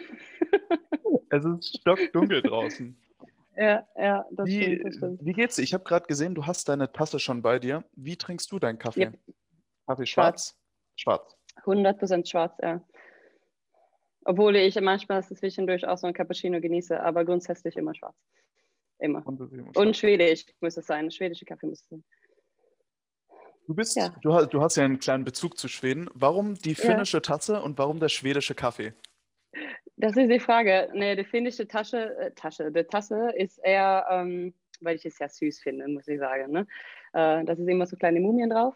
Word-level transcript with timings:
es 1.30 1.45
ist 1.45 1.78
stockdunkel 1.78 2.41
draußen. 2.41 2.98
Ja, 3.55 3.86
ja, 3.98 4.26
das 4.32 4.48
wie, 4.48 4.64
stimmt, 4.64 4.86
das 4.86 4.96
stimmt. 4.96 5.26
Wie 5.26 5.34
geht's 5.34 5.55
dir? 5.58 5.64
Ich 5.64 5.73
habe 5.73 5.84
gerade 5.84 6.05
gesehen, 6.05 6.36
du 6.36 6.46
hast 6.46 6.70
deine 6.70 6.92
Tasse 6.92 7.20
schon 7.20 7.42
bei 7.42 7.59
dir. 7.59 7.84
Wie 7.94 8.16
trinkst 8.16 8.52
du 8.52 8.59
deinen 8.59 8.80
Kaffee? 8.80 9.02
Yep. 9.02 9.20
Kaffee 9.88 10.06
schwarz? 10.06 10.58
Schwarz. 10.95 11.38
100% 11.66 12.30
schwarz, 12.30 12.58
ja. 12.62 12.81
Obwohl 14.23 14.56
ich 14.56 14.80
manchmal 14.80 15.23
zwischendurch 15.23 15.86
auch 15.88 15.98
so 15.98 16.08
ein 16.08 16.14
Cappuccino 16.14 16.62
genieße, 16.62 17.02
aber 17.02 17.25
grundsätzlich 17.25 17.75
immer 17.75 17.95
schwarz. 17.95 18.16
Immer. 19.00 19.25
Und, 19.25 19.75
Und 19.75 19.97
schwedisch 19.97 20.45
muss 20.59 20.78
es 20.78 20.86
sein. 20.86 21.09
Schwedische 21.09 21.44
Kaffee 21.44 21.66
muss 21.66 21.81
es 21.81 21.90
sein. 21.90 22.03
Du 23.68 23.73
bist, 23.73 23.95
ja. 23.95 24.09
du, 24.22 24.45
du, 24.45 24.62
hast 24.62 24.75
ja 24.75 24.86
einen 24.86 25.00
kleinen 25.00 25.23
Bezug 25.23 25.58
zu 25.58 25.68
Schweden. 25.68 26.09
Warum 26.14 26.56
die 26.56 26.75
finnische 26.75 27.18
ja. 27.18 27.22
Tasse 27.22 27.62
und 27.62 27.78
warum 27.78 28.00
der 28.00 28.09
schwedische 28.09 28.53
Kaffee? 28.53 28.94
Das 30.02 30.17
ist 30.17 30.31
die 30.31 30.39
Frage. 30.39 30.89
Nee, 30.94 31.16
die 31.16 31.23
finnische 31.23 31.67
Tasche, 31.67 32.17
äh, 32.17 32.31
Tasche, 32.31 32.71
die 32.71 32.83
Tasse 32.83 33.33
ist 33.35 33.59
eher, 33.63 34.07
ähm, 34.09 34.52
weil 34.80 34.95
ich 34.95 35.05
es 35.05 35.17
sehr 35.17 35.30
süß 35.30 35.61
finde, 35.61 35.88
muss 35.88 36.07
ich 36.07 36.17
sagen. 36.17 36.52
Ne? 36.52 36.66
Äh, 37.13 37.45
das 37.45 37.59
ist 37.59 37.67
immer 37.67 37.85
so 37.85 37.95
kleine 37.95 38.19
Mumien 38.19 38.49
drauf. 38.49 38.73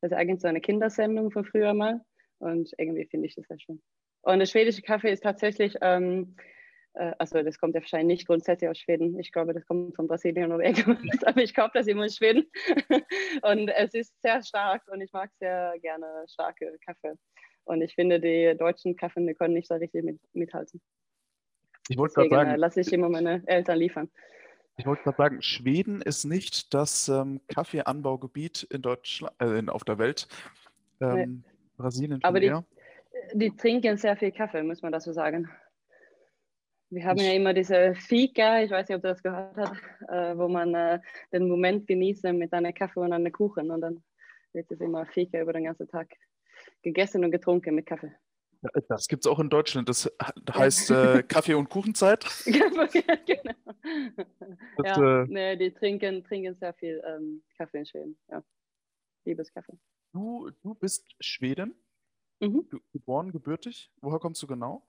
Das 0.00 0.12
ist 0.12 0.16
eigentlich 0.16 0.40
so 0.40 0.46
eine 0.46 0.60
Kindersendung 0.60 1.32
von 1.32 1.44
früher 1.44 1.74
mal. 1.74 2.00
Und 2.38 2.72
irgendwie 2.78 3.04
finde 3.04 3.26
ich 3.26 3.34
das 3.34 3.48
sehr 3.48 3.58
schön. 3.58 3.82
Und 4.22 4.38
der 4.38 4.46
schwedische 4.46 4.82
Kaffee 4.82 5.10
ist 5.10 5.24
tatsächlich, 5.24 5.74
ähm, 5.80 6.36
äh, 6.94 7.14
also 7.18 7.42
das 7.42 7.58
kommt 7.58 7.74
ja 7.74 7.80
wahrscheinlich 7.80 8.18
nicht 8.18 8.28
grundsätzlich 8.28 8.70
aus 8.70 8.78
Schweden. 8.78 9.18
Ich 9.18 9.32
glaube, 9.32 9.54
das 9.54 9.66
kommt 9.66 9.96
von 9.96 10.06
Brasilien 10.06 10.52
oder 10.52 10.64
irgendwas, 10.64 10.98
aber 11.26 11.42
ich 11.42 11.52
kaufe 11.52 11.72
das 11.74 11.88
immer 11.88 12.04
in 12.04 12.10
Schweden. 12.10 12.48
und 13.42 13.68
es 13.70 13.92
ist 13.94 14.22
sehr 14.22 14.40
stark 14.44 14.82
und 14.86 15.00
ich 15.00 15.12
mag 15.12 15.32
sehr 15.40 15.74
gerne 15.82 16.06
starke 16.28 16.78
Kaffee. 16.86 17.16
Und 17.70 17.82
ich 17.82 17.94
finde, 17.94 18.18
die 18.18 18.56
deutschen 18.58 18.96
Kaffee 18.96 19.24
die 19.24 19.34
können 19.34 19.54
nicht 19.54 19.68
so 19.68 19.74
richtig 19.74 20.02
mit, 20.02 20.18
mithalten. 20.32 20.80
Ich 21.88 21.96
wollte 21.96 22.14
gerade 22.14 22.30
sagen. 22.30 22.50
Äh, 22.50 22.56
lasse 22.56 22.80
ich 22.80 22.92
immer 22.92 23.08
meine 23.08 23.44
Eltern 23.46 23.78
liefern. 23.78 24.10
Ich 24.76 24.86
wollte 24.86 25.04
gerade 25.04 25.16
sagen, 25.16 25.42
Schweden 25.42 26.02
ist 26.02 26.24
nicht 26.24 26.74
das 26.74 27.08
ähm, 27.08 27.40
Kaffeeanbaugebiet 27.46 28.64
in 28.64 28.82
Deutschland, 28.82 29.34
äh, 29.40 29.56
in, 29.58 29.68
auf 29.68 29.84
der 29.84 29.98
Welt. 29.98 30.26
Ähm, 31.00 31.14
nee. 31.14 31.52
Brasilien. 31.76 32.18
Aber 32.24 32.40
die, 32.40 32.52
die, 33.34 33.56
trinken 33.56 33.96
sehr 33.96 34.16
viel 34.16 34.32
Kaffee, 34.32 34.64
muss 34.64 34.82
man 34.82 34.90
dazu 34.90 35.12
sagen. 35.12 35.48
Wir 36.90 37.04
haben 37.04 37.18
ich, 37.18 37.26
ja 37.26 37.34
immer 37.34 37.54
diese 37.54 37.94
Fika, 37.94 38.62
ich 38.62 38.72
weiß 38.72 38.88
nicht, 38.88 38.96
ob 38.96 39.02
du 39.02 39.08
das 39.08 39.22
gehört 39.22 39.56
hast, 39.56 39.80
äh, 40.08 40.36
wo 40.36 40.48
man 40.48 40.74
äh, 40.74 40.98
den 41.32 41.46
Moment 41.46 41.86
genießt 41.86 42.24
mit 42.32 42.52
einem 42.52 42.74
Kaffee 42.74 42.98
und 42.98 43.12
einem 43.12 43.30
Kuchen 43.30 43.70
und 43.70 43.80
dann 43.80 44.02
wird 44.54 44.68
es 44.72 44.80
immer 44.80 45.06
Fika 45.06 45.40
über 45.40 45.52
den 45.52 45.64
ganzen 45.64 45.86
Tag 45.86 46.08
gegessen 46.82 47.24
und 47.24 47.30
getrunken 47.30 47.74
mit 47.74 47.86
Kaffee. 47.86 48.12
Das 48.88 49.08
gibt 49.08 49.24
es 49.24 49.30
auch 49.30 49.38
in 49.38 49.48
Deutschland. 49.48 49.88
Das 49.88 50.10
heißt 50.52 50.90
äh, 50.90 51.22
Kaffee- 51.22 51.54
und 51.54 51.70
Kuchenzeit. 51.70 52.26
genau. 52.44 52.86
Das, 54.76 54.96
ja, 54.96 55.22
äh, 55.22 55.26
nee, 55.28 55.56
die 55.56 55.72
trinken, 55.72 56.22
trinken 56.24 56.54
sehr 56.56 56.74
viel 56.74 57.02
ähm, 57.06 57.42
Kaffee 57.56 57.78
in 57.78 57.86
Schweden. 57.86 58.18
Ja. 58.30 58.42
Liebes 59.24 59.52
Kaffee. 59.52 59.78
Du, 60.12 60.50
du 60.62 60.74
bist 60.74 61.06
Schweden? 61.20 61.74
Mhm. 62.40 62.66
Du, 62.68 62.80
geboren, 62.92 63.32
gebürtig? 63.32 63.90
Woher 64.00 64.18
kommst 64.18 64.42
du 64.42 64.46
genau? 64.46 64.86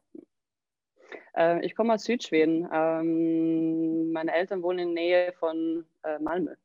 Äh, 1.36 1.66
ich 1.66 1.76
komme 1.76 1.94
aus 1.94 2.03
Südschweden. 2.03 2.68
Ähm, 2.72 4.12
meine 4.12 4.34
Eltern 4.34 4.64
wohnen 4.64 4.80
in 4.80 4.96
der 4.96 5.03
Nähe 5.03 5.34
von 5.34 5.86
äh, 6.03 6.20
Malmö. 6.20 6.56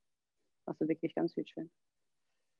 Also 0.64 0.88
wirklich 0.88 1.14
ganz 1.14 1.34
Südschweden. 1.34 1.70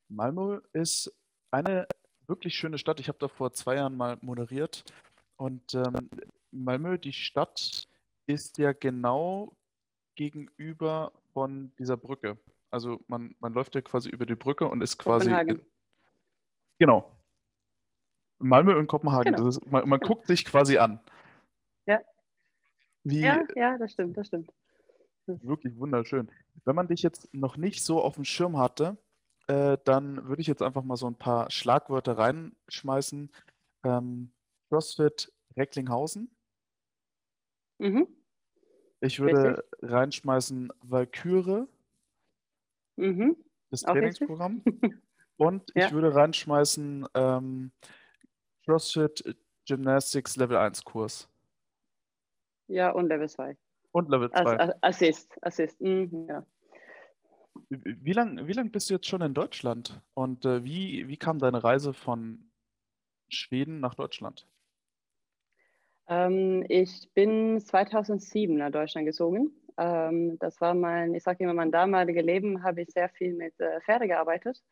Malmö 0.08 0.60
ist 0.72 1.12
eine 1.50 1.88
wirklich 2.28 2.54
schöne 2.54 2.78
Stadt. 2.78 3.00
Ich 3.00 3.08
habe 3.08 3.18
da 3.18 3.28
vor 3.28 3.52
zwei 3.52 3.76
Jahren 3.76 3.96
mal 3.96 4.18
moderiert. 4.20 4.84
Und 5.36 5.74
ähm, 5.74 6.10
Malmö, 6.50 6.98
die 6.98 7.12
Stadt, 7.12 7.88
ist 8.26 8.58
ja 8.58 8.72
genau 8.72 9.56
gegenüber 10.16 11.12
von 11.32 11.72
dieser 11.78 11.96
Brücke. 11.96 12.38
Also 12.70 13.00
man, 13.06 13.34
man 13.38 13.52
läuft 13.52 13.74
ja 13.74 13.80
quasi 13.80 14.08
über 14.08 14.26
die 14.26 14.34
Brücke 14.34 14.66
und 14.66 14.82
ist 14.82 14.98
quasi. 14.98 15.26
Kopenhagen. 15.26 15.60
Genau. 16.78 17.10
Malmö 18.38 18.76
und 18.76 18.86
Kopenhagen. 18.86 19.34
Genau. 19.34 19.48
Ist, 19.48 19.64
man, 19.70 19.88
man 19.88 20.00
guckt 20.00 20.26
sich 20.26 20.44
quasi 20.44 20.78
an. 20.78 21.00
Ja. 21.86 22.00
Wie, 23.04 23.20
ja, 23.20 23.42
ja, 23.54 23.78
das 23.78 23.92
stimmt, 23.92 24.16
das 24.16 24.26
stimmt. 24.26 24.52
Wirklich 25.26 25.76
wunderschön. 25.78 26.30
Wenn 26.64 26.76
man 26.76 26.88
dich 26.88 27.02
jetzt 27.02 27.32
noch 27.32 27.56
nicht 27.56 27.84
so 27.84 28.02
auf 28.02 28.14
dem 28.14 28.24
Schirm 28.24 28.58
hatte, 28.58 28.96
äh, 29.48 29.78
dann 29.84 30.26
würde 30.28 30.40
ich 30.40 30.48
jetzt 30.48 30.62
einfach 30.62 30.82
mal 30.82 30.96
so 30.96 31.06
ein 31.06 31.16
paar 31.16 31.50
Schlagwörter 31.50 32.18
reinschmeißen. 32.18 33.30
Ähm, 33.84 34.32
CrossFit 34.68 35.32
Recklinghausen. 35.56 36.30
Mhm. 37.78 38.08
Ich 39.00 39.20
würde 39.20 39.58
richtig. 39.58 39.90
reinschmeißen 39.90 40.72
Valkyrie. 40.80 41.66
Mhm. 42.96 43.36
Das 43.70 43.82
Trainingsprogramm. 43.82 44.62
Und 45.36 45.70
ja. 45.74 45.86
ich 45.86 45.92
würde 45.92 46.14
reinschmeißen 46.14 47.06
ähm, 47.14 47.72
CrossFit 48.64 49.36
Gymnastics 49.66 50.36
Level 50.36 50.56
1 50.56 50.84
Kurs. 50.84 51.28
Ja, 52.68 52.90
und 52.90 53.08
Level 53.08 53.28
2. 53.28 53.56
Und 53.92 54.08
Level 54.08 54.30
2. 54.30 54.74
Assist, 54.82 55.36
Assist, 55.42 55.80
mhm, 55.80 56.26
ja. 56.28 56.46
Wie 57.68 58.12
lange 58.12 58.46
wie 58.46 58.52
lang 58.52 58.70
bist 58.70 58.90
du 58.90 58.94
jetzt 58.94 59.08
schon 59.08 59.22
in 59.22 59.34
Deutschland? 59.34 60.00
Und 60.14 60.44
äh, 60.44 60.64
wie, 60.64 61.08
wie 61.08 61.16
kam 61.16 61.38
deine 61.38 61.64
Reise 61.64 61.92
von 61.92 62.50
Schweden 63.28 63.80
nach 63.80 63.94
Deutschland? 63.94 64.46
Ähm, 66.08 66.64
ich 66.68 67.10
bin 67.14 67.60
2007 67.60 68.56
nach 68.56 68.70
Deutschland 68.70 69.06
gezogen. 69.06 69.50
Ähm, 69.78 70.38
das 70.38 70.60
war 70.60 70.74
mein, 70.74 71.14
ich 71.14 71.24
sage 71.24 71.42
immer, 71.42 71.54
mein 71.54 71.72
damaliges 71.72 72.24
Leben, 72.24 72.62
habe 72.62 72.82
ich 72.82 72.90
sehr 72.90 73.08
viel 73.08 73.34
mit 73.34 73.58
äh, 73.60 73.80
Pferde 73.80 74.06
gearbeitet 74.06 74.62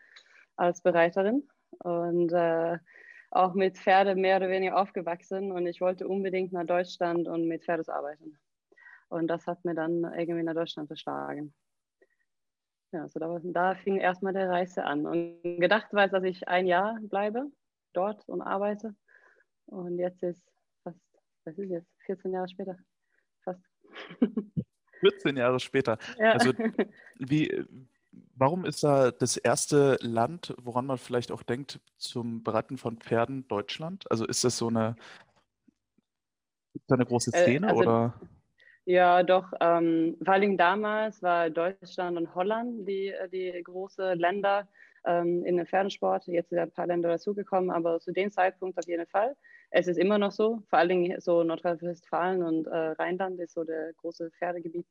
als 0.56 0.80
Bereiterin 0.80 1.48
und 1.80 2.32
äh, 2.32 2.78
auch 3.32 3.54
mit 3.54 3.76
Pferde 3.76 4.14
mehr 4.14 4.36
oder 4.36 4.48
weniger 4.48 4.80
aufgewachsen 4.80 5.50
und 5.50 5.66
ich 5.66 5.80
wollte 5.80 6.06
unbedingt 6.06 6.52
nach 6.52 6.64
Deutschland 6.64 7.26
und 7.26 7.48
mit 7.48 7.64
Pferdes 7.64 7.88
arbeiten. 7.88 8.38
Und 9.08 9.26
das 9.26 9.46
hat 9.48 9.64
mir 9.64 9.74
dann 9.74 10.04
irgendwie 10.16 10.44
nach 10.44 10.54
Deutschland 10.54 10.86
verschlagen. 10.86 11.52
Ja, 12.94 13.02
also 13.02 13.18
da, 13.18 13.40
da 13.42 13.74
fing 13.74 13.96
erstmal 13.96 14.32
der 14.32 14.48
Reise 14.48 14.84
an. 14.84 15.04
Und 15.04 15.42
gedacht 15.42 15.92
war 15.92 16.04
es, 16.04 16.12
dass 16.12 16.22
ich 16.22 16.46
ein 16.46 16.64
Jahr 16.64 16.96
bleibe 17.02 17.50
dort 17.92 18.26
und 18.28 18.40
arbeite. 18.40 18.94
Und 19.66 19.98
jetzt 19.98 20.22
ist 20.22 20.40
fast, 20.84 21.00
was 21.44 21.58
ist 21.58 21.70
jetzt, 21.70 21.90
14 22.06 22.32
Jahre 22.32 22.48
später. 22.48 22.76
Fast. 23.42 23.60
14 25.00 25.36
Jahre 25.36 25.58
später. 25.58 25.98
Ja. 26.18 26.34
Also 26.34 26.52
wie, 27.18 27.64
warum 28.36 28.64
ist 28.64 28.84
da 28.84 29.10
das 29.10 29.36
erste 29.36 29.98
Land, 30.00 30.54
woran 30.56 30.86
man 30.86 30.98
vielleicht 30.98 31.32
auch 31.32 31.42
denkt, 31.42 31.80
zum 31.96 32.44
Bereiten 32.44 32.78
von 32.78 32.98
Pferden 32.98 33.48
Deutschland? 33.48 34.08
Also 34.08 34.24
ist 34.24 34.44
das 34.44 34.56
so 34.56 34.68
eine, 34.68 34.94
ist 36.74 36.88
da 36.88 36.94
eine 36.94 37.06
große 37.06 37.32
äh, 37.34 37.42
Szene 37.42 37.66
äh, 37.66 37.70
also, 37.70 37.82
oder? 37.82 38.20
Ja, 38.86 39.22
doch. 39.22 39.50
Ähm, 39.60 40.16
vor 40.22 40.34
allem 40.34 40.58
damals 40.58 41.22
war 41.22 41.48
Deutschland 41.48 42.18
und 42.18 42.34
Holland 42.34 42.86
die, 42.86 43.14
die 43.32 43.62
großen 43.62 44.18
Länder 44.18 44.68
ähm, 45.06 45.42
in 45.44 45.56
den 45.56 45.66
Pferdesport. 45.66 46.26
Jetzt 46.26 46.50
sind 46.50 46.58
ein 46.58 46.70
paar 46.70 46.86
Länder 46.86 47.08
dazugekommen, 47.08 47.70
aber 47.70 47.98
zu 48.00 48.12
dem 48.12 48.30
Zeitpunkt 48.30 48.78
auf 48.78 48.86
jeden 48.86 49.06
Fall. 49.06 49.36
Es 49.70 49.86
ist 49.88 49.96
immer 49.98 50.18
noch 50.18 50.32
so, 50.32 50.62
vor 50.68 50.84
Dingen 50.86 51.18
so 51.20 51.42
Nordrhein-Westfalen 51.42 52.42
und 52.42 52.66
äh, 52.66 52.76
Rheinland 52.98 53.40
ist 53.40 53.54
so 53.54 53.64
der 53.64 53.94
große 53.94 54.30
Pferdegebiet. 54.32 54.86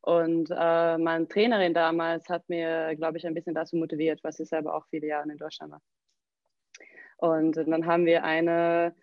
Und 0.00 0.50
äh, 0.50 0.98
meine 0.98 1.28
Trainerin 1.28 1.74
damals 1.74 2.28
hat 2.28 2.48
mir, 2.48 2.94
glaube 2.96 3.18
ich, 3.18 3.26
ein 3.26 3.34
bisschen 3.34 3.54
dazu 3.54 3.76
motiviert, 3.76 4.22
was 4.24 4.40
ich 4.40 4.48
selber 4.48 4.74
auch 4.74 4.86
viele 4.88 5.06
Jahre 5.06 5.30
in 5.30 5.38
Deutschland 5.38 5.72
war. 5.72 5.80
Und 7.18 7.56
dann 7.56 7.86
haben 7.86 8.04
wir 8.04 8.24
eine 8.24 8.96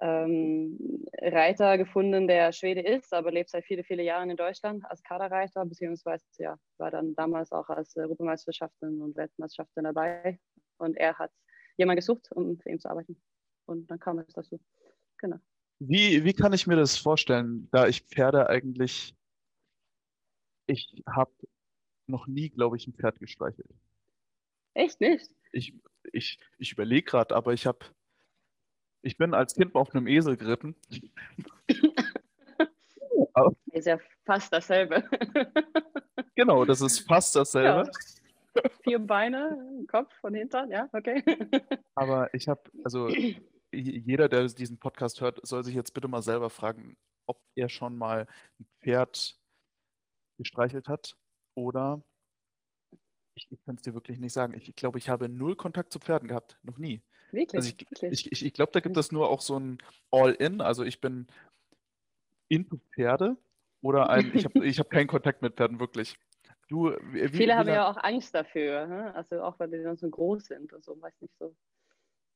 ähm, 0.00 1.04
Reiter 1.20 1.76
gefunden, 1.76 2.26
der 2.26 2.52
Schwede 2.52 2.80
ist, 2.80 3.12
aber 3.12 3.30
lebt 3.30 3.50
seit 3.50 3.64
viele, 3.64 3.84
viele 3.84 4.02
Jahren 4.02 4.30
in 4.30 4.36
Deutschland 4.36 4.84
als 4.86 5.02
Kaderreiter, 5.02 5.64
beziehungsweise 5.66 6.24
ja, 6.38 6.56
war 6.78 6.90
dann 6.90 7.14
damals 7.14 7.52
auch 7.52 7.68
als 7.68 7.96
Europameisterschaften 7.96 9.02
und 9.02 9.16
Weltmeisterschaften 9.16 9.84
dabei. 9.84 10.38
Und 10.78 10.96
er 10.96 11.18
hat 11.18 11.30
jemanden 11.76 11.98
gesucht, 11.98 12.30
um 12.32 12.58
für 12.58 12.70
ihn 12.70 12.80
zu 12.80 12.88
arbeiten. 12.88 13.20
Und 13.66 13.90
dann 13.90 13.98
kam 13.98 14.18
es 14.18 14.32
dazu. 14.32 14.58
Genau. 15.18 15.36
Wie, 15.78 16.24
wie 16.24 16.32
kann 16.32 16.52
ich 16.52 16.66
mir 16.66 16.76
das 16.76 16.96
vorstellen, 16.96 17.68
da 17.70 17.86
ich 17.86 18.02
Pferde 18.02 18.48
eigentlich, 18.48 19.14
ich 20.66 21.02
habe 21.06 21.32
noch 22.06 22.26
nie, 22.26 22.50
glaube 22.50 22.76
ich, 22.76 22.86
ein 22.86 22.94
Pferd 22.94 23.18
gestreichelt. 23.18 23.70
Echt 24.74 25.00
nicht? 25.00 25.30
Ich, 25.52 25.74
ich, 26.12 26.38
ich 26.58 26.72
überlege 26.72 27.02
gerade, 27.02 27.34
aber 27.34 27.52
ich 27.52 27.66
habe 27.66 27.78
ich 29.02 29.16
bin 29.16 29.34
als 29.34 29.54
Kind 29.54 29.74
auf 29.74 29.94
einem 29.94 30.06
Esel 30.06 30.36
geritten. 30.36 30.76
ist 33.72 33.86
ja 33.86 33.98
fast 34.24 34.52
dasselbe. 34.52 35.04
genau, 36.34 36.64
das 36.64 36.80
ist 36.80 37.00
fast 37.00 37.34
dasselbe. 37.36 37.90
Ja. 38.54 38.70
Vier 38.82 38.98
Beine, 38.98 39.84
Kopf 39.88 40.12
von 40.20 40.34
hinten, 40.34 40.70
ja, 40.70 40.88
okay. 40.92 41.22
Aber 41.94 42.32
ich 42.34 42.48
habe, 42.48 42.62
also 42.84 43.08
jeder, 43.72 44.28
der 44.28 44.48
diesen 44.48 44.78
Podcast 44.78 45.20
hört, 45.20 45.40
soll 45.46 45.62
sich 45.64 45.74
jetzt 45.74 45.94
bitte 45.94 46.08
mal 46.08 46.22
selber 46.22 46.50
fragen, 46.50 46.96
ob 47.26 47.40
er 47.54 47.68
schon 47.68 47.96
mal 47.96 48.26
ein 48.58 48.66
Pferd 48.82 49.38
gestreichelt 50.38 50.88
hat 50.88 51.16
oder 51.54 52.02
ich, 53.34 53.46
ich 53.50 53.62
kann 53.64 53.76
es 53.76 53.82
dir 53.82 53.94
wirklich 53.94 54.18
nicht 54.18 54.32
sagen. 54.32 54.54
Ich, 54.54 54.68
ich 54.68 54.74
glaube, 54.74 54.98
ich 54.98 55.08
habe 55.08 55.28
null 55.28 55.54
Kontakt 55.54 55.92
zu 55.92 56.00
Pferden 56.00 56.28
gehabt, 56.28 56.58
noch 56.62 56.78
nie. 56.78 57.02
Wirklich? 57.32 57.54
Also 57.54 57.70
ich, 57.78 58.02
ich, 58.02 58.32
ich, 58.32 58.46
ich 58.46 58.52
glaube, 58.52 58.72
da 58.72 58.80
gibt 58.80 58.96
es 58.96 59.12
nur 59.12 59.28
auch 59.28 59.40
so 59.40 59.58
ein 59.58 59.78
All-In. 60.10 60.60
Also 60.60 60.84
ich 60.84 61.00
bin 61.00 61.26
into 62.48 62.78
Pferde 62.94 63.36
oder 63.82 64.10
ein, 64.10 64.30
ich 64.34 64.44
habe 64.44 64.66
ich 64.66 64.78
hab 64.78 64.90
keinen 64.90 65.06
Kontakt 65.06 65.42
mit 65.42 65.54
Pferden, 65.56 65.80
wirklich. 65.80 66.16
Du, 66.68 66.90
wie, 67.12 67.28
Viele 67.28 67.52
wie 67.52 67.52
haben 67.52 67.68
ja 67.68 67.90
auch 67.90 67.96
Angst 67.96 68.34
dafür, 68.34 68.86
ne? 68.86 69.14
also 69.14 69.42
auch 69.42 69.58
weil 69.58 69.70
die 69.70 69.82
dann 69.82 69.96
so 69.96 70.08
groß 70.08 70.44
sind 70.44 70.72
und 70.72 70.84
so, 70.84 71.00
weiß 71.00 71.20
nicht 71.20 71.36
so, 71.36 71.56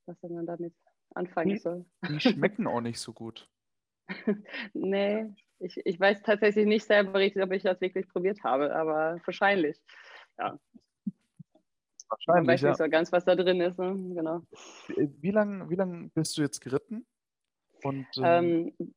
was 0.06 0.20
man 0.22 0.44
damit 0.44 0.74
anfangen 1.14 1.50
die, 1.50 1.58
soll. 1.58 1.84
Die 2.08 2.18
schmecken 2.18 2.66
auch 2.66 2.80
nicht 2.80 2.98
so 2.98 3.12
gut. 3.12 3.48
nee, 4.72 5.26
ich, 5.60 5.80
ich 5.84 6.00
weiß 6.00 6.22
tatsächlich 6.22 6.66
nicht 6.66 6.84
selber 6.84 7.14
richtig, 7.14 7.42
ob 7.42 7.52
ich 7.52 7.62
das 7.62 7.80
wirklich 7.80 8.08
probiert 8.08 8.42
habe, 8.42 8.74
aber 8.74 9.20
wahrscheinlich. 9.24 9.80
Ja. 10.38 10.58
Wahrscheinlich. 12.08 12.48
Weiß 12.48 12.62
nicht 12.62 12.76
so 12.76 12.88
ganz, 12.88 13.12
was 13.12 13.24
da 13.24 13.34
drin 13.34 13.60
ist. 13.60 13.78
Ne? 13.78 13.94
Genau. 14.14 14.42
Wie 14.96 15.30
lange 15.30 15.68
wie 15.70 15.74
lang 15.74 16.10
bist 16.14 16.36
du 16.36 16.42
jetzt 16.42 16.60
geritten? 16.60 17.06
Und, 17.82 18.06
ähm, 18.22 18.72
ähm, 18.78 18.94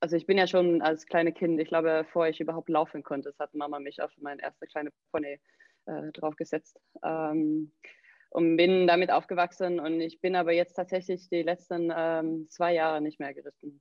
also 0.00 0.16
ich 0.16 0.26
bin 0.26 0.38
ja 0.38 0.46
schon 0.46 0.82
als 0.82 1.06
kleines 1.06 1.34
Kind, 1.34 1.60
ich 1.60 1.68
glaube, 1.68 2.04
bevor 2.04 2.28
ich 2.28 2.40
überhaupt 2.40 2.68
laufen 2.68 3.02
konnte, 3.02 3.30
das 3.30 3.38
hat 3.38 3.54
Mama 3.54 3.80
mich 3.80 4.00
auf 4.00 4.12
mein 4.18 4.38
erste 4.38 4.66
kleine 4.66 4.90
Pony 5.10 5.40
äh, 5.86 6.12
draufgesetzt. 6.12 6.78
Ähm, 7.02 7.72
und 8.30 8.56
bin 8.56 8.88
damit 8.88 9.12
aufgewachsen 9.12 9.78
und 9.78 10.00
ich 10.00 10.20
bin 10.20 10.34
aber 10.34 10.52
jetzt 10.52 10.74
tatsächlich 10.74 11.28
die 11.28 11.42
letzten 11.42 11.92
ähm, 11.96 12.48
zwei 12.50 12.74
Jahre 12.74 13.00
nicht 13.00 13.20
mehr 13.20 13.32
geritten. 13.32 13.80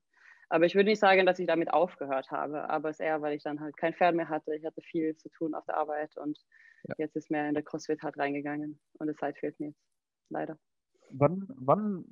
Aber 0.53 0.67
ich 0.67 0.75
würde 0.75 0.91
nicht 0.91 0.99
sagen, 0.99 1.25
dass 1.25 1.39
ich 1.39 1.47
damit 1.47 1.73
aufgehört 1.73 2.29
habe, 2.29 2.69
aber 2.69 2.91
es 2.91 2.99
ist 2.99 3.05
eher, 3.05 3.23
weil 3.23 3.35
ich 3.35 3.41
dann 3.41 3.59
halt 3.59 3.75
kein 3.75 3.95
Pferd 3.95 4.13
mehr 4.13 4.29
hatte. 4.29 4.53
Ich 4.53 4.63
hatte 4.63 4.81
viel 4.81 5.17
zu 5.17 5.27
tun 5.29 5.55
auf 5.55 5.65
der 5.65 5.77
Arbeit 5.77 6.15
und 6.15 6.37
ja. 6.83 6.93
jetzt 6.99 7.15
ist 7.15 7.31
mehr 7.31 7.49
in 7.49 7.55
der 7.55 7.63
CrossFit 7.63 8.03
halt 8.03 8.19
reingegangen 8.19 8.79
und 8.99 9.07
die 9.07 9.15
Zeit 9.15 9.35
fehlt 9.39 9.59
mir 9.59 9.69
jetzt, 9.69 9.81
leider. 10.29 10.59
Wann, 11.09 11.47
wann 11.55 12.05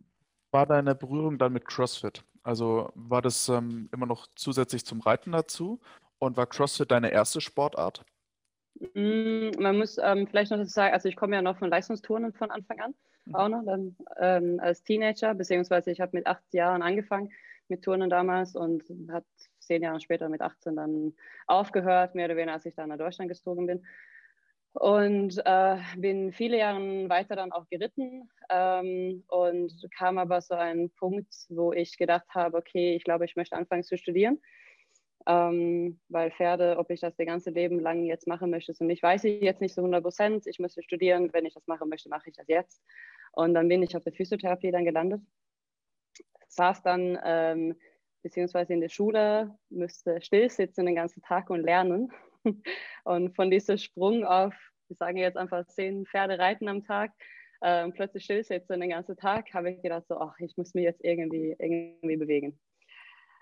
war 0.49 0.65
deine 0.65 0.95
Berührung 0.95 1.37
dann 1.37 1.53
mit 1.53 1.65
CrossFit? 1.65 2.23
Also 2.41 2.89
war 2.95 3.21
das 3.21 3.47
ähm, 3.47 3.89
immer 3.93 4.07
noch 4.07 4.25
zusätzlich 4.35 4.87
zum 4.87 5.01
Reiten 5.01 5.33
dazu 5.33 5.79
und 6.17 6.35
war 6.35 6.47
CrossFit 6.47 6.89
deine 6.89 7.11
erste 7.11 7.41
Sportart? 7.41 8.03
Mm, 8.95 9.51
man 9.59 9.77
muss 9.77 9.99
ähm, 10.01 10.25
vielleicht 10.25 10.49
noch 10.49 10.65
sagen, 10.65 10.95
also 10.95 11.07
ich 11.07 11.15
komme 11.15 11.35
ja 11.35 11.43
noch 11.43 11.59
von 11.59 11.69
Leistungsturnen 11.69 12.33
von 12.33 12.49
Anfang 12.49 12.79
an, 12.79 12.95
mhm. 13.25 13.35
auch 13.35 13.49
noch 13.49 13.63
dann, 13.65 13.95
ähm, 14.17 14.59
als 14.59 14.81
Teenager, 14.81 15.35
beziehungsweise 15.35 15.91
ich 15.91 16.01
habe 16.01 16.17
mit 16.17 16.25
acht 16.25 16.51
Jahren 16.55 16.81
angefangen 16.81 17.29
mit 17.71 17.83
Turnen 17.83 18.11
damals 18.11 18.55
und 18.55 18.83
hat 19.09 19.25
zehn 19.59 19.81
Jahre 19.81 19.99
später 19.99 20.29
mit 20.29 20.41
18 20.41 20.75
dann 20.75 21.13
aufgehört, 21.47 22.13
mehr 22.13 22.25
oder 22.25 22.35
weniger, 22.35 22.53
als 22.53 22.65
ich 22.65 22.75
dann 22.75 22.89
nach 22.89 22.97
Deutschland 22.97 23.29
gezogen 23.29 23.65
bin. 23.65 23.83
Und 24.73 25.41
äh, 25.45 25.77
bin 25.97 26.31
viele 26.31 26.57
Jahre 26.57 27.09
weiter 27.09 27.35
dann 27.35 27.51
auch 27.51 27.67
geritten 27.67 28.29
ähm, 28.49 29.23
und 29.27 29.73
kam 29.97 30.17
aber 30.17 30.39
so 30.41 30.53
ein 30.53 30.89
Punkt, 30.91 31.33
wo 31.49 31.73
ich 31.73 31.97
gedacht 31.97 32.27
habe, 32.29 32.57
okay, 32.57 32.95
ich 32.95 33.03
glaube, 33.03 33.25
ich 33.25 33.35
möchte 33.35 33.57
anfangen 33.57 33.83
zu 33.83 33.97
studieren, 33.97 34.39
ähm, 35.27 35.99
weil 36.07 36.31
Pferde, 36.31 36.77
ob 36.77 36.89
ich 36.89 37.01
das 37.01 37.15
das 37.17 37.25
ganze 37.25 37.49
Leben 37.49 37.79
lang 37.81 38.05
jetzt 38.05 38.27
machen 38.27 38.49
möchte, 38.49 38.73
so 38.73 38.85
nicht, 38.85 39.03
weiß 39.03 39.25
ich 39.25 39.41
jetzt 39.41 39.59
nicht 39.59 39.73
so 39.73 39.81
100 39.81 40.03
Prozent. 40.03 40.47
Ich 40.47 40.59
müsste 40.59 40.83
studieren, 40.83 41.33
wenn 41.33 41.45
ich 41.45 41.53
das 41.53 41.67
machen 41.67 41.89
möchte, 41.89 42.07
mache 42.07 42.29
ich 42.29 42.35
das 42.35 42.47
jetzt. 42.47 42.81
Und 43.33 43.53
dann 43.53 43.67
bin 43.67 43.83
ich 43.83 43.95
auf 43.97 44.03
der 44.03 44.13
Physiotherapie 44.13 44.71
dann 44.71 44.85
gelandet, 44.85 45.21
saß 46.53 46.83
dann 46.83 47.19
ähm, 47.23 47.75
beziehungsweise 48.23 48.73
in 48.73 48.81
der 48.81 48.89
Schule, 48.89 49.57
müsste 49.69 50.21
still 50.21 50.49
sitzen 50.49 50.85
den 50.85 50.95
ganzen 50.95 51.21
Tag 51.21 51.49
und 51.49 51.61
lernen 51.61 52.11
Und 53.03 53.35
von 53.35 53.51
diesem 53.51 53.77
Sprung 53.77 54.25
auf, 54.25 54.53
ich 54.89 54.97
sage 54.97 55.19
jetzt 55.19 55.37
einfach 55.37 55.65
zehn 55.67 56.05
Pferde 56.05 56.39
reiten 56.39 56.67
am 56.67 56.83
Tag, 56.83 57.11
äh, 57.61 57.89
plötzlich 57.91 58.23
stillsitzen 58.23 58.79
den 58.79 58.89
ganzen 58.89 59.15
Tag, 59.17 59.53
habe 59.53 59.71
ich 59.71 59.81
gedacht, 59.81 60.07
so, 60.07 60.17
ach, 60.19 60.37
ich 60.39 60.57
muss 60.57 60.73
mich 60.73 60.83
jetzt 60.83 61.03
irgendwie, 61.03 61.55
irgendwie 61.59 62.17
bewegen. 62.17 62.59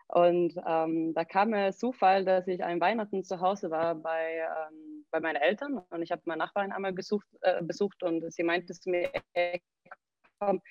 Und 0.08 0.56
ähm, 0.66 1.14
da 1.14 1.24
kam 1.24 1.52
mir 1.52 1.72
Zufall, 1.72 2.26
dass 2.26 2.48
ich 2.48 2.64
an 2.64 2.82
Weihnachten 2.82 3.24
zu 3.24 3.40
Hause 3.40 3.70
war 3.70 3.94
bei, 3.94 4.38
ähm, 4.38 5.06
bei 5.12 5.20
meinen 5.20 5.36
Eltern 5.36 5.84
und 5.92 6.02
ich 6.02 6.12
habe 6.12 6.24
meine 6.26 6.40
Nachbarin 6.40 6.72
einmal 6.72 6.94
besucht, 6.94 7.28
äh, 7.42 7.62
besucht 7.62 8.02
und 8.02 8.34
sie 8.34 8.44
meinte 8.44 8.74
zu 8.74 8.90
mir, 8.90 9.12
komm, 10.40 10.62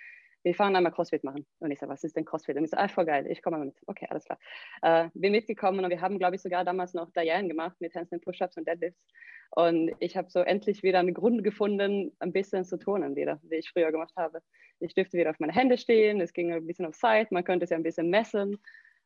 wir 0.43 0.55
fahren 0.55 0.76
einmal 0.76 0.93
CrossFit 0.93 1.25
machen. 1.25 1.46
Und 1.58 1.70
ich 1.70 1.79
so, 1.79 1.88
was 1.88 2.05
ist 2.05 2.17
denn 2.17 2.25
CrossFit? 2.25 2.56
Und 2.56 2.64
ich 2.64 2.70
so, 2.70 2.76
ah, 2.76 2.88
voll 2.88 3.06
geil, 3.06 3.26
ich 3.29 3.43
komme 3.43 3.58
mal 3.58 3.67
mit. 3.67 3.76
Okay, 3.87 4.06
alles 4.11 4.25
klar. 4.25 4.38
Äh, 4.82 5.08
bin 5.14 5.32
mitgekommen 5.32 5.85
und 5.85 5.90
wir 5.90 6.00
haben, 6.00 6.19
glaube 6.19 6.37
ich, 6.37 6.43
sogar 6.43 6.64
damals 6.64 6.94
noch 6.94 7.11
Diane 7.12 7.49
gemacht 7.49 7.76
mit 7.81 7.94
Handstand 7.94 8.25
Push-Ups 8.25 8.56
und 8.56 8.67
Deadlifts. 8.67 9.06
Und 9.50 9.93
ich 9.99 10.17
habe 10.17 10.31
so 10.31 10.40
endlich 10.40 10.82
wieder 10.82 10.99
einen 10.99 11.14
Grund 11.14 11.43
gefunden, 11.43 12.12
ein 12.18 12.33
bisschen 12.33 12.64
zu 12.64 12.78
turnen 12.78 13.16
wieder, 13.16 13.40
wie 13.42 13.57
ich 13.57 13.71
früher 13.71 13.90
gemacht 13.90 14.14
habe. 14.16 14.40
Ich 14.80 14.95
dürfte 14.95 15.18
wieder 15.18 15.30
auf 15.30 15.40
meine 15.40 15.54
Hände 15.54 15.78
stehen, 15.78 16.21
es 16.21 16.33
ging 16.33 16.52
ein 16.52 16.66
bisschen 16.66 16.87
auf 16.87 16.97
Zeit, 16.97 17.33
man 17.33 17.45
könnte 17.45 17.64
es 17.64 17.71
ja 17.71 17.76
ein 17.76 17.83
bisschen 17.83 18.11
messen. 18.11 18.59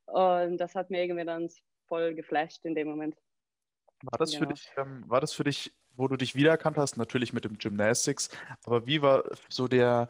Und 0.07 0.59
das 0.59 0.75
hat 0.75 0.91
mir 0.91 1.03
irgendwie 1.03 1.25
dann 1.25 1.49
voll 1.87 2.15
geflasht 2.15 2.65
in 2.65 2.75
dem 2.75 2.89
Moment. 2.89 3.17
War 4.03 4.19
das, 4.19 4.33
genau. 4.33 4.49
für 4.49 4.55
dich, 4.55 4.71
ähm, 4.77 5.05
war 5.07 5.21
das 5.21 5.33
für 5.33 5.45
dich, 5.45 5.73
wo 5.95 6.09
du 6.09 6.17
dich 6.17 6.35
wiedererkannt 6.35 6.77
hast, 6.77 6.97
natürlich 6.97 7.33
mit 7.33 7.45
dem 7.45 7.59
Gymnastics, 7.59 8.31
aber 8.65 8.87
wie 8.87 9.03
war 9.03 9.25
so 9.49 9.69
der, 9.69 10.09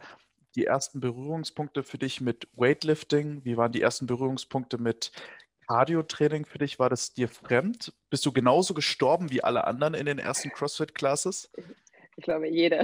die 0.55 0.65
ersten 0.65 0.99
Berührungspunkte 0.99 1.83
für 1.83 1.97
dich 1.97 2.21
mit 2.21 2.47
Weightlifting? 2.53 3.43
Wie 3.43 3.57
waren 3.57 3.71
die 3.71 3.81
ersten 3.81 4.07
Berührungspunkte 4.07 4.77
mit 4.77 5.11
Cardio-Training 5.67 6.45
für 6.45 6.59
dich? 6.59 6.79
War 6.79 6.89
das 6.89 7.13
dir 7.13 7.27
fremd? 7.27 7.93
Bist 8.09 8.25
du 8.25 8.31
genauso 8.31 8.73
gestorben 8.73 9.31
wie 9.31 9.43
alle 9.43 9.65
anderen 9.65 9.93
in 9.93 10.05
den 10.05 10.19
ersten 10.19 10.49
CrossFit-Classes? 10.49 11.51
Ich 12.15 12.23
glaube, 12.23 12.47
jeder. 12.47 12.83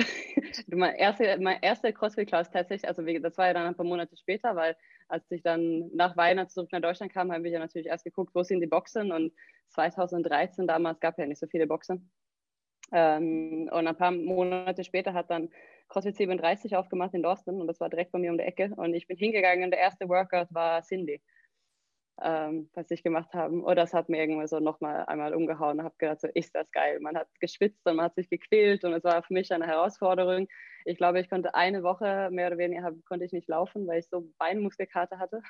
mein 0.67 0.95
erster 0.95 1.37
mein 1.39 1.59
erste 1.61 1.93
CrossFit-Class 1.93 2.49
tatsächlich, 2.49 2.87
also 2.87 3.03
das 3.03 3.37
war 3.37 3.47
ja 3.47 3.53
dann 3.53 3.67
ein 3.67 3.75
paar 3.75 3.85
Monate 3.85 4.17
später, 4.17 4.55
weil 4.55 4.75
als 5.07 5.29
ich 5.31 5.43
dann 5.43 5.89
nach 5.93 6.17
Weihnachten 6.17 6.49
zurück 6.49 6.71
nach 6.71 6.81
Deutschland 6.81 7.13
kam, 7.13 7.31
habe 7.31 7.45
ich 7.47 7.53
ja 7.53 7.59
natürlich 7.59 7.87
erst 7.87 8.05
geguckt, 8.05 8.33
wo 8.33 8.43
sind 8.43 8.61
die 8.61 8.67
Boxen 8.67 9.11
und 9.11 9.33
2013 9.69 10.67
damals 10.67 10.99
gab 10.99 11.13
es 11.13 11.17
ja 11.17 11.25
nicht 11.27 11.39
so 11.39 11.47
viele 11.47 11.67
Boxen. 11.67 12.11
Ähm, 12.91 13.69
und 13.71 13.87
ein 13.87 13.97
paar 13.97 14.11
Monate 14.11 14.83
später 14.83 15.13
hat 15.13 15.29
dann 15.29 15.49
CrossFit 15.89 16.15
37 16.15 16.75
aufgemacht 16.75 17.13
in 17.13 17.23
Dorsten 17.23 17.59
und 17.59 17.67
das 17.67 17.79
war 17.79 17.89
direkt 17.89 18.11
bei 18.11 18.19
mir 18.19 18.31
um 18.31 18.37
die 18.37 18.43
Ecke. 18.43 18.71
Und 18.77 18.93
ich 18.93 19.07
bin 19.07 19.17
hingegangen 19.17 19.65
und 19.65 19.71
der 19.71 19.79
erste 19.79 20.07
Workout 20.07 20.47
war 20.53 20.81
Cindy, 20.83 21.21
ähm, 22.21 22.69
was 22.73 22.89
ich 22.91 23.03
gemacht 23.03 23.33
habe. 23.33 23.55
Und 23.55 23.75
das 23.75 23.93
hat 23.93 24.07
mir 24.07 24.21
irgendwie 24.21 24.47
so 24.47 24.59
nochmal 24.59 25.05
einmal 25.07 25.33
umgehauen 25.33 25.79
und 25.79 25.85
habe 25.85 25.95
gedacht, 25.97 26.21
so 26.21 26.27
ist 26.33 26.53
das 26.55 26.71
geil. 26.71 26.99
Man 27.01 27.17
hat 27.17 27.27
geschwitzt 27.39 27.85
und 27.85 27.97
man 27.97 28.05
hat 28.05 28.15
sich 28.15 28.29
gequält 28.29 28.85
und 28.85 28.93
es 28.93 29.03
war 29.03 29.23
für 29.23 29.33
mich 29.33 29.51
eine 29.51 29.67
Herausforderung. 29.67 30.47
Ich 30.85 30.97
glaube, 30.97 31.19
ich 31.19 31.29
konnte 31.29 31.55
eine 31.55 31.83
Woche 31.83 32.29
mehr 32.31 32.47
oder 32.47 32.57
weniger 32.57 32.93
konnte 33.07 33.25
ich 33.25 33.33
nicht 33.33 33.49
laufen, 33.49 33.87
weil 33.87 33.99
ich 33.99 34.07
so 34.09 34.31
Beinmuskelkarte 34.37 35.19
hatte. 35.19 35.41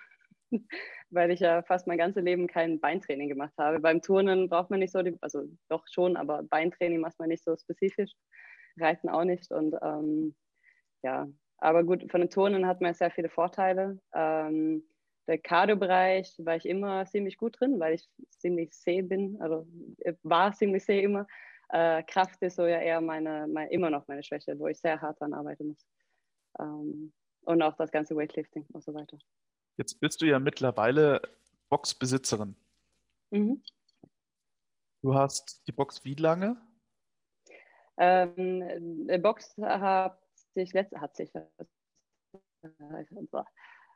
weil 1.11 1.31
ich 1.31 1.39
ja 1.41 1.61
fast 1.63 1.87
mein 1.87 1.97
ganzes 1.97 2.23
Leben 2.23 2.47
kein 2.47 2.79
Beintraining 2.79 3.29
gemacht 3.29 3.53
habe. 3.57 3.79
Beim 3.79 4.01
Turnen 4.01 4.49
braucht 4.49 4.69
man 4.69 4.79
nicht 4.79 4.91
so, 4.91 5.01
die, 5.01 5.17
also 5.21 5.43
doch 5.69 5.85
schon, 5.91 6.17
aber 6.17 6.43
Beintraining 6.43 6.99
macht 6.99 7.19
man 7.19 7.29
nicht 7.29 7.43
so 7.43 7.55
spezifisch. 7.55 8.11
Reiten 8.79 9.09
auch 9.09 9.23
nicht. 9.23 9.51
Und 9.51 9.75
ähm, 9.81 10.35
ja, 11.03 11.27
aber 11.57 11.83
gut, 11.83 12.09
von 12.09 12.21
den 12.21 12.29
Turnen 12.29 12.67
hat 12.67 12.81
man 12.81 12.93
sehr 12.93 13.11
viele 13.11 13.29
Vorteile. 13.29 13.99
Ähm, 14.13 14.83
der 15.27 15.37
Cardio-Bereich 15.37 16.35
war 16.39 16.55
ich 16.55 16.65
immer 16.65 17.05
ziemlich 17.05 17.37
gut 17.37 17.59
drin, 17.59 17.79
weil 17.79 17.93
ich 17.93 18.09
ziemlich 18.29 18.71
zäh 18.71 19.01
bin, 19.01 19.39
also 19.41 19.67
äh, 19.99 20.15
war 20.23 20.53
ziemlich 20.53 20.83
zäh 20.83 21.03
immer. 21.03 21.27
Äh, 21.69 22.01
Kraft 22.03 22.41
ist 22.41 22.55
so 22.55 22.65
ja 22.65 22.79
eher 22.79 22.99
meine, 22.99 23.47
meine, 23.47 23.71
immer 23.71 23.91
noch 23.91 24.07
meine 24.07 24.23
Schwäche, 24.23 24.57
wo 24.57 24.67
ich 24.67 24.79
sehr 24.79 25.01
hart 25.01 25.21
daran 25.21 25.33
arbeiten 25.33 25.67
muss. 25.67 25.85
Ähm, 26.59 27.13
und 27.41 27.61
auch 27.61 27.75
das 27.75 27.91
ganze 27.91 28.15
Weightlifting 28.15 28.65
und 28.73 28.83
so 28.83 28.93
weiter. 28.93 29.17
Jetzt 29.77 29.99
bist 29.99 30.21
du 30.21 30.25
ja 30.25 30.39
mittlerweile 30.39 31.21
Boxbesitzerin. 31.69 32.55
Mhm. 33.29 33.61
Du 35.01 35.13
hast 35.13 35.63
die 35.67 35.71
Box 35.71 36.03
wie 36.03 36.15
lange? 36.15 36.57
Ähm, 37.99 39.07
die 39.07 39.17
Box 39.17 39.55
hat 39.57 40.17
sich, 40.53 40.73
letzt, 40.73 40.95
hat 40.95 41.15
sich 41.15 41.29
äh, 41.35 41.41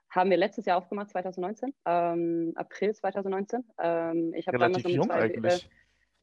haben 0.10 0.30
wir 0.30 0.38
letztes 0.38 0.66
Jahr 0.66 0.78
aufgemacht, 0.78 1.10
2019, 1.10 1.74
ähm, 1.86 2.52
April 2.56 2.94
2019. 2.94 3.64
Ähm, 3.80 4.34
ich 4.36 4.48
habe 4.48 4.60
damals 4.60 4.84
noch 4.84 4.92
mit 4.92 5.06
zwei, 5.06 5.28
äh, 5.30 5.60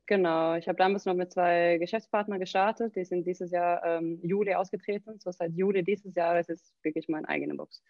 genau, 0.07 0.55
ich 0.55 0.69
habe 0.69 0.77
damals 0.77 1.07
noch 1.07 1.15
mit 1.15 1.33
zwei 1.33 1.79
Geschäftspartnern 1.79 2.39
gestartet. 2.39 2.95
Die 2.95 3.05
sind 3.05 3.27
dieses 3.27 3.51
Jahr 3.51 3.85
ähm, 3.85 4.21
Juli 4.23 4.55
ausgetreten. 4.55 5.19
So 5.19 5.33
seit 5.33 5.53
Juli 5.55 5.83
dieses 5.83 6.15
Jahres 6.15 6.49
ist 6.49 6.73
wirklich 6.83 7.09
meine 7.09 7.29
eigene 7.29 7.55
Box. 7.55 7.83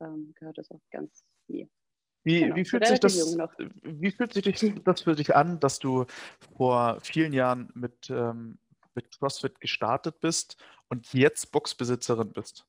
Ähm, 0.00 0.32
gehört 0.34 0.58
das 0.58 0.70
auch 0.70 0.80
ganz 0.90 1.24
mir. 1.46 1.68
Wie, 2.24 2.40
genau, 2.40 2.56
wie, 2.56 2.64
fühlt 2.64 2.86
sich 2.86 2.98
das, 2.98 3.38
wie 3.84 4.10
fühlt 4.10 4.32
sich 4.32 4.74
das 4.82 5.02
für 5.02 5.14
dich 5.14 5.36
an, 5.36 5.60
dass 5.60 5.78
du 5.78 6.06
vor 6.56 6.98
vielen 7.02 7.32
Jahren 7.32 7.70
mit, 7.74 8.10
ähm, 8.10 8.58
mit 8.96 9.10
CrossFit 9.10 9.60
gestartet 9.60 10.20
bist 10.20 10.56
und 10.88 11.12
jetzt 11.12 11.52
Boxbesitzerin 11.52 12.32
bist? 12.32 12.66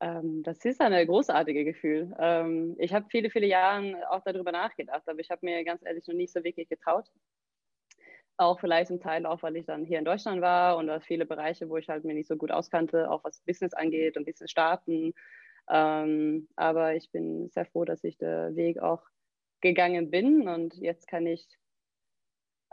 Ähm, 0.00 0.42
das 0.42 0.64
ist 0.64 0.80
ein 0.80 1.06
großartiges 1.06 1.64
Gefühl. 1.64 2.14
Ähm, 2.18 2.74
ich 2.78 2.92
habe 2.94 3.06
viele, 3.10 3.30
viele 3.30 3.46
Jahre 3.46 4.10
auch 4.10 4.22
darüber 4.24 4.50
nachgedacht, 4.50 5.02
aber 5.06 5.20
ich 5.20 5.30
habe 5.30 5.44
mir 5.44 5.62
ganz 5.64 5.84
ehrlich 5.84 6.06
noch 6.06 6.14
nicht 6.14 6.32
so 6.32 6.42
wirklich 6.42 6.68
getraut. 6.68 7.10
Auch 8.38 8.58
vielleicht 8.58 8.88
zum 8.88 9.00
Teil 9.00 9.26
auch, 9.26 9.42
weil 9.42 9.56
ich 9.56 9.66
dann 9.66 9.84
hier 9.84 9.98
in 9.98 10.06
Deutschland 10.06 10.40
war 10.40 10.78
und 10.78 10.86
da 10.86 11.00
viele 11.00 11.26
Bereiche, 11.26 11.68
wo 11.68 11.76
ich 11.76 11.88
halt 11.90 12.04
mir 12.04 12.14
nicht 12.14 12.28
so 12.28 12.36
gut 12.36 12.50
auskannte, 12.50 13.10
auch 13.10 13.22
was 13.24 13.42
Business 13.42 13.74
angeht 13.74 14.16
und 14.16 14.24
Business 14.24 14.50
starten. 14.50 15.12
Ähm, 15.68 16.48
aber 16.56 16.94
ich 16.94 17.10
bin 17.10 17.50
sehr 17.50 17.66
froh, 17.66 17.84
dass 17.84 18.02
ich 18.02 18.16
den 18.16 18.56
Weg 18.56 18.78
auch 18.80 19.02
gegangen 19.60 20.10
bin 20.10 20.48
und 20.48 20.74
jetzt 20.76 21.06
kann 21.06 21.26
ich 21.26 21.46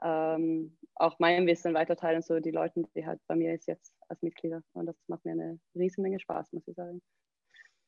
ähm, 0.03 0.77
auch 0.95 1.17
mein 1.19 1.47
Wissen 1.47 1.73
weiterteilen, 1.73 2.21
so 2.21 2.39
die 2.39 2.51
Leute, 2.51 2.83
die 2.95 3.05
halt 3.05 3.19
bei 3.27 3.35
mir 3.35 3.53
ist 3.53 3.67
jetzt 3.67 3.93
als 4.09 4.21
Mitglieder. 4.21 4.61
Und 4.73 4.85
das 4.85 4.95
macht 5.07 5.25
mir 5.25 5.31
eine 5.31 5.59
riesen 5.75 6.01
Menge 6.01 6.19
Spaß, 6.19 6.53
muss 6.53 6.67
ich 6.67 6.75
sagen. 6.75 7.01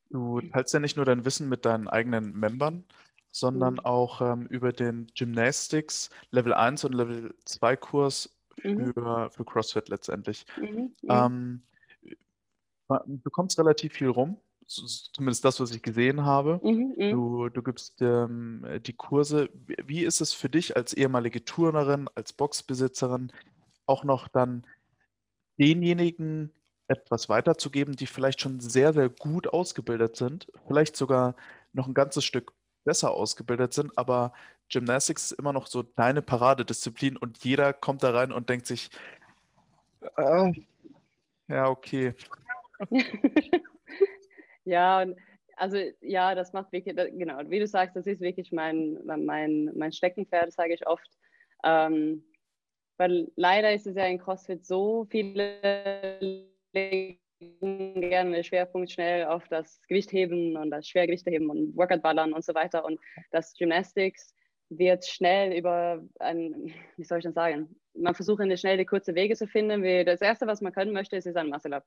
Du 0.09 0.41
teilst 0.41 0.73
ja 0.73 0.79
nicht 0.79 0.95
nur 0.95 1.05
dein 1.05 1.25
Wissen 1.25 1.49
mit 1.49 1.65
deinen 1.65 1.87
eigenen 1.87 2.33
Membern, 2.33 2.83
sondern 3.31 3.75
mhm. 3.75 3.79
auch 3.81 4.21
ähm, 4.21 4.47
über 4.47 4.73
den 4.73 5.07
Gymnastics 5.15 6.09
Level 6.31 6.53
1 6.53 6.83
und 6.85 6.93
Level 6.93 7.35
2 7.45 7.77
Kurs 7.77 8.35
mhm. 8.63 8.93
für, 8.93 9.29
für 9.29 9.45
CrossFit 9.45 9.89
letztendlich. 9.89 10.45
Mhm. 10.57 10.95
mhm. 11.01 11.09
Ähm, 11.09 11.63
du 13.05 13.29
kommst 13.29 13.59
relativ 13.59 13.93
viel 13.93 14.07
rum, 14.07 14.41
zumindest 14.69 15.43
das, 15.43 15.59
was 15.59 15.71
ich 15.71 15.81
gesehen 15.81 16.25
habe. 16.25 16.59
Mhm, 16.63 16.93
mhm, 16.97 17.11
du, 17.11 17.49
du 17.49 17.63
gibst 17.63 18.01
ähm, 18.01 18.65
die 18.85 18.93
Kurse. 18.93 19.49
Wie 19.85 20.03
ist 20.03 20.21
es 20.21 20.33
für 20.33 20.49
dich 20.49 20.75
als 20.75 20.93
ehemalige 20.93 21.43
Turnerin, 21.43 22.07
als 22.15 22.33
Boxbesitzerin, 22.33 23.31
auch 23.85 24.03
noch 24.03 24.27
dann 24.27 24.65
denjenigen 25.57 26.53
etwas 26.87 27.29
weiterzugeben, 27.29 27.95
die 27.95 28.07
vielleicht 28.07 28.41
schon 28.41 28.59
sehr, 28.59 28.93
sehr 28.93 29.09
gut 29.09 29.47
ausgebildet 29.47 30.15
sind, 30.15 30.47
vielleicht 30.67 30.95
sogar 30.95 31.35
noch 31.73 31.87
ein 31.87 31.93
ganzes 31.93 32.23
Stück 32.23 32.53
besser 32.83 33.11
ausgebildet 33.11 33.73
sind, 33.73 33.95
aber 33.97 34.33
Gymnastics 34.69 35.31
ist 35.31 35.39
immer 35.39 35.53
noch 35.53 35.67
so 35.67 35.83
deine 35.83 36.21
Paradedisziplin 36.21 37.17
und 37.17 37.43
jeder 37.43 37.73
kommt 37.73 38.03
da 38.03 38.11
rein 38.11 38.31
und 38.31 38.49
denkt 38.49 38.67
sich, 38.67 38.89
äh, 40.17 40.51
ja, 41.47 41.67
okay. 41.67 42.15
ja, 44.69 45.05
also 45.55 45.77
ja, 46.01 46.35
das 46.35 46.53
macht 46.53 46.71
wirklich, 46.71 46.95
genau, 46.95 47.39
wie 47.49 47.59
du 47.59 47.67
sagst, 47.67 47.95
das 47.95 48.07
ist 48.07 48.21
wirklich 48.21 48.51
mein, 48.51 48.97
mein, 49.03 49.71
mein 49.75 49.91
Steckenpferd, 49.91 50.53
sage 50.53 50.73
ich 50.73 50.87
oft. 50.87 51.09
Ähm, 51.63 52.23
weil 52.97 53.31
leider 53.35 53.73
ist 53.73 53.87
es 53.87 53.95
ja 53.95 54.05
in 54.05 54.19
CrossFit 54.19 54.65
so, 54.65 55.05
viele 55.09 56.19
legen 56.73 57.19
gerne 57.39 58.31
den 58.31 58.43
Schwerpunkt 58.43 58.91
schnell 58.91 59.25
auf 59.25 59.47
das 59.47 59.81
Gewichtheben 59.87 60.57
und 60.57 60.71
das 60.71 60.87
Schwergewichteheben 60.87 61.49
und 61.49 61.75
Workout-Ballern 61.77 62.33
und 62.33 62.43
so 62.43 62.53
weiter. 62.53 62.83
Und 62.83 62.99
das 63.31 63.53
Gymnastics 63.53 64.35
wird 64.69 65.05
schnell 65.05 65.57
über 65.57 66.03
ein, 66.19 66.73
wie 66.97 67.03
soll 67.03 67.19
ich 67.19 67.23
das 67.23 67.33
sagen, 67.33 67.75
man 67.93 68.15
versucht 68.15 68.41
eine 68.41 68.57
schnelle, 68.57 68.85
kurze 68.85 69.15
Wege 69.15 69.35
zu 69.35 69.47
finden. 69.47 69.83
Das 70.05 70.21
Erste, 70.21 70.47
was 70.47 70.61
man 70.61 70.73
können 70.73 70.93
möchte, 70.93 71.15
ist, 71.15 71.25
ist 71.25 71.37
ein 71.37 71.49
Muscle-Up. 71.49 71.85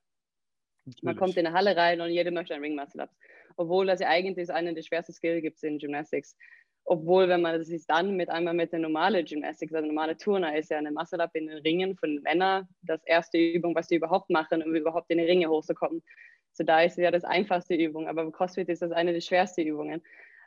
Man 1.03 1.17
kommt 1.17 1.37
in 1.37 1.47
eine 1.47 1.55
Halle 1.55 1.77
rein 1.77 2.01
und 2.01 2.11
jeder 2.11 2.31
möchte 2.31 2.55
ein 2.55 2.63
Ring-Muscle-Up. 2.63 3.11
Obwohl 3.57 3.87
das 3.87 4.01
ja 4.01 4.09
eigentlich 4.09 4.51
einer 4.51 4.73
der 4.73 4.83
schwersten 4.83 5.13
Skills 5.13 5.43
gibt 5.43 5.63
in 5.63 5.79
Gymnastics. 5.79 6.37
Obwohl, 6.85 7.29
wenn 7.29 7.43
man 7.43 7.63
sich 7.63 7.87
dann 7.87 8.17
mit 8.17 8.29
einmal 8.29 8.55
mit 8.55 8.73
der 8.73 8.81
normalen 8.81 9.25
Gymnastik, 9.25 9.73
also 9.73 9.87
normale 9.87 10.17
Turner 10.17 10.57
ist 10.57 10.71
ja 10.71 10.79
eine 10.79 10.91
Muscle-Up 10.91 11.31
in 11.35 11.47
den 11.47 11.59
Ringen 11.59 11.97
von 11.97 12.21
Männern 12.23 12.67
das 12.83 13.03
erste 13.05 13.39
Übung, 13.39 13.75
was 13.75 13.87
die 13.87 13.97
überhaupt 13.97 14.31
machen, 14.31 14.63
um 14.63 14.75
überhaupt 14.75 15.11
in 15.11 15.19
die 15.19 15.25
Ringe 15.25 15.49
hochzukommen. 15.49 16.03
So 16.53 16.65
da 16.65 16.83
ist 16.83 16.93
es 16.93 17.05
ja 17.05 17.11
das 17.11 17.25
einfachste 17.25 17.75
Übung, 17.75 18.09
aber 18.09 18.31
CrossFit 18.33 18.69
ist 18.69 18.83
das 18.83 18.91
eine 18.91 19.13
der 19.13 19.21
schwersten 19.21 19.63
Übungen. 19.63 20.03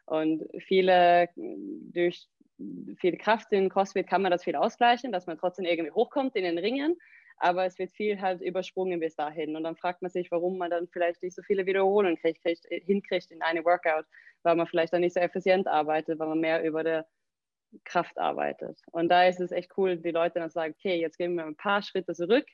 Und 0.05 0.43
viele, 0.59 1.29
durch 1.35 2.27
viel 2.97 3.17
Kraft 3.17 3.51
in 3.51 3.69
CrossFit 3.69 4.07
kann 4.07 4.21
man 4.21 4.31
das 4.31 4.43
viel 4.43 4.55
ausgleichen, 4.55 5.11
dass 5.11 5.27
man 5.27 5.37
trotzdem 5.37 5.65
irgendwie 5.65 5.91
hochkommt 5.91 6.35
in 6.35 6.43
den 6.43 6.57
Ringen, 6.57 6.97
aber 7.37 7.65
es 7.65 7.77
wird 7.77 7.91
viel 7.91 8.21
halt 8.21 8.41
übersprungen 8.41 8.99
bis 8.99 9.15
dahin. 9.15 9.55
Und 9.55 9.63
dann 9.63 9.75
fragt 9.75 10.01
man 10.01 10.11
sich, 10.11 10.31
warum 10.31 10.57
man 10.57 10.71
dann 10.71 10.87
vielleicht 10.87 11.21
nicht 11.21 11.35
so 11.35 11.41
viele 11.43 11.65
Wiederholungen 11.65 12.17
kriegt, 12.17 12.41
kriegt, 12.41 12.65
hinkriegt 12.69 13.31
in 13.31 13.41
einem 13.41 13.65
Workout 13.65 14.05
weil 14.45 14.55
man 14.55 14.67
vielleicht 14.67 14.93
dann 14.93 15.01
nicht 15.01 15.15
so 15.15 15.19
effizient 15.19 15.67
arbeitet, 15.67 16.19
weil 16.19 16.27
man 16.27 16.39
mehr 16.39 16.63
über 16.63 16.83
der 16.83 17.07
Kraft 17.83 18.17
arbeitet. 18.17 18.79
Und 18.91 19.09
da 19.09 19.25
ist 19.25 19.41
es 19.41 19.51
echt 19.51 19.71
cool, 19.75 19.97
die 19.97 20.11
Leute 20.11 20.39
dann 20.39 20.51
sagen, 20.51 20.75
okay, 20.77 21.01
jetzt 21.01 21.17
gehen 21.17 21.35
wir 21.35 21.45
ein 21.45 21.57
paar 21.57 21.81
Schritte 21.81 22.13
zurück, 22.13 22.45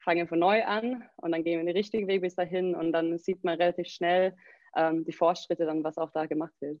fangen 0.00 0.28
von 0.28 0.40
neu 0.40 0.62
an 0.64 1.08
und 1.16 1.32
dann 1.32 1.44
gehen 1.44 1.60
wir 1.60 1.64
den 1.64 1.76
richtigen 1.76 2.08
Weg 2.08 2.20
bis 2.20 2.34
dahin 2.34 2.74
und 2.74 2.92
dann 2.92 3.16
sieht 3.16 3.42
man 3.44 3.56
relativ 3.56 3.86
schnell 3.86 4.36
ähm, 4.76 5.04
die 5.04 5.12
Fortschritte 5.12 5.64
dann, 5.64 5.84
was 5.84 5.96
auch 5.96 6.10
da 6.10 6.26
gemacht 6.26 6.52
wird. 6.60 6.80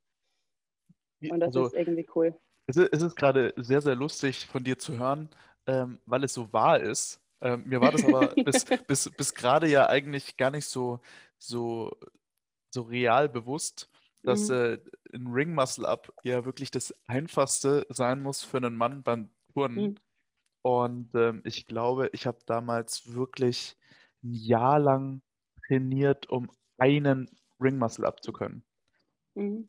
Und 1.30 1.40
das 1.40 1.56
also, 1.56 1.66
ist 1.66 1.74
irgendwie 1.74 2.06
cool. 2.14 2.36
Es 2.66 2.76
ist, 2.76 2.92
es 2.92 3.02
ist 3.02 3.14
gerade 3.14 3.54
sehr, 3.56 3.80
sehr 3.80 3.94
lustig 3.94 4.46
von 4.46 4.64
dir 4.64 4.78
zu 4.78 4.98
hören, 4.98 5.30
ähm, 5.66 5.98
weil 6.06 6.24
es 6.24 6.34
so 6.34 6.52
wahr 6.52 6.80
ist. 6.80 7.20
Ähm, 7.40 7.64
mir 7.66 7.80
war 7.80 7.92
das 7.92 8.04
aber 8.04 8.28
bis, 8.44 8.64
bis, 8.64 9.10
bis 9.10 9.34
gerade 9.34 9.68
ja 9.68 9.88
eigentlich 9.88 10.36
gar 10.36 10.50
nicht 10.50 10.66
so, 10.66 11.00
so, 11.38 11.96
so 12.70 12.82
real 12.82 13.28
bewusst 13.28 13.88
dass 14.24 14.48
mhm. 14.48 14.54
äh, 14.54 14.78
ein 15.14 15.26
Ring 15.28 15.54
Muscle 15.54 15.86
Up 15.86 16.12
ja 16.24 16.44
wirklich 16.44 16.70
das 16.70 16.94
einfachste 17.06 17.86
sein 17.90 18.22
muss 18.22 18.42
für 18.42 18.56
einen 18.56 18.76
Mann 18.76 19.02
beim 19.02 19.30
Turnen. 19.52 19.76
Mhm. 19.76 19.96
Und 20.62 21.14
ähm, 21.14 21.42
ich 21.44 21.66
glaube, 21.66 22.08
ich 22.12 22.26
habe 22.26 22.38
damals 22.46 23.12
wirklich 23.12 23.76
ein 24.22 24.32
Jahr 24.32 24.78
lang 24.78 25.20
trainiert, 25.66 26.28
um 26.30 26.50
einen 26.78 27.30
Ring 27.60 27.78
Muscle 27.78 28.06
Up 28.06 28.22
zu 28.22 28.32
können. 28.32 28.64
Mhm. 29.34 29.68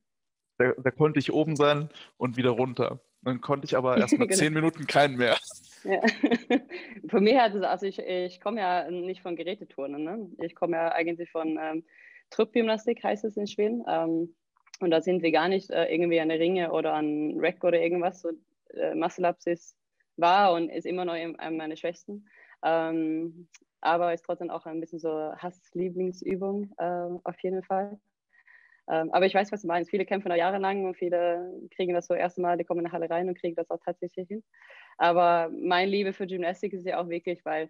Da, 0.58 0.72
da, 0.72 0.90
konnte 0.90 1.20
ich 1.20 1.34
oben 1.34 1.58
sein 1.58 1.90
und 2.16 2.38
wieder 2.38 2.52
runter. 2.52 3.02
Dann 3.24 3.42
konnte 3.42 3.66
ich 3.66 3.76
aber 3.76 3.98
erst 3.98 4.18
mal 4.18 4.26
genau. 4.26 4.38
zehn 4.38 4.54
Minuten 4.54 4.88
keinen 4.88 5.18
mehr. 5.18 5.38
Ja. 5.86 6.02
Mich 7.20 7.38
hat 7.38 7.54
es, 7.54 7.62
also 7.62 7.86
ich, 7.86 8.00
ich 8.00 8.42
komme 8.42 8.60
ja 8.60 8.90
nicht 8.90 9.22
von 9.22 9.36
Geräteturnen, 9.36 10.04
ne? 10.04 10.30
ich 10.40 10.56
komme 10.56 10.78
ja 10.78 10.92
eigentlich 10.92 11.30
von 11.30 11.60
ähm, 11.62 11.84
Truppgymnastik, 12.32 13.04
heißt 13.04 13.24
es 13.24 13.38
in 13.38 13.48
Schweden. 13.48 13.84
Ähm, 13.88 14.36
und 14.82 14.92
da 14.92 15.02
sind 15.02 15.22
wir 15.22 15.32
gar 15.32 15.48
nicht 15.48 15.70
äh, 15.70 15.86
irgendwie 15.86 16.20
an 16.20 16.30
der 16.30 16.40
Ringe 16.40 16.72
oder 16.72 16.94
an 16.94 17.36
Rack 17.38 17.64
oder 17.64 17.80
irgendwas. 17.80 18.22
So, 18.22 18.32
äh, 18.74 18.96
Muscle 18.96 19.28
Ups 19.30 19.46
ist, 19.46 19.78
war 20.18 20.54
und 20.54 20.70
ist 20.70 20.86
immer 20.86 21.06
noch 21.06 21.14
eine 21.14 21.56
meiner 21.56 21.76
Schwächsten. 21.76 22.28
Ähm, 22.64 23.48
aber 23.82 24.14
ist 24.14 24.26
trotzdem 24.26 24.50
auch 24.50 24.66
ein 24.66 24.80
bisschen 24.80 25.00
so 25.00 25.32
Hass-Lieblingsübung 25.38 26.74
äh, 26.78 27.20
auf 27.24 27.40
jeden 27.42 27.64
Fall. 27.64 28.00
Ähm, 28.90 29.12
aber 29.12 29.26
ich 29.26 29.34
weiß, 29.34 29.52
was 29.52 29.62
du 29.62 29.68
meinst. 29.68 29.90
Viele 29.90 30.06
kämpfen 30.06 30.30
da 30.30 30.36
jahrelang 30.36 30.86
und 30.86 30.96
viele 30.96 31.52
kriegen 31.76 31.94
das 31.94 32.08
so 32.08 32.14
erste 32.14 32.42
Mal, 32.42 32.58
die 32.58 32.64
kommen 32.64 32.82
in 32.82 32.86
die 32.86 32.92
Halle 32.92 33.10
rein 33.10 33.28
und 33.28 33.40
kriegen 33.40 33.56
das 33.56 33.70
auch 33.72 33.80
tatsächlich 33.84 34.28
hin. 34.28 34.44
Aber 34.98 35.50
meine 35.52 35.90
Liebe 35.90 36.14
für 36.14 36.28
Gymnastik 36.28 36.74
ist 36.74 36.86
ja 36.86 37.00
auch 37.02 37.10
wirklich, 37.10 37.44
weil 37.46 37.70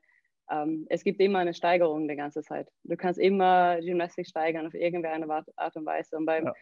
ähm, 0.51 0.85
es 0.89 1.03
gibt 1.03 1.19
immer 1.21 1.39
eine 1.39 1.53
Steigerung 1.53 2.07
die 2.07 2.15
ganze 2.15 2.43
Zeit. 2.43 2.69
Du 2.83 2.97
kannst 2.97 3.19
immer 3.19 3.79
Gymnastik 3.79 4.27
steigern 4.27 4.67
auf 4.67 4.73
irgendeine 4.73 5.27
Art 5.55 5.75
und 5.75 5.85
Weise. 5.85 6.17
Und 6.17 6.25
beim 6.25 6.45
ja 6.45 6.53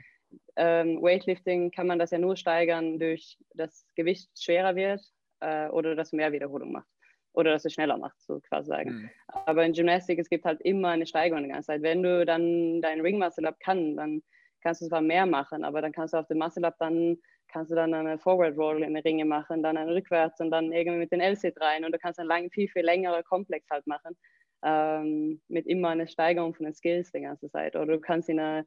ähm, 0.56 1.02
Weightlifting 1.02 1.72
kann 1.72 1.88
man 1.88 2.00
das 2.00 2.12
ja 2.12 2.18
nur 2.18 2.36
steigern 2.36 3.00
durch 3.00 3.38
das 3.54 3.86
Gewicht 3.96 4.30
schwerer 4.40 4.76
wird 4.76 5.02
äh, 5.40 5.68
oder 5.70 5.96
dass 5.96 6.12
du 6.12 6.18
mehr 6.18 6.32
Wiederholung 6.32 6.72
machst 6.72 6.92
oder 7.34 7.52
dass 7.52 7.64
du 7.64 7.70
schneller 7.70 7.98
machst, 7.98 8.26
so 8.26 8.40
quasi 8.42 8.68
sagen. 8.68 8.92
Mhm. 8.92 9.10
Aber 9.28 9.66
in 9.66 9.74
Gymnastik, 9.74 10.20
es 10.20 10.30
gibt 10.30 10.46
halt 10.46 10.62
immer 10.62 10.90
eine 10.90 11.08
Steigerung 11.08 11.44
die 11.44 11.50
ganze 11.50 11.68
Zeit. 11.68 11.82
Wenn 11.82 12.04
du 12.04 12.26
dann 12.26 12.82
dein 12.82 13.02
Ring 13.02 13.18
Muscle 13.18 13.48
Up 13.48 13.60
kann, 13.60 13.96
dann 13.96 14.22
kannst 14.64 14.82
du 14.82 14.88
zwar 14.88 15.02
mehr 15.02 15.26
machen, 15.26 15.64
aber 15.64 15.82
dann 15.82 15.92
kannst 15.92 16.14
du 16.14 16.18
auf 16.18 16.28
dem 16.28 16.40
Muscle 16.40 16.66
Up 16.66 16.76
dann 16.80 17.18
kannst 17.50 17.72
du 17.72 17.76
dann 17.76 17.94
eine 17.94 18.18
Forward 18.18 18.58
Roll 18.58 18.82
in 18.82 18.96
die 18.96 19.02
Ringe 19.02 19.26
machen, 19.26 19.62
dann 19.62 19.78
einen 19.78 19.92
rückwärts 19.92 20.40
und 20.40 20.50
dann 20.50 20.72
irgendwie 20.72 20.98
mit 20.98 21.12
den 21.12 21.22
LC 21.22 21.54
rein 21.60 21.86
und 21.86 21.92
du 21.92 22.00
kannst 22.00 22.20
einen 22.20 22.30
lang, 22.30 22.50
viel, 22.50 22.68
viel 22.68 22.84
längere 22.84 23.22
Komplex 23.24 23.70
halt 23.70 23.86
machen 23.86 24.18
ähm, 24.64 25.42
mit 25.50 25.68
immer 25.68 25.90
einer 25.90 26.08
Steigerung 26.08 26.56
von 26.56 26.66
den 26.66 26.74
Skills 26.74 27.12
die 27.12 27.22
ganze 27.22 27.50
Zeit. 27.50 27.76
Oder 27.76 27.94
du 27.94 28.00
kannst 28.00 28.30
in 28.30 28.40
einer 28.40 28.66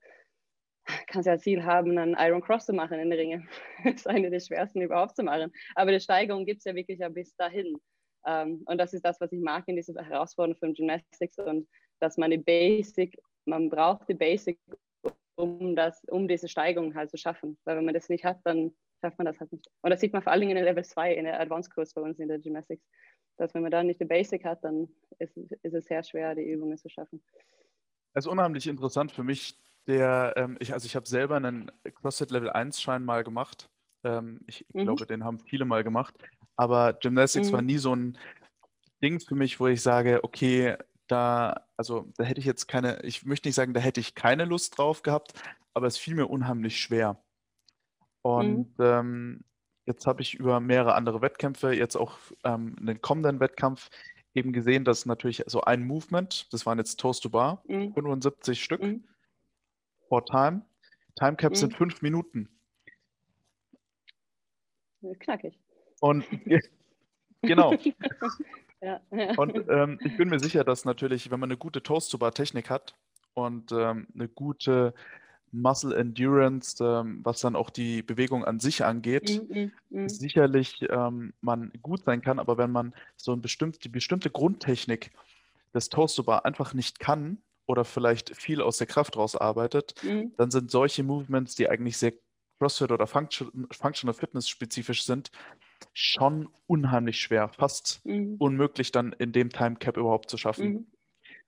kannst 1.09 1.27
ja 1.27 1.39
Ziel 1.39 1.65
haben, 1.65 1.99
einen 1.99 2.17
Iron 2.19 2.41
Cross 2.41 2.67
zu 2.67 2.73
machen 2.73 2.99
in 2.99 3.11
den 3.11 3.19
Ringen. 3.19 3.49
das 3.85 3.95
ist 3.95 4.09
eine 4.09 4.31
der 4.31 4.41
schwersten 4.41 4.81
überhaupt 4.81 5.17
zu 5.17 5.23
machen. 5.23 5.53
Aber 5.75 5.91
die 5.91 6.01
Steigerung 6.01 6.47
gibt 6.47 6.59
es 6.59 6.65
ja 6.65 6.75
wirklich 6.75 7.01
ja 7.01 7.09
bis 7.09 7.35
dahin. 7.37 7.77
Um, 8.23 8.63
und 8.67 8.79
das 8.79 8.93
ist 8.93 9.05
das, 9.05 9.21
was 9.21 9.31
ich 9.31 9.41
mag 9.41 9.63
in 9.69 9.77
dieser 9.77 10.03
Herausforderung 10.03 10.59
von 10.59 10.75
Gymnastics 10.75 11.39
und 11.39 11.69
dass 12.01 12.17
man 12.17 12.33
die 12.33 12.39
Basic, 12.39 13.17
man 13.45 13.71
braucht 13.71 14.09
die 14.09 14.15
Basic, 14.15 14.59
um, 15.37 15.77
das, 15.77 16.03
um 16.09 16.29
diese 16.29 16.49
Steigerung 16.49 16.95
halt 16.95 17.11
zu 17.11 17.17
schaffen. 17.17 17.59
Weil 17.65 17.77
wenn 17.77 17.85
man 17.85 17.95
das 17.95 18.09
nicht 18.09 18.25
hat, 18.25 18.41
dann 18.45 18.73
schafft 19.01 19.19
man 19.19 19.27
das 19.27 19.39
halt 19.39 19.53
nicht. 19.53 19.67
Und 19.83 19.91
das 19.91 20.01
sieht 20.01 20.13
man 20.13 20.23
vor 20.23 20.33
allen 20.33 20.41
Dingen 20.41 20.57
in 20.57 20.57
der 20.57 20.65
Level 20.65 20.85
2, 20.85 21.15
in 21.15 21.25
der 21.25 21.41
Advanced-Kurs 21.41 21.95
bei 21.95 22.03
uns 22.03 22.19
in 22.19 22.29
der 22.29 22.39
Gymnastics. 22.39 22.85
Dass 23.37 23.55
wenn 23.55 23.63
man 23.63 23.71
da 23.71 23.83
nicht 23.83 24.01
die 24.01 24.07
Basic 24.07 24.45
hat, 24.45 24.65
dann 24.65 24.89
ist, 25.19 25.37
ist 25.37 25.75
es 25.75 25.85
sehr 25.85 26.03
schwer, 26.03 26.35
die 26.35 26.51
Übungen 26.51 26.79
zu 26.79 26.89
schaffen. 26.89 27.23
Es 28.15 28.25
ist 28.25 28.33
unheimlich 28.33 28.67
interessant 28.67 29.13
für 29.13 29.23
mich, 29.23 29.59
der, 29.87 30.33
ähm, 30.37 30.57
ich, 30.59 30.73
also 30.73 30.87
ich 30.87 30.97
habe 30.97 31.07
selber 31.07 31.37
einen 31.37 31.71
CrossFit 31.95 32.31
Level 32.31 32.51
1 32.51 32.81
Schein 32.81 33.05
mal 33.05 33.23
gemacht. 33.23 33.69
Ähm, 34.05 34.41
ich 34.47 34.67
mhm. 34.73 34.85
glaube, 34.85 35.07
den 35.07 35.23
haben 35.23 35.39
viele 35.41 35.67
mal 35.67 35.85
gemacht. 35.85 36.15
Aber 36.57 36.95
Gymnastics 36.95 37.49
mhm. 37.49 37.53
war 37.53 37.63
nie 37.63 37.79
so 37.79 37.95
ein 37.95 38.19
Ding 39.03 39.21
für 39.21 39.35
mich, 39.35 39.61
wo 39.61 39.67
ich 39.67 39.83
sage, 39.83 40.25
okay, 40.25 40.77
da, 41.09 41.67
also 41.77 42.13
da 42.17 42.25
hätte 42.25 42.41
ich 42.41 42.47
jetzt 42.47 42.67
keine, 42.67 43.03
ich 43.03 43.25
möchte 43.25 43.49
nicht 43.49 43.55
sagen, 43.55 43.75
da 43.75 43.81
hätte 43.81 44.01
ich 44.01 44.15
keine 44.15 44.45
Lust 44.45 44.79
drauf 44.79 45.03
gehabt, 45.03 45.33
aber 45.75 45.87
es 45.87 45.99
fiel 45.99 46.15
mir 46.15 46.27
unheimlich 46.27 46.81
schwer. 46.81 47.23
Und 48.23 48.79
mhm. 48.79 48.85
ähm, 48.85 49.45
jetzt 49.87 50.07
habe 50.07 50.23
ich 50.23 50.35
über 50.35 50.61
mehrere 50.61 50.95
andere 50.95 51.23
Wettkämpfe, 51.23 51.73
jetzt 51.73 51.97
auch 51.97 52.19
ähm, 52.45 52.77
einen 52.81 53.01
kommenden 53.01 53.41
Wettkampf, 53.41 53.91
eben 54.35 54.53
gesehen, 54.53 54.85
dass 54.85 55.07
natürlich 55.07 55.43
so 55.47 55.63
ein 55.63 55.85
Movement, 55.85 56.53
das 56.53 56.67
waren 56.67 56.79
jetzt 56.79 57.01
Toast 57.01 57.23
to 57.23 57.31
Bar, 57.31 57.63
mhm. 57.67 57.95
75 57.95 58.63
Stück 58.63 58.83
mhm. 58.83 59.05
for 60.09 60.25
Time. 60.25 60.63
Time 61.15 61.37
Caps 61.37 61.61
sind 61.61 61.73
mhm. 61.73 61.77
fünf 61.77 62.03
Minuten. 62.03 62.49
Knackig. 65.21 65.59
Und 66.01 66.27
genau. 67.43 67.75
ja. 68.81 69.01
Und 69.37 69.57
ähm, 69.69 69.99
ich 70.05 70.17
bin 70.17 70.29
mir 70.29 70.41
sicher, 70.41 70.65
dass 70.65 70.85
natürlich, 70.85 71.31
wenn 71.31 71.41
man 71.41 71.51
eine 71.51 71.57
gute 71.57 71.83
Toast-to-Bar-Technik 71.83 72.71
hat 72.71 72.95
und 73.35 73.73
ähm, 73.73 74.07
eine 74.15 74.29
gute 74.29 74.95
Muscle 75.53 75.95
Endurance, 75.95 76.83
ähm, 76.85 77.21
was 77.23 77.41
dann 77.41 77.57
auch 77.57 77.71
die 77.71 78.03
Bewegung 78.03 78.45
an 78.45 78.61
sich 78.61 78.85
angeht, 78.85 79.43
mm, 79.49 79.59
mm, 79.59 80.05
mm. 80.05 80.09
sicherlich 80.09 80.87
ähm, 80.91 81.33
man 81.41 81.73
gut 81.83 82.05
sein 82.05 82.21
kann, 82.21 82.39
aber 82.39 82.59
wenn 82.59 82.71
man 82.71 82.95
so 83.17 83.33
ein 83.33 83.41
bestimmt, 83.41 83.83
die 83.85 83.89
bestimmte 83.89 84.31
Grundtechnik 84.31 85.13
des 85.75 85.89
Toast-to-Bar 85.89 86.45
einfach 86.45 86.75
nicht 86.75 87.01
kann 87.01 87.39
oder 87.67 87.85
vielleicht 87.85 88.37
viel 88.37 88.61
aus 88.61 88.79
der 88.79 88.87
Kraft 88.87 89.17
rausarbeitet, 89.17 89.95
mhm. 90.03 90.33
dann 90.37 90.51
sind 90.51 90.71
solche 90.71 91.03
Movements, 91.03 91.55
die 91.55 91.69
eigentlich 91.69 91.97
sehr 91.97 92.13
CrossFit 92.59 92.91
oder 92.91 93.07
Function, 93.07 93.67
Functional 93.71 94.15
Fitness 94.15 94.49
spezifisch 94.49 95.05
sind, 95.05 95.31
schon 95.93 96.49
unheimlich 96.67 97.21
schwer, 97.21 97.49
fast 97.49 98.05
mhm. 98.05 98.37
unmöglich 98.39 98.93
dann 98.93 99.13
in 99.13 99.33
dem 99.33 99.51
Time 99.51 99.77
Cap 99.77 99.97
überhaupt 99.97 100.31
zu 100.31 100.37
schaffen. 100.37 100.69
Mhm. 100.69 100.87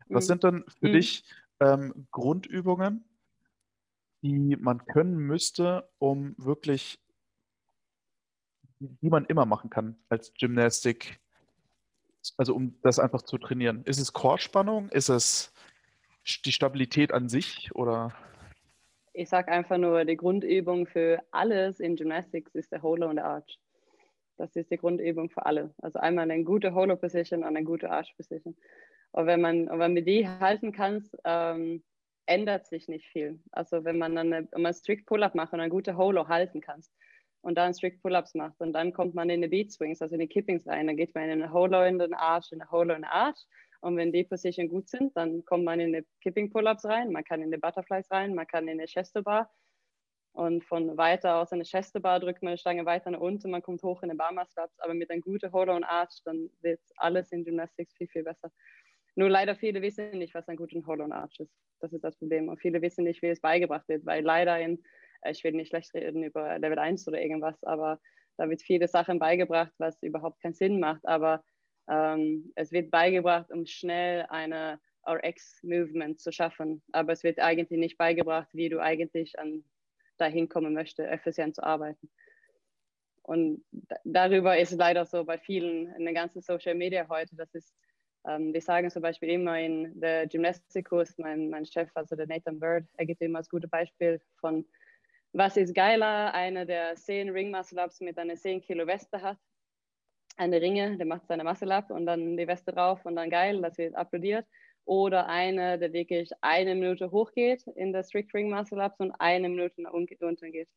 Was 0.08 0.24
mhm. 0.24 0.28
sind 0.28 0.44
dann 0.44 0.64
für 0.80 0.88
mhm. 0.88 0.92
dich 0.92 1.24
ähm, 1.60 2.06
Grundübungen, 2.10 3.04
die 4.22 4.56
man 4.56 4.84
können 4.86 5.16
müsste, 5.16 5.88
um 5.98 6.34
wirklich, 6.38 6.98
die 8.78 9.10
man 9.10 9.26
immer 9.26 9.46
machen 9.46 9.70
kann 9.70 9.96
als 10.08 10.32
Gymnastik, 10.34 11.20
also 12.36 12.54
um 12.54 12.78
das 12.82 12.98
einfach 12.98 13.22
zu 13.22 13.38
trainieren? 13.38 13.84
Ist 13.84 13.98
es 13.98 14.12
Chorspannung? 14.12 14.88
Ist 14.90 15.08
es 15.08 15.52
die 16.44 16.52
Stabilität 16.52 17.12
an 17.12 17.28
sich 17.28 17.74
oder? 17.74 18.14
Ich 19.12 19.28
sage 19.28 19.50
einfach 19.50 19.78
nur, 19.78 20.04
die 20.04 20.16
Grundübung 20.16 20.86
für 20.86 21.22
alles 21.32 21.80
in 21.80 21.96
Gymnastics 21.96 22.54
ist 22.54 22.70
der 22.70 22.82
Holo 22.82 23.08
und 23.08 23.16
der 23.16 23.24
Arch. 23.24 23.58
Das 24.38 24.54
ist 24.56 24.70
die 24.70 24.78
Grundübung 24.78 25.30
für 25.30 25.44
alle. 25.44 25.74
Also 25.82 25.98
einmal 25.98 26.30
eine 26.30 26.44
gute 26.44 26.74
Holo 26.74 26.96
Position 26.96 27.40
und 27.40 27.48
eine 27.48 27.64
gute 27.64 27.90
Arch 27.90 28.14
Position. 28.16 28.56
Und 29.12 29.26
wenn 29.26 29.40
man, 29.40 29.68
und 29.68 29.78
wenn 29.78 29.94
man 29.94 30.04
die 30.04 30.28
halten 30.28 30.72
kann, 30.72 31.08
ähm, 31.24 31.82
ändert 32.26 32.66
sich 32.66 32.88
nicht 32.88 33.08
viel. 33.08 33.40
Also 33.50 33.84
wenn 33.84 33.98
man 33.98 34.14
dann 34.14 34.32
eine, 34.32 34.48
man 34.56 34.74
Strict 34.74 35.04
Pull-Up 35.06 35.34
macht 35.34 35.52
und 35.52 35.60
eine 35.60 35.70
gute 35.70 35.96
Holo 35.96 36.28
halten 36.28 36.60
kann 36.60 36.82
und 37.40 37.56
dann 37.56 37.74
Strict 37.74 38.00
Pull-Ups 38.02 38.34
macht 38.34 38.60
und 38.60 38.72
dann 38.74 38.92
kommt 38.92 39.14
man 39.14 39.30
in 39.30 39.42
die 39.42 39.48
Beat 39.48 39.72
Swings, 39.72 40.02
also 40.02 40.14
in 40.14 40.20
die 40.20 40.28
Kippings 40.28 40.66
rein, 40.66 40.86
dann 40.86 40.96
geht 40.96 41.14
man 41.14 41.24
in 41.24 41.42
eine 41.42 41.52
Holo 41.52 41.82
in 41.84 41.98
den 41.98 42.14
Arch, 42.14 42.52
in 42.52 42.60
eine 42.60 42.70
Holo 42.70 42.94
in 42.94 43.02
den 43.02 43.10
Arch 43.10 43.38
und 43.80 43.96
wenn 43.96 44.12
die 44.12 44.24
Position 44.24 44.68
gut 44.68 44.88
sind, 44.88 45.16
dann 45.16 45.44
kommt 45.44 45.64
man 45.64 45.80
in 45.80 45.92
die 45.94 46.04
Kipping 46.20 46.50
Pull-Ups 46.50 46.84
rein, 46.84 47.10
man 47.12 47.24
kann 47.24 47.40
in 47.40 47.50
die 47.50 47.56
Butterflies 47.56 48.10
rein, 48.10 48.34
man 48.34 48.46
kann 48.46 48.68
in 48.68 48.78
die 48.78 48.84
Chest 48.84 49.14
Bar 49.24 49.50
und 50.32 50.64
von 50.64 50.96
weiter 50.96 51.36
aus 51.36 51.52
eine 51.52 51.64
Chest 51.64 52.00
Bar 52.00 52.20
drückt 52.20 52.42
man 52.42 52.54
die 52.54 52.58
Stange 52.58 52.86
weiter 52.86 53.10
nach 53.10 53.20
unten, 53.20 53.50
man 53.50 53.62
kommt 53.62 53.82
hoch 53.82 54.02
in 54.02 54.08
den 54.08 54.18
Barma 54.18 54.46
Slaps, 54.46 54.78
aber 54.80 54.94
mit 54.94 55.10
einem 55.10 55.20
guten 55.20 55.52
Holo 55.52 55.74
und 55.74 55.84
Arch, 55.84 56.20
dann 56.24 56.50
wird 56.60 56.80
alles 56.96 57.32
in 57.32 57.44
Gymnastics 57.44 57.94
viel, 57.94 58.08
viel 58.08 58.22
besser. 58.22 58.50
Nur 59.16 59.28
leider 59.28 59.56
viele 59.56 59.82
wissen 59.82 60.10
nicht, 60.10 60.34
was 60.34 60.48
ein 60.48 60.56
guter 60.56 60.80
Holo 60.86 61.04
und 61.04 61.12
Arch 61.12 61.40
ist. 61.40 61.52
Das 61.80 61.92
ist 61.92 62.04
das 62.04 62.16
Problem. 62.16 62.48
Und 62.48 62.60
viele 62.60 62.80
wissen 62.82 63.04
nicht, 63.04 63.20
wie 63.22 63.26
es 63.26 63.40
beigebracht 63.40 63.88
wird, 63.88 64.06
weil 64.06 64.22
leider 64.22 64.60
in, 64.60 64.82
äh, 65.22 65.32
ich 65.32 65.42
will 65.42 65.52
nicht 65.52 65.70
schlecht 65.70 65.92
reden 65.94 66.22
über 66.22 66.58
Level 66.58 66.78
1 66.78 67.08
oder 67.08 67.20
irgendwas, 67.20 67.62
aber 67.64 68.00
da 68.36 68.48
wird 68.48 68.62
viele 68.62 68.86
Sachen 68.86 69.18
beigebracht, 69.18 69.72
was 69.78 70.00
überhaupt 70.02 70.40
keinen 70.40 70.54
Sinn 70.54 70.78
macht. 70.78 71.04
Aber 71.04 71.42
ähm, 71.90 72.52
es 72.54 72.70
wird 72.70 72.92
beigebracht, 72.92 73.50
um 73.50 73.66
schnell 73.66 74.24
eine 74.28 74.78
RX-Movement 75.08 76.20
zu 76.20 76.30
schaffen. 76.30 76.82
Aber 76.92 77.12
es 77.12 77.24
wird 77.24 77.40
eigentlich 77.40 77.80
nicht 77.80 77.98
beigebracht, 77.98 78.48
wie 78.52 78.68
du 78.68 78.80
eigentlich 78.80 79.38
an, 79.38 79.64
dahin 80.20 80.48
kommen 80.48 80.74
möchtest, 80.74 81.08
effizient 81.08 81.56
zu 81.56 81.62
arbeiten. 81.62 82.10
Und 83.22 83.64
darüber 84.04 84.56
ist 84.58 84.72
leider 84.72 85.04
so 85.04 85.24
bei 85.24 85.38
vielen 85.38 85.94
in 85.94 86.06
den 86.06 86.14
ganzen 86.14 86.40
Social 86.40 86.74
Media 86.74 87.06
heute, 87.08 87.36
das 87.36 87.54
ist 87.54 87.74
ähm, 88.26 88.52
wir 88.52 88.60
sagen 88.60 88.90
zum 88.90 89.02
Beispiel 89.02 89.30
immer 89.30 89.58
in 89.58 89.98
der 90.00 90.26
Gymnastikkurs, 90.26 91.16
mein, 91.18 91.50
mein 91.50 91.64
Chef, 91.64 91.90
also 91.94 92.16
der 92.16 92.26
Nathan 92.26 92.58
Bird, 92.58 92.84
er 92.96 93.06
gibt 93.06 93.22
immer 93.22 93.38
als 93.38 93.48
gutes 93.48 93.70
Beispiel 93.70 94.20
von, 94.40 94.66
was 95.32 95.56
ist 95.56 95.74
geiler, 95.74 96.34
einer, 96.34 96.64
der 96.64 96.94
10 96.96 97.30
Ring 97.30 97.50
Muscle 97.50 97.82
Ups 97.82 98.00
mit 98.00 98.18
einer 98.18 98.36
10 98.36 98.60
Kilo 98.60 98.86
Weste 98.86 99.22
hat, 99.22 99.38
eine 100.36 100.60
Ringe, 100.60 100.96
der 100.96 101.06
macht 101.06 101.26
seine 101.26 101.44
Muscle 101.44 101.72
Up 101.72 101.90
und 101.90 102.06
dann 102.06 102.36
die 102.36 102.46
Weste 102.46 102.72
drauf 102.72 103.04
und 103.04 103.16
dann 103.16 103.30
geil, 103.30 103.60
das 103.62 103.78
wird 103.78 103.94
applaudiert. 103.94 104.46
Oder 104.88 105.26
einer, 105.26 105.76
der 105.76 105.92
wirklich 105.92 106.30
eine 106.40 106.74
Minute 106.74 107.10
hochgeht 107.10 107.66
in 107.76 107.92
der 107.92 108.02
Strict 108.02 108.28
Ring 108.32 108.48
Muscle 108.48 108.82
Ups 108.82 108.98
und 109.00 109.12
eine 109.18 109.46
Minute 109.50 109.82
nach 109.82 109.92
unten 109.92 110.16
geht 110.50 110.68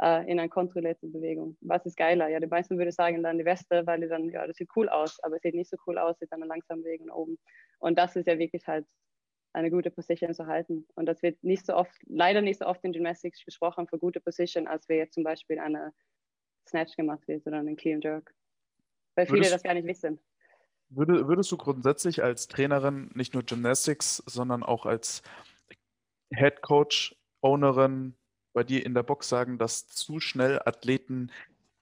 äh, 0.00 0.22
in 0.22 0.40
einer 0.40 0.48
kontrollierten 0.48 1.12
Bewegung. 1.12 1.58
Was 1.60 1.84
ist 1.84 1.98
geiler? 1.98 2.28
Ja, 2.28 2.40
die 2.40 2.46
meisten 2.46 2.78
würden 2.78 2.92
sagen 2.92 3.22
dann 3.22 3.36
die 3.36 3.44
Weste, 3.44 3.86
weil 3.86 4.00
die 4.00 4.08
dann, 4.08 4.30
ja, 4.30 4.46
das 4.46 4.56
sieht 4.56 4.70
cool 4.74 4.88
aus, 4.88 5.22
aber 5.22 5.36
es 5.36 5.42
sieht 5.42 5.54
nicht 5.54 5.68
so 5.68 5.76
cool 5.86 5.98
aus, 5.98 6.18
sieht 6.18 6.32
dann 6.32 6.40
langsam 6.40 6.82
Bewegung 6.82 7.08
nach 7.08 7.14
oben. 7.14 7.38
Und 7.78 7.98
das 7.98 8.16
ist 8.16 8.26
ja 8.26 8.38
wirklich 8.38 8.66
halt 8.66 8.86
eine 9.52 9.70
gute 9.70 9.90
Position 9.90 10.32
zu 10.32 10.46
halten. 10.46 10.86
Und 10.94 11.04
das 11.04 11.22
wird 11.22 11.44
nicht 11.44 11.66
so 11.66 11.74
oft, 11.74 11.92
leider 12.06 12.40
nicht 12.40 12.58
so 12.58 12.64
oft 12.64 12.82
in 12.84 12.92
Gymnastics 12.92 13.44
gesprochen 13.44 13.86
für 13.86 13.98
gute 13.98 14.22
Position, 14.22 14.66
als 14.66 14.88
wir 14.88 14.96
jetzt 14.96 15.12
zum 15.12 15.24
Beispiel 15.24 15.58
eine 15.58 15.92
Snatch 16.66 16.96
gemacht 16.96 17.28
wird 17.28 17.46
oder 17.46 17.58
einen 17.58 17.76
Clean 17.76 18.00
Jerk. 18.00 18.34
Weil 19.14 19.26
viele 19.26 19.40
würdest, 19.40 19.56
das 19.56 19.62
gar 19.62 19.74
nicht 19.74 19.86
wissen. 19.86 20.18
Würdest 20.94 21.50
du 21.52 21.56
grundsätzlich 21.56 22.22
als 22.22 22.48
Trainerin 22.48 23.10
nicht 23.14 23.34
nur 23.34 23.42
Gymnastics, 23.42 24.22
sondern 24.26 24.62
auch 24.62 24.86
als 24.86 25.22
Head 26.34 26.62
Coach, 26.62 27.16
Ownerin 27.40 28.14
bei 28.52 28.62
dir 28.64 28.84
in 28.84 28.94
der 28.94 29.02
Box 29.02 29.28
sagen, 29.28 29.58
dass 29.58 29.86
zu 29.88 30.20
schnell 30.20 30.60
Athleten 30.64 31.30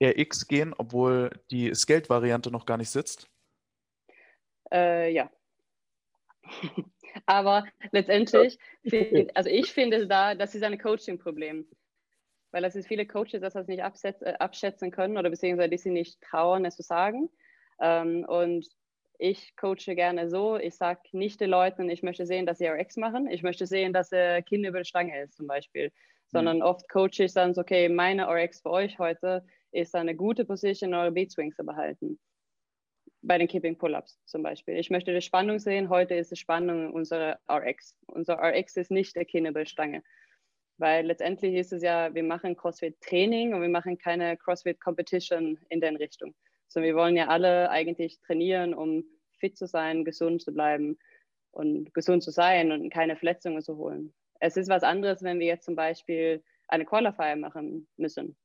RX 0.03 0.49
gehen, 0.49 0.75
obwohl 0.77 1.31
die 1.51 1.75
Skate-Variante 1.75 2.51
noch 2.51 2.67
gar 2.67 2.77
nicht 2.77 2.91
sitzt? 2.91 3.29
Äh, 4.73 5.13
ja. 5.13 5.31
Aber 7.27 7.67
letztendlich, 7.93 8.59
also 9.35 9.51
ich 9.51 9.73
finde 9.73 10.07
da, 10.07 10.35
das 10.35 10.55
ist 10.55 10.63
ein 10.63 10.79
Coaching-Problem. 10.79 11.69
Weil 12.53 12.65
es 12.65 12.75
ist 12.75 12.89
viele 12.89 13.07
Coaches, 13.07 13.41
dass 13.41 13.53
das 13.53 13.69
nicht 13.69 13.81
äh, 13.81 14.35
abschätzen 14.39 14.91
können 14.91 15.19
oder 15.19 15.31
beziehungsweise 15.31 15.71
die 15.71 15.79
sie 15.79 15.91
nicht 15.91 16.21
trauen, 16.21 16.65
es 16.65 16.77
zu 16.77 16.83
sagen. 16.83 17.31
Ähm, 17.81 18.25
und 18.25 18.67
ich 19.21 19.55
coache 19.57 19.95
gerne 19.95 20.29
so, 20.31 20.57
ich 20.57 20.75
sage 20.77 21.01
nicht 21.13 21.41
den 21.41 21.51
Leuten, 21.51 21.91
ich 21.91 22.03
möchte 22.03 22.27
sehen, 22.27 22.47
dass 22.47 22.59
sie 22.59 22.67
RX 22.67 22.97
machen. 22.97 23.29
Ich 23.31 23.43
möchte 23.43 23.67
sehen, 23.67 23.93
dass 23.93 24.13
er 24.13 24.43
Kind 24.43 24.67
über 24.67 24.81
die 24.81 24.89
Stange 24.89 25.23
ist 25.23 25.37
zum 25.37 25.47
Beispiel 25.47 25.93
sondern 26.31 26.59
mhm. 26.59 26.63
oft 26.63 26.89
coache 26.89 27.25
ich 27.25 27.33
dann 27.33 27.55
so, 27.55 27.61
okay, 27.61 27.89
meine 27.89 28.29
RX 28.29 28.61
für 28.61 28.71
euch 28.71 28.99
heute 28.99 29.45
ist 29.73 29.95
eine 29.95 30.15
gute 30.15 30.45
Position, 30.45 30.95
eure 30.95 31.13
Beat 31.13 31.33
Swings 31.33 31.57
zu 31.57 31.65
behalten. 31.65 32.19
Bei 33.23 33.37
den 33.37 33.49
Keeping 33.49 33.77
Pull-Ups 33.77 34.19
zum 34.25 34.43
Beispiel. 34.43 34.79
Ich 34.79 34.89
möchte 34.89 35.13
die 35.13 35.21
Spannung 35.21 35.59
sehen. 35.59 35.91
Heute 35.91 36.15
ist 36.15 36.31
die 36.31 36.37
Spannung 36.37 36.93
unserer 36.93 37.39
RX. 37.51 37.95
Unser 38.07 38.39
RX 38.39 38.77
ist 38.77 38.91
nicht 38.91 39.15
der 39.15 39.27
Kinnebelstange. 39.27 40.03
Weil 40.79 41.05
letztendlich 41.05 41.55
ist 41.55 41.75
es 41.75 41.83
ja, 41.83 42.15
wir 42.15 42.23
machen 42.23 42.57
CrossFit-Training 42.57 43.53
und 43.53 43.61
wir 43.61 43.69
machen 43.69 43.99
keine 43.99 44.39
CrossFit-Competition 44.39 45.59
in 45.69 45.81
der 45.83 45.99
Richtung. 45.99 46.35
Sondern 46.71 46.89
wir 46.89 46.97
wollen 46.97 47.17
ja 47.17 47.29
alle 47.29 47.71
eigentlich 47.71 48.21
trainieren, 48.21 48.75
um 48.75 49.05
fit 49.39 49.59
zu 49.59 49.67
sein, 49.67 50.05
gesund 50.05 50.41
zu 50.41 50.53
bleiben 50.55 50.99
und 51.51 51.93
gesund 51.95 52.23
zu 52.23 52.31
sein 52.31 52.73
und 52.73 52.91
keine 52.91 53.17
Verletzungen 53.17 53.61
zu 53.61 53.77
holen. 53.77 54.15
Es 54.41 54.57
ist 54.57 54.71
was 54.71 54.85
anderes, 54.85 55.23
wenn 55.23 55.41
wir 55.41 55.47
jetzt 55.47 55.65
zum 55.67 55.77
Beispiel 55.77 56.43
eine 56.69 56.87
Qualifier 56.87 57.37
machen 57.37 57.89
müssen 57.97 58.37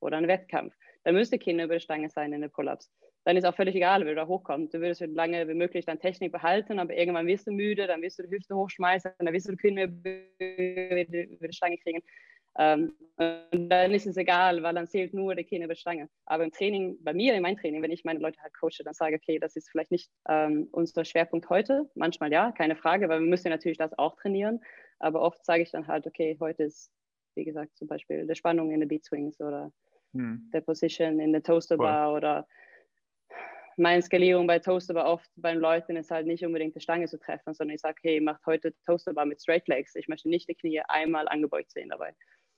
oder 0.00 0.16
einen 0.16 0.28
Wettkampf. 0.28 0.74
Da 1.04 1.12
müsste 1.12 1.38
Kinder 1.38 1.64
über 1.64 1.74
die 1.74 1.80
Stange 1.80 2.08
sein 2.08 2.32
in 2.32 2.40
den 2.40 2.50
Pull-Ups. 2.50 2.90
Dann 3.24 3.36
ist 3.36 3.44
auch 3.44 3.54
völlig 3.54 3.74
egal, 3.74 4.02
wie 4.02 4.08
du 4.10 4.14
da 4.14 4.26
hochkommst. 4.26 4.74
Du 4.74 4.80
würdest 4.80 5.00
so 5.00 5.06
lange 5.06 5.46
wie 5.48 5.54
möglich 5.54 5.84
deine 5.84 5.98
Technik 5.98 6.32
behalten, 6.32 6.78
aber 6.78 6.94
irgendwann 6.94 7.26
wirst 7.26 7.46
du 7.46 7.52
müde, 7.52 7.86
dann 7.86 8.02
wirst 8.02 8.18
du 8.18 8.24
die 8.24 8.30
Hüfte 8.30 8.56
hochschmeißen, 8.56 9.12
dann 9.18 9.32
wirst 9.32 9.48
du 9.48 9.52
die 9.52 9.58
Kinder 9.58 9.84
über 9.84 11.48
die 11.48 11.52
Stange 11.52 11.78
kriegen. 11.78 12.02
Ähm, 12.58 12.92
und 13.16 13.68
dann 13.68 13.92
ist 13.92 14.06
es 14.06 14.16
egal, 14.16 14.62
weil 14.62 14.74
dann 14.74 14.86
zählt 14.86 15.14
nur 15.14 15.34
der 15.34 15.44
Kinder 15.44 15.66
über 15.66 15.74
Stange. 15.74 16.08
Aber 16.26 16.44
im 16.44 16.52
Training, 16.52 16.98
bei 17.02 17.12
mir 17.12 17.34
in 17.34 17.42
meinem 17.42 17.56
Training, 17.56 17.82
wenn 17.82 17.90
ich 17.90 18.04
meine 18.04 18.18
Leute 18.18 18.40
halt 18.42 18.54
coache, 18.58 18.84
dann 18.84 18.94
sage 18.94 19.16
ich, 19.16 19.22
okay, 19.22 19.38
das 19.38 19.56
ist 19.56 19.70
vielleicht 19.70 19.90
nicht 19.90 20.10
ähm, 20.28 20.68
unser 20.72 21.04
Schwerpunkt 21.04 21.48
heute. 21.48 21.90
Manchmal 21.94 22.32
ja, 22.32 22.52
keine 22.52 22.76
Frage, 22.76 23.08
weil 23.08 23.20
wir 23.20 23.26
müssen 23.26 23.50
natürlich 23.50 23.78
das 23.78 23.96
auch 23.98 24.16
trainieren. 24.16 24.60
Aber 24.98 25.20
oft 25.20 25.44
sage 25.44 25.62
ich 25.62 25.70
dann 25.70 25.86
halt, 25.86 26.06
okay, 26.06 26.36
heute 26.40 26.64
ist, 26.64 26.90
wie 27.34 27.44
gesagt, 27.44 27.76
zum 27.76 27.88
Beispiel 27.88 28.26
der 28.26 28.34
Spannung 28.34 28.70
in 28.72 28.80
den 28.80 28.88
Beat 28.88 29.04
Swings 29.04 29.40
oder 29.40 29.72
hm. 30.12 30.50
der 30.52 30.60
Position 30.60 31.20
in 31.20 31.32
der 31.32 31.42
Toaster 31.42 31.76
Bar 31.76 32.08
Voll. 32.08 32.16
oder 32.16 32.46
meine 33.76 34.02
Skalierung 34.02 34.46
bei 34.46 34.58
Toaster 34.58 34.94
Bar 34.94 35.06
oft 35.06 35.30
beim 35.36 35.58
Leuten 35.58 35.96
ist 35.96 36.10
halt 36.10 36.26
nicht 36.26 36.44
unbedingt 36.44 36.74
die 36.76 36.80
Stange 36.80 37.06
zu 37.06 37.18
treffen, 37.18 37.54
sondern 37.54 37.74
ich 37.74 37.80
sage, 37.80 37.96
hey, 38.02 38.20
macht 38.20 38.44
heute 38.46 38.74
Toaster 38.84 39.14
Bar 39.14 39.26
mit 39.26 39.40
Straight 39.40 39.66
Legs. 39.68 39.94
Ich 39.94 40.08
möchte 40.08 40.28
nicht 40.28 40.48
die 40.48 40.54
Knie 40.54 40.82
einmal 40.88 41.28
angebeugt 41.28 41.70
sehen 41.70 41.88
dabei. 41.88 42.14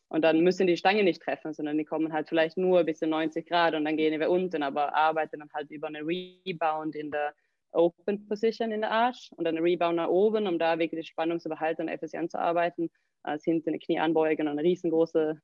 Und 0.08 0.22
dann 0.22 0.40
müssen 0.40 0.66
die 0.66 0.76
Stange 0.76 1.02
nicht 1.02 1.22
treffen, 1.22 1.54
sondern 1.54 1.78
die 1.78 1.84
kommen 1.84 2.12
halt 2.12 2.28
vielleicht 2.28 2.56
nur 2.56 2.84
bis 2.84 2.98
zu 2.98 3.06
90 3.06 3.46
Grad 3.46 3.74
und 3.74 3.84
dann 3.84 3.96
gehen 3.96 4.18
wir 4.20 4.30
unten, 4.30 4.62
aber 4.62 4.94
arbeiten 4.94 5.40
dann 5.40 5.50
halt 5.52 5.70
über 5.70 5.88
eine 5.88 6.00
Rebound 6.00 6.94
in 6.94 7.10
der 7.10 7.34
Open 7.72 8.26
Position 8.28 8.70
in 8.70 8.82
der 8.82 8.92
Arsch 8.92 9.30
und 9.32 9.44
dann 9.44 9.56
eine 9.56 9.64
Rebound 9.64 9.96
nach 9.96 10.08
oben, 10.08 10.46
um 10.46 10.58
da 10.58 10.78
wirklich 10.78 11.00
die 11.00 11.10
Spannung 11.10 11.40
zu 11.40 11.48
behalten 11.48 11.82
und 11.82 11.88
effizient 11.88 12.30
zu 12.30 12.38
arbeiten, 12.38 12.90
als 13.22 13.44
hinten 13.44 13.70
eine 13.70 13.78
Knie 13.78 13.98
anbeugen 13.98 14.46
und 14.46 14.58
eine 14.58 14.62
riesengroße 14.62 15.40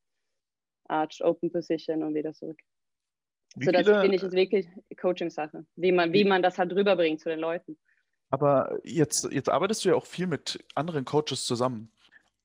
Arch 0.88 1.24
Open 1.24 1.50
Position 1.50 2.02
und 2.02 2.14
wieder 2.14 2.32
zurück. 2.32 2.60
Wie 3.56 3.64
so, 3.64 3.72
das 3.72 3.86
finde 3.86 4.14
ich 4.14 4.22
ist 4.22 4.32
wirklich 4.32 4.68
Coaching-Sache, 5.00 5.66
wie 5.74 5.90
man, 5.90 6.12
wie 6.12 6.24
man 6.24 6.42
das 6.42 6.58
halt 6.58 6.72
rüberbringt 6.72 7.20
zu 7.20 7.28
den 7.28 7.40
Leuten. 7.40 7.76
Aber 8.30 8.78
jetzt, 8.84 9.28
jetzt 9.32 9.48
arbeitest 9.48 9.84
du 9.84 9.88
ja 9.88 9.94
auch 9.96 10.06
viel 10.06 10.28
mit 10.28 10.64
anderen 10.76 11.04
Coaches 11.04 11.44
zusammen 11.44 11.90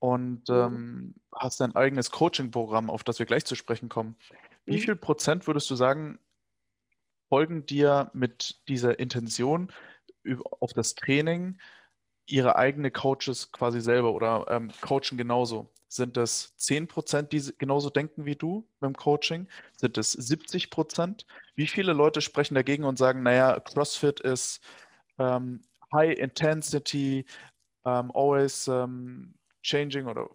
und 0.06 0.50
mhm. 0.50 0.56
ähm, 0.56 1.16
hast 1.34 1.60
dein 1.60 1.76
eigenes 1.76 2.12
Coaching-Programm, 2.12 2.92
auf 2.92 3.04
das 3.04 3.18
wir 3.18 3.26
gleich 3.26 3.44
zu 3.44 3.56
sprechen 3.56 3.90
kommen. 3.90 4.16
Wie 4.66 4.76
mhm. 4.76 4.82
viel 4.82 4.96
Prozent 4.96 5.48
würdest 5.48 5.70
du 5.72 5.76
sagen, 5.76 6.20
folgen 7.28 7.66
dir 7.66 8.12
mit 8.14 8.62
dieser 8.68 9.00
Intention 9.00 9.72
auf 10.60 10.74
das 10.74 10.94
Training 10.94 11.58
ihre 12.28 12.56
eigene 12.56 12.92
Coaches 12.92 13.52
quasi 13.52 13.82
selber 13.82 14.14
oder 14.14 14.46
ähm, 14.50 14.72
coachen 14.82 15.18
genauso? 15.18 15.72
Sind 15.88 16.18
es 16.18 16.56
10 16.58 16.88
Prozent, 16.88 17.32
die 17.32 17.42
genauso 17.58 17.90
denken 17.90 18.26
wie 18.26 18.36
du 18.36 18.68
beim 18.80 18.94
Coaching? 18.94 19.48
Sind 19.76 19.98
es 19.98 20.12
70 20.12 20.70
Prozent? 20.70 21.26
Wie 21.56 21.68
viele 21.68 21.94
Leute 21.94 22.22
sprechen 22.22 22.54
dagegen 22.54 22.84
und 22.84 22.98
sagen, 22.98 23.24
naja, 23.24 23.60
CrossFit 23.60 24.20
ist 24.20 24.62
ähm, 25.18 25.62
High 25.94 26.18
Intensity, 26.18 27.26
ähm, 27.86 28.12
always 28.14 28.68
ähm, 28.68 29.34
changing 29.66 30.08
oder 30.08 30.30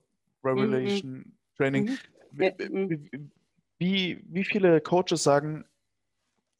Revelation 0.44 1.12
mhm. 1.12 1.32
Training. 1.56 1.84
Mhm. 1.84 1.98
Wie, 2.32 2.68
mhm. 2.68 3.30
wie, 3.78 4.24
wie 4.28 4.44
viele 4.44 4.80
Coaches 4.80 5.22
sagen, 5.22 5.64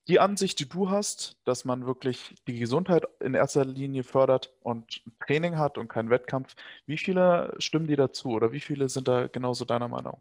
die 0.08 0.18
Ansicht, 0.18 0.58
die 0.58 0.68
du 0.68 0.90
hast, 0.90 1.36
dass 1.44 1.64
man 1.64 1.86
wirklich 1.86 2.34
die 2.48 2.58
Gesundheit 2.58 3.04
in 3.20 3.34
erster 3.34 3.64
Linie 3.64 4.02
fördert 4.02 4.52
und 4.60 5.02
Training 5.24 5.56
hat 5.56 5.78
und 5.78 5.88
keinen 5.88 6.10
Wettkampf, 6.10 6.54
wie 6.86 6.98
viele 6.98 7.54
stimmen 7.58 7.86
die 7.86 7.96
dazu 7.96 8.30
oder 8.30 8.50
wie 8.52 8.60
viele 8.60 8.88
sind 8.88 9.06
da 9.06 9.28
genauso 9.28 9.64
deiner 9.64 9.88
Meinung? 9.88 10.20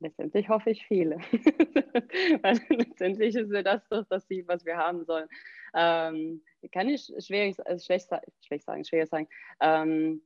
Letztendlich 0.00 0.48
hoffe 0.48 0.70
ich 0.70 0.84
viele. 0.84 1.18
Letztendlich 2.68 3.36
ist 3.36 3.52
ja 3.52 3.62
das 3.62 3.88
doch 3.88 4.04
das 4.10 4.26
Ziel, 4.26 4.44
was 4.48 4.64
wir 4.66 4.76
haben 4.76 5.04
sollen. 5.04 5.28
Ähm, 5.74 6.42
kann 6.72 6.88
ich 6.88 7.06
schwierig, 7.24 7.56
also 7.64 7.84
schlecht, 7.84 8.08
schlecht 8.44 8.64
sagen, 8.64 8.84
schwer 8.84 9.06
sagen. 9.06 9.28
Ähm, 9.60 10.20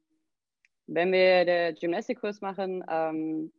wenn 0.87 1.13
wir 1.13 1.45
den 1.45 1.75
Gymnastikkurs 1.75 2.41
machen, 2.41 2.85
ähm, 2.89 3.53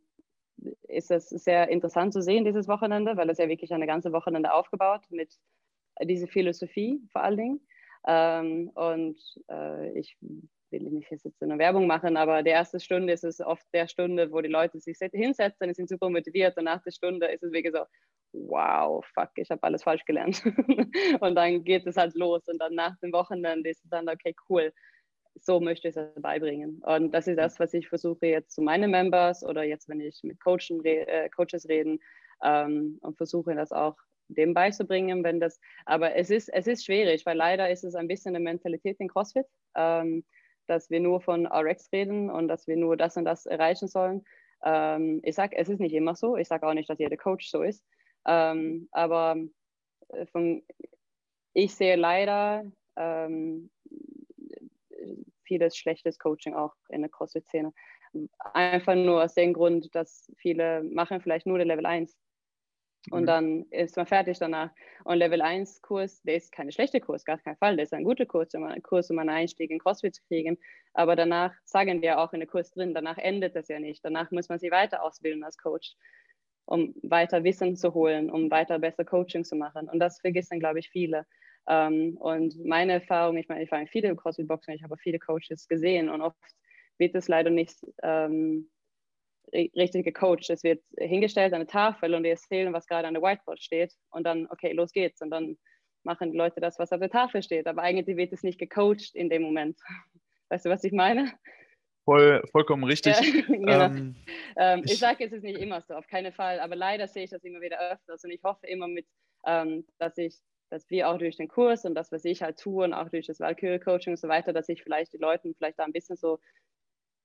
ist 0.88 1.10
es 1.10 1.28
sehr 1.28 1.68
interessant 1.68 2.12
zu 2.12 2.22
sehen 2.22 2.44
dieses 2.44 2.68
Wochenende, 2.68 3.16
weil 3.16 3.30
es 3.30 3.38
ja 3.38 3.48
wirklich 3.48 3.72
eine 3.72 3.86
ganze 3.86 4.12
Wochenende 4.12 4.52
aufgebaut 4.52 5.02
mit 5.10 5.32
dieser 6.02 6.26
Philosophie 6.26 7.00
vor 7.12 7.22
allen 7.22 7.36
Dingen. 7.36 7.60
Ähm, 8.06 8.70
und 8.74 9.18
äh, 9.50 9.98
ich 9.98 10.16
will 10.70 10.82
nicht 10.82 11.10
jetzt 11.10 11.42
eine 11.42 11.58
Werbung 11.58 11.86
machen, 11.86 12.16
aber 12.16 12.42
die 12.42 12.50
erste 12.50 12.80
Stunde 12.80 13.12
ist 13.12 13.24
es 13.24 13.40
oft 13.40 13.66
der 13.72 13.88
Stunde, 13.88 14.30
wo 14.32 14.40
die 14.40 14.48
Leute 14.48 14.80
sich 14.80 14.98
hinsetzen, 14.98 15.74
sind 15.74 15.88
super 15.88 16.10
motiviert 16.10 16.56
und 16.56 16.64
nach 16.64 16.82
der 16.82 16.90
Stunde 16.90 17.26
ist 17.26 17.42
es 17.42 17.52
wirklich 17.52 17.74
so, 17.74 17.84
wow, 18.32 19.04
fuck, 19.14 19.30
ich 19.36 19.50
habe 19.50 19.62
alles 19.62 19.82
falsch 19.82 20.04
gelernt. 20.04 20.42
und 21.20 21.34
dann 21.34 21.64
geht 21.64 21.86
es 21.86 21.96
halt 21.96 22.14
los 22.14 22.46
und 22.46 22.58
dann 22.58 22.74
nach 22.74 22.96
dem 22.98 23.12
Wochenende 23.12 23.70
ist 23.70 23.82
es 23.84 23.90
dann, 23.90 24.08
okay, 24.08 24.34
cool, 24.48 24.72
so 25.40 25.60
möchte 25.60 25.88
ich 25.88 25.96
es 25.96 26.22
beibringen. 26.22 26.82
Und 26.84 27.12
das 27.12 27.26
ist 27.26 27.38
das, 27.38 27.58
was 27.60 27.74
ich 27.74 27.88
versuche 27.88 28.26
jetzt 28.26 28.52
zu 28.52 28.62
meinen 28.62 28.90
Members 28.90 29.44
oder 29.44 29.62
jetzt, 29.62 29.88
wenn 29.88 30.00
ich 30.00 30.20
mit 30.22 30.40
Coachen, 30.40 30.84
äh, 30.84 31.28
Coaches 31.30 31.68
reden 31.68 32.00
ähm, 32.42 32.98
und 33.00 33.16
versuche 33.16 33.54
das 33.54 33.72
auch 33.72 33.96
dem 34.28 34.54
beizubringen, 34.54 35.24
wenn 35.24 35.40
das, 35.40 35.58
aber 35.86 36.14
es 36.14 36.30
ist, 36.30 36.48
es 36.50 36.66
ist 36.66 36.84
schwierig, 36.84 37.24
weil 37.24 37.36
leider 37.36 37.70
ist 37.70 37.84
es 37.84 37.94
ein 37.94 38.08
bisschen 38.08 38.34
eine 38.34 38.44
Mentalität 38.44 39.00
in 39.00 39.08
CrossFit, 39.08 39.46
ähm, 39.74 40.24
dass 40.66 40.90
wir 40.90 41.00
nur 41.00 41.20
von 41.20 41.46
RX 41.46 41.90
reden 41.92 42.30
und 42.30 42.48
dass 42.48 42.66
wir 42.66 42.76
nur 42.76 42.96
das 42.96 43.16
und 43.16 43.24
das 43.24 43.46
erreichen 43.46 43.88
sollen. 43.88 44.24
Ähm, 44.62 45.20
ich 45.22 45.34
sage, 45.34 45.56
es 45.56 45.68
ist 45.68 45.80
nicht 45.80 45.94
immer 45.94 46.14
so, 46.14 46.36
ich 46.36 46.48
sage 46.48 46.66
auch 46.66 46.74
nicht, 46.74 46.90
dass 46.90 46.98
jeder 46.98 47.16
Coach 47.16 47.48
so 47.48 47.62
ist, 47.62 47.84
ähm, 48.26 48.88
aber 48.92 49.36
äh, 50.08 50.26
von, 50.26 50.62
ich 51.54 51.74
sehe 51.74 51.96
leider 51.96 52.64
ähm, 52.96 53.70
vieles 55.48 55.76
schlechtes 55.76 56.18
Coaching 56.18 56.54
auch 56.54 56.74
in 56.90 57.00
der 57.00 57.10
CrossFit-Szene. 57.10 57.72
Einfach 58.54 58.94
nur 58.94 59.24
aus 59.24 59.34
dem 59.34 59.52
Grund, 59.52 59.94
dass 59.94 60.30
viele 60.36 60.82
machen 60.84 61.20
vielleicht 61.20 61.46
nur 61.46 61.58
den 61.58 61.68
Level 61.68 61.86
1 61.86 62.16
und 63.10 63.22
mhm. 63.22 63.26
dann 63.26 63.62
ist 63.70 63.96
man 63.96 64.06
fertig 64.06 64.38
danach. 64.38 64.70
Und 65.04 65.18
Level 65.18 65.40
1 65.40 65.82
Kurs, 65.82 66.22
der 66.22 66.36
ist 66.36 66.52
kein 66.52 66.70
schlechter 66.70 67.00
Kurs, 67.00 67.24
gar 67.24 67.38
kein 67.38 67.56
Fall. 67.56 67.76
Der 67.76 67.84
ist 67.84 67.94
ein 67.94 68.04
guter 68.04 68.26
Kurs, 68.26 68.54
um, 68.54 68.66
Kurs, 68.82 69.10
um 69.10 69.18
einen 69.18 69.30
Einstieg 69.30 69.70
in 69.70 69.78
CrossFit 69.78 70.14
zu 70.14 70.22
kriegen. 70.24 70.58
Aber 70.94 71.16
danach 71.16 71.54
sagen 71.64 72.02
wir 72.02 72.18
auch 72.18 72.32
in 72.32 72.40
der 72.40 72.48
Kurs 72.48 72.70
drin, 72.70 72.94
danach 72.94 73.18
endet 73.18 73.56
das 73.56 73.68
ja 73.68 73.78
nicht. 73.78 74.04
Danach 74.04 74.30
muss 74.30 74.48
man 74.48 74.58
sich 74.58 74.70
weiter 74.70 75.02
ausbilden 75.02 75.44
als 75.44 75.56
Coach, 75.56 75.94
um 76.66 76.94
weiter 77.02 77.44
Wissen 77.44 77.76
zu 77.76 77.94
holen, 77.94 78.30
um 78.30 78.50
weiter 78.50 78.78
besser 78.78 79.04
Coaching 79.04 79.44
zu 79.44 79.56
machen. 79.56 79.88
Und 79.88 80.00
das 80.00 80.20
vergessen, 80.20 80.60
glaube 80.60 80.80
ich, 80.80 80.90
viele. 80.90 81.26
Ähm, 81.68 82.16
und 82.16 82.64
meine 82.64 82.94
Erfahrung, 82.94 83.36
ich 83.36 83.48
meine, 83.48 83.62
ich 83.62 83.70
war 83.70 83.80
in 83.80 83.88
viele 83.88 84.14
CrossFit-Boxen, 84.16 84.74
ich 84.74 84.82
habe 84.82 84.96
viele 84.96 85.18
Coaches 85.18 85.68
gesehen 85.68 86.08
und 86.08 86.22
oft 86.22 86.36
wird 86.98 87.14
es 87.14 87.28
leider 87.28 87.50
nicht 87.50 87.76
ähm, 88.02 88.70
richtig 89.52 90.04
gecoacht. 90.04 90.50
Es 90.50 90.62
wird 90.62 90.82
hingestellt 90.96 91.52
an 91.52 91.60
eine 91.60 91.66
Tafel 91.66 92.14
und 92.14 92.22
die 92.22 92.30
erzählen, 92.30 92.72
was 92.72 92.86
gerade 92.86 93.06
an 93.06 93.14
der 93.14 93.22
Whiteboard 93.22 93.62
steht 93.62 93.92
und 94.10 94.24
dann, 94.24 94.46
okay, 94.50 94.72
los 94.72 94.92
geht's. 94.92 95.20
Und 95.20 95.30
dann 95.30 95.58
machen 96.04 96.32
die 96.32 96.38
Leute 96.38 96.60
das, 96.60 96.78
was 96.78 96.92
auf 96.92 97.00
der 97.00 97.10
Tafel 97.10 97.42
steht. 97.42 97.66
Aber 97.66 97.82
eigentlich 97.82 98.16
wird 98.16 98.32
es 98.32 98.42
nicht 98.42 98.58
gecoacht 98.58 99.14
in 99.14 99.28
dem 99.28 99.42
Moment. 99.42 99.78
Weißt 100.50 100.64
du, 100.64 100.70
was 100.70 100.84
ich 100.84 100.92
meine? 100.92 101.32
Voll, 102.04 102.42
vollkommen 102.52 102.84
richtig. 102.84 103.14
Ja, 103.20 103.42
genau. 103.46 103.84
ähm, 103.84 104.16
ähm, 104.56 104.82
ich, 104.84 104.92
ich 104.92 104.98
sage, 104.98 105.24
es 105.24 105.32
ist 105.32 105.42
nicht 105.42 105.60
immer 105.60 105.82
so, 105.82 105.94
auf 105.94 106.06
keinen 106.06 106.32
Fall. 106.32 106.60
Aber 106.60 106.74
leider 106.74 107.06
sehe 107.06 107.24
ich 107.24 107.30
das 107.30 107.44
immer 107.44 107.60
wieder 107.60 107.78
öfters 107.92 108.24
und 108.24 108.30
ich 108.30 108.42
hoffe 108.42 108.66
immer 108.66 108.88
mit, 108.88 109.06
ähm, 109.46 109.86
dass 109.98 110.16
ich 110.16 110.38
dass 110.70 110.88
wir 110.90 111.08
auch 111.08 111.18
durch 111.18 111.36
den 111.36 111.48
Kurs 111.48 111.84
und 111.84 111.94
das, 111.94 112.12
was 112.12 112.24
ich 112.24 112.42
halt 112.42 112.58
tue 112.58 112.84
und 112.84 112.92
auch 112.92 113.08
durch 113.08 113.26
das 113.26 113.40
Valkyrie-Coaching 113.40 114.12
und 114.12 114.18
so 114.18 114.28
weiter, 114.28 114.52
dass 114.52 114.68
ich 114.68 114.82
vielleicht 114.82 115.12
die 115.12 115.18
Leuten 115.18 115.54
vielleicht 115.54 115.78
da 115.78 115.84
ein 115.84 115.92
bisschen 115.92 116.16
so 116.16 116.38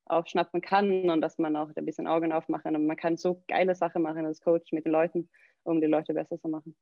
aufschnappen 0.05 0.61
kann 0.61 1.09
und 1.09 1.21
dass 1.21 1.37
man 1.37 1.55
auch 1.55 1.69
ein 1.75 1.85
bisschen 1.85 2.07
Augen 2.07 2.33
aufmachen 2.33 2.75
und 2.75 2.85
man 2.85 2.97
kann 2.97 3.17
so 3.17 3.43
geile 3.47 3.75
Sachen 3.75 4.01
machen 4.01 4.25
als 4.25 4.41
Coach 4.41 4.71
mit 4.71 4.85
den 4.85 4.91
Leuten, 4.91 5.29
um 5.63 5.79
die 5.79 5.87
Leute 5.87 6.13
besser 6.13 6.39
zu 6.39 6.49
machen. 6.49 6.75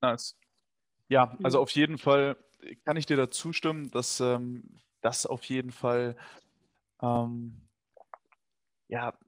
Nice. 0.00 0.36
Ja, 1.08 1.34
mhm. 1.38 1.44
also 1.44 1.60
auf 1.60 1.70
jeden 1.70 1.98
Fall 1.98 2.36
kann 2.84 2.96
ich 2.96 3.06
dir 3.06 3.16
da 3.16 3.30
zustimmen, 3.30 3.90
dass 3.90 4.20
ähm, 4.20 4.80
das 5.00 5.26
auf 5.26 5.44
jeden 5.44 5.70
Fall 5.70 6.16
ähm, 7.00 7.66
ja, 8.88 9.18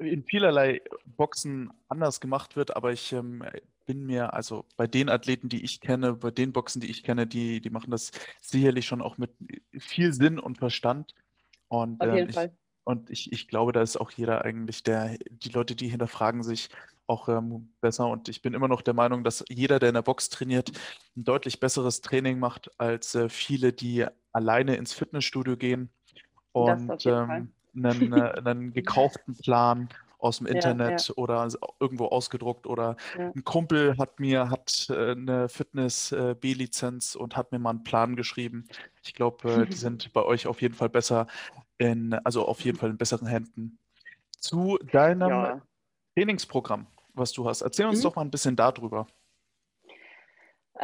in 0.00 0.24
vielerlei 0.24 0.82
Boxen 1.04 1.72
anders 1.88 2.20
gemacht 2.20 2.56
wird, 2.56 2.76
aber 2.76 2.92
ich 2.92 3.12
ähm, 3.12 3.44
bin 3.86 4.06
mir, 4.06 4.32
also 4.32 4.64
bei 4.76 4.86
den 4.86 5.08
Athleten, 5.08 5.48
die 5.48 5.64
ich 5.64 5.80
kenne, 5.80 6.14
bei 6.14 6.30
den 6.30 6.52
Boxen, 6.52 6.80
die 6.80 6.90
ich 6.90 7.02
kenne, 7.02 7.26
die, 7.26 7.60
die 7.60 7.70
machen 7.70 7.90
das 7.90 8.10
sicherlich 8.40 8.86
schon 8.86 9.02
auch 9.02 9.18
mit 9.18 9.30
viel 9.78 10.12
Sinn 10.12 10.38
und 10.38 10.58
Verstand. 10.58 11.14
Und 11.68 12.02
ähm, 12.02 12.28
ich. 12.28 12.36
Und 12.84 13.10
ich, 13.10 13.32
ich 13.32 13.46
glaube, 13.46 13.70
da 13.70 13.80
ist 13.80 13.96
auch 13.96 14.10
jeder 14.10 14.44
eigentlich, 14.44 14.82
der, 14.82 15.16
die 15.30 15.50
Leute, 15.50 15.76
die 15.76 15.86
hinterfragen 15.86 16.42
sich 16.42 16.68
auch 17.06 17.28
ähm, 17.28 17.72
besser. 17.80 18.08
Und 18.08 18.28
ich 18.28 18.42
bin 18.42 18.54
immer 18.54 18.66
noch 18.66 18.82
der 18.82 18.94
Meinung, 18.94 19.22
dass 19.22 19.44
jeder, 19.48 19.78
der 19.78 19.90
in 19.90 19.94
der 19.94 20.02
Box 20.02 20.30
trainiert, 20.30 20.72
ein 21.16 21.22
deutlich 21.24 21.60
besseres 21.60 22.00
Training 22.00 22.40
macht 22.40 22.70
als 22.80 23.14
äh, 23.14 23.28
viele, 23.28 23.72
die 23.72 24.04
alleine 24.32 24.76
ins 24.76 24.92
Fitnessstudio 24.94 25.56
gehen 25.56 25.90
und 26.52 27.06
ähm, 27.06 27.52
einen, 27.74 28.12
äh, 28.12 28.42
einen 28.44 28.72
gekauften 28.74 29.36
Plan 29.36 29.88
aus 30.18 30.38
dem 30.38 30.46
Internet 30.46 31.08
ja, 31.08 31.14
ja. 31.14 31.14
oder 31.16 31.48
irgendwo 31.80 32.06
ausgedruckt 32.06 32.66
oder 32.66 32.96
ja. 33.18 33.32
ein 33.34 33.44
Kumpel 33.44 33.96
hat 33.98 34.20
mir 34.20 34.50
hat 34.50 34.86
äh, 34.88 35.12
eine 35.12 35.48
Fitness 35.48 36.12
äh, 36.12 36.36
B-Lizenz 36.40 37.16
und 37.16 37.36
hat 37.36 37.50
mir 37.50 37.58
mal 37.58 37.70
einen 37.70 37.82
Plan 37.82 38.14
geschrieben. 38.14 38.68
Ich 39.02 39.14
glaube, 39.14 39.66
die 39.68 39.72
sind 39.76 40.12
bei 40.12 40.22
euch 40.22 40.46
auf 40.46 40.62
jeden 40.62 40.74
Fall 40.74 40.88
besser 40.88 41.26
in, 41.78 42.14
also 42.14 42.46
auf 42.46 42.60
jeden 42.60 42.78
Fall 42.78 42.90
in 42.90 42.96
besseren 42.96 43.26
Händen. 43.26 43.78
Zu 44.38 44.78
deinem 44.92 45.60
Trainingsprogramm, 46.14 46.86
was 47.14 47.32
du 47.32 47.48
hast. 47.48 47.62
Erzähl 47.62 47.86
uns 47.86 47.98
mhm. 47.98 48.02
doch 48.02 48.16
mal 48.16 48.22
ein 48.22 48.30
bisschen 48.30 48.54
darüber. 48.54 49.06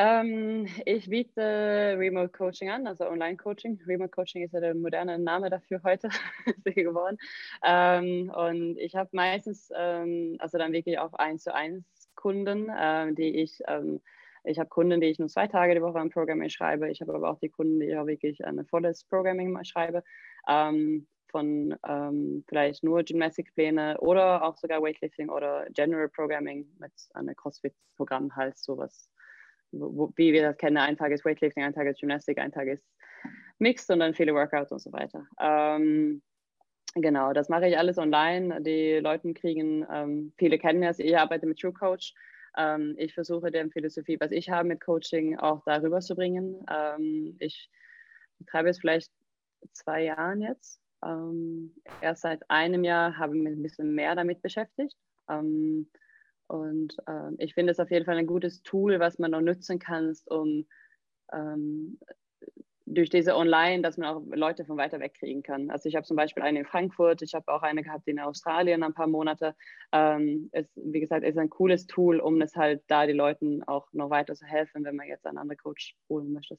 Ähm, 0.00 0.68
ich 0.84 1.10
biete 1.10 1.96
Remote 1.98 2.28
Coaching 2.28 2.70
an, 2.70 2.86
also 2.86 3.08
Online 3.08 3.36
Coaching. 3.36 3.80
Remote 3.84 4.10
Coaching 4.10 4.44
ist 4.44 4.52
ja 4.52 4.60
der 4.60 4.76
moderne 4.76 5.18
Name 5.18 5.50
dafür 5.50 5.82
heute 5.82 6.08
geworden. 6.64 7.18
Ähm, 7.64 8.30
und 8.30 8.78
ich 8.78 8.94
habe 8.94 9.10
meistens, 9.10 9.72
ähm, 9.76 10.36
also 10.38 10.56
dann 10.56 10.72
wirklich 10.72 11.00
auch 11.00 11.14
eins 11.14 11.42
zu 11.42 11.52
eins 11.52 11.84
Kunden, 12.14 12.68
äh, 12.68 13.12
die 13.12 13.42
ich, 13.42 13.58
ähm, 13.66 14.00
ich 14.44 14.60
habe 14.60 14.68
Kunden, 14.68 15.00
die 15.00 15.08
ich 15.08 15.18
nur 15.18 15.26
zwei 15.26 15.48
Tage 15.48 15.74
die 15.74 15.82
Woche 15.82 15.98
am 15.98 16.10
Programming 16.10 16.48
schreibe. 16.48 16.88
Ich 16.88 17.00
habe 17.00 17.12
aber 17.16 17.30
auch 17.30 17.40
die 17.40 17.48
Kunden, 17.48 17.80
die 17.80 17.86
ich 17.86 17.96
auch 17.96 18.06
wirklich 18.06 18.44
ein 18.46 18.64
volles 18.66 19.02
Programming 19.02 19.50
mal 19.50 19.64
schreibe. 19.64 20.04
Ähm, 20.48 21.08
von 21.26 21.76
ähm, 21.86 22.44
vielleicht 22.48 22.84
nur 22.84 23.02
Gymnastikpläne 23.02 23.98
oder 23.98 24.44
auch 24.44 24.56
sogar 24.56 24.80
Weightlifting 24.80 25.28
oder 25.28 25.66
General 25.70 26.08
Programming 26.08 26.68
mit 26.78 26.92
einem 27.14 27.34
CrossFit-Programm 27.34 28.34
halt 28.36 28.56
sowas 28.56 29.10
wo, 29.72 30.12
wie 30.16 30.32
wir 30.32 30.42
das 30.42 30.56
kennen, 30.56 30.76
ein 30.76 30.96
Tag 30.96 31.12
ist 31.12 31.24
Weightlifting, 31.24 31.64
ein 31.64 31.74
Tag 31.74 31.86
ist 31.86 32.00
Gymnastik, 32.00 32.38
ein 32.38 32.52
Tag 32.52 32.68
ist 32.68 32.86
Mixed 33.58 33.90
und 33.90 34.00
dann 34.00 34.14
viele 34.14 34.34
Workouts 34.34 34.72
und 34.72 34.80
so 34.80 34.92
weiter. 34.92 35.26
Ähm, 35.40 36.22
genau, 36.94 37.32
das 37.32 37.48
mache 37.48 37.68
ich 37.68 37.76
alles 37.76 37.98
online. 37.98 38.62
Die 38.62 38.98
Leute 39.00 39.32
kriegen, 39.34 39.86
ähm, 39.92 40.32
viele 40.38 40.58
kennen 40.58 40.82
das, 40.82 40.98
ich 40.98 41.16
arbeite 41.16 41.46
mit 41.46 41.58
True 41.58 41.72
Coach. 41.72 42.14
Ähm, 42.56 42.94
ich 42.98 43.14
versuche 43.14 43.50
deren 43.50 43.70
Philosophie, 43.70 44.18
was 44.20 44.32
ich 44.32 44.50
habe 44.50 44.68
mit 44.68 44.80
Coaching, 44.80 45.38
auch 45.38 45.62
darüber 45.64 46.00
zu 46.00 46.14
bringen. 46.14 46.64
Ähm, 46.70 47.36
ich 47.38 47.70
betreibe 48.38 48.68
es 48.68 48.78
vielleicht 48.78 49.12
zwei 49.72 50.04
Jahren 50.04 50.40
jetzt. 50.40 50.80
Ähm, 51.04 51.74
erst 52.00 52.22
seit 52.22 52.48
einem 52.50 52.84
Jahr 52.84 53.16
habe 53.16 53.36
ich 53.36 53.42
mich 53.42 53.52
ein 53.52 53.62
bisschen 53.62 53.94
mehr 53.94 54.14
damit 54.14 54.42
beschäftigt. 54.42 54.96
Und 56.48 56.96
ähm, 57.06 57.36
ich 57.38 57.54
finde 57.54 57.72
es 57.72 57.80
auf 57.80 57.90
jeden 57.90 58.04
Fall 58.04 58.16
ein 58.16 58.26
gutes 58.26 58.62
Tool, 58.62 58.98
was 59.00 59.18
man 59.18 59.30
noch 59.30 59.40
nutzen 59.40 59.78
kann, 59.78 60.14
um 60.26 60.66
ähm, 61.32 61.98
durch 62.86 63.10
diese 63.10 63.36
Online, 63.36 63.82
dass 63.82 63.98
man 63.98 64.08
auch 64.08 64.22
Leute 64.34 64.64
von 64.64 64.78
weiter 64.78 64.98
weg 64.98 65.14
kriegen 65.14 65.42
kann. 65.42 65.70
Also 65.70 65.88
ich 65.88 65.94
habe 65.94 66.06
zum 66.06 66.16
Beispiel 66.16 66.42
eine 66.42 66.60
in 66.60 66.64
Frankfurt, 66.64 67.22
ich 67.22 67.34
habe 67.34 67.52
auch 67.52 67.62
eine 67.62 67.82
gehabt 67.82 68.08
in 68.08 68.18
Australien 68.18 68.82
ein 68.82 68.94
paar 68.94 69.06
Monate. 69.06 69.54
Ähm, 69.92 70.48
es, 70.52 70.72
wie 70.76 71.00
gesagt, 71.00 71.24
ist 71.24 71.38
ein 71.38 71.50
cooles 71.50 71.86
Tool, 71.86 72.18
um 72.18 72.40
es 72.40 72.56
halt 72.56 72.82
da 72.86 73.06
die 73.06 73.12
Leuten 73.12 73.62
auch 73.64 73.92
noch 73.92 74.10
weiter 74.10 74.34
zu 74.34 74.46
helfen, 74.46 74.84
wenn 74.84 74.96
man 74.96 75.06
jetzt 75.06 75.26
einen 75.26 75.38
anderen 75.38 75.58
Coach 75.58 75.96
holen 76.08 76.32
möchte. 76.32 76.58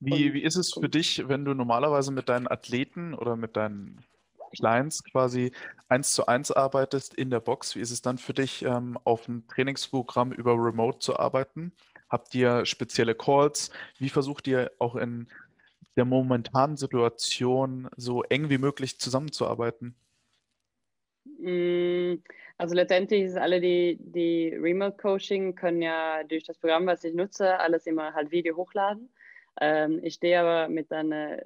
Wie, 0.00 0.34
wie 0.34 0.42
ist 0.42 0.56
es 0.56 0.72
für 0.72 0.88
dich, 0.88 1.28
wenn 1.28 1.44
du 1.44 1.54
normalerweise 1.54 2.10
mit 2.10 2.28
deinen 2.28 2.48
Athleten 2.48 3.14
oder 3.14 3.36
mit 3.36 3.56
deinen 3.56 4.04
Clients 4.52 5.02
quasi 5.04 5.52
eins 5.88 6.12
zu 6.12 6.26
eins 6.26 6.50
arbeitest 6.50 7.14
in 7.14 7.30
der 7.30 7.40
Box. 7.40 7.76
Wie 7.76 7.80
ist 7.80 7.90
es 7.90 8.02
dann 8.02 8.18
für 8.18 8.34
dich, 8.34 8.64
ähm, 8.64 8.98
auf 9.04 9.28
ein 9.28 9.46
Trainingsprogramm 9.48 10.32
über 10.32 10.52
Remote 10.52 10.98
zu 10.98 11.18
arbeiten? 11.18 11.72
Habt 12.08 12.34
ihr 12.34 12.64
spezielle 12.66 13.14
Calls? 13.14 13.70
Wie 13.98 14.08
versucht 14.08 14.46
ihr 14.46 14.70
auch 14.78 14.96
in 14.96 15.28
der 15.96 16.04
momentanen 16.04 16.76
Situation 16.76 17.88
so 17.96 18.22
eng 18.22 18.48
wie 18.50 18.58
möglich 18.58 18.98
zusammenzuarbeiten? 18.98 19.94
Mm, 21.24 22.14
also 22.56 22.74
letztendlich 22.74 23.22
ist 23.24 23.36
alle 23.36 23.60
die, 23.60 23.98
die 24.00 24.54
Remote 24.54 24.96
Coaching 24.96 25.54
können 25.54 25.82
ja 25.82 26.22
durch 26.24 26.44
das 26.44 26.58
Programm, 26.58 26.86
was 26.86 27.04
ich 27.04 27.14
nutze, 27.14 27.58
alles 27.58 27.86
immer 27.86 28.14
halt 28.14 28.30
Video 28.30 28.56
hochladen. 28.56 29.08
Ähm, 29.60 30.00
ich 30.02 30.14
stehe 30.14 30.40
aber 30.40 30.68
mit 30.68 30.90
einem 30.92 31.38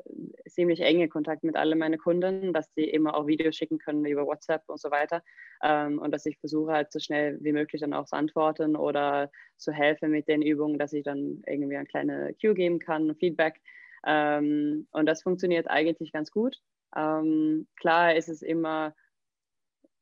ziemlich 0.48 0.80
engen 0.80 1.10
Kontakt 1.10 1.42
mit 1.42 1.56
allen 1.56 1.78
meinen 1.78 1.98
Kunden, 1.98 2.52
dass 2.52 2.72
sie 2.74 2.84
immer 2.84 3.16
auch 3.16 3.26
Videos 3.26 3.56
schicken 3.56 3.78
können 3.78 4.04
über 4.04 4.26
WhatsApp 4.26 4.62
und 4.68 4.80
so 4.80 4.90
weiter. 4.90 5.22
Ähm, 5.62 5.98
und 5.98 6.12
dass 6.12 6.26
ich 6.26 6.38
versuche 6.38 6.72
halt 6.72 6.92
so 6.92 7.00
schnell 7.00 7.38
wie 7.40 7.52
möglich 7.52 7.80
dann 7.80 7.94
auch 7.94 8.06
zu 8.06 8.16
antworten 8.16 8.76
oder 8.76 9.30
zu 9.56 9.72
helfen 9.72 10.10
mit 10.10 10.28
den 10.28 10.42
Übungen, 10.42 10.78
dass 10.78 10.92
ich 10.92 11.04
dann 11.04 11.42
irgendwie 11.46 11.76
eine 11.76 11.86
kleine 11.86 12.34
Cue 12.40 12.54
geben 12.54 12.78
kann, 12.78 13.14
Feedback. 13.16 13.60
Ähm, 14.06 14.86
und 14.92 15.06
das 15.06 15.22
funktioniert 15.22 15.68
eigentlich 15.68 16.12
ganz 16.12 16.30
gut. 16.30 16.58
Ähm, 16.94 17.66
klar 17.76 18.14
ist 18.14 18.28
es 18.28 18.42
immer, 18.42 18.94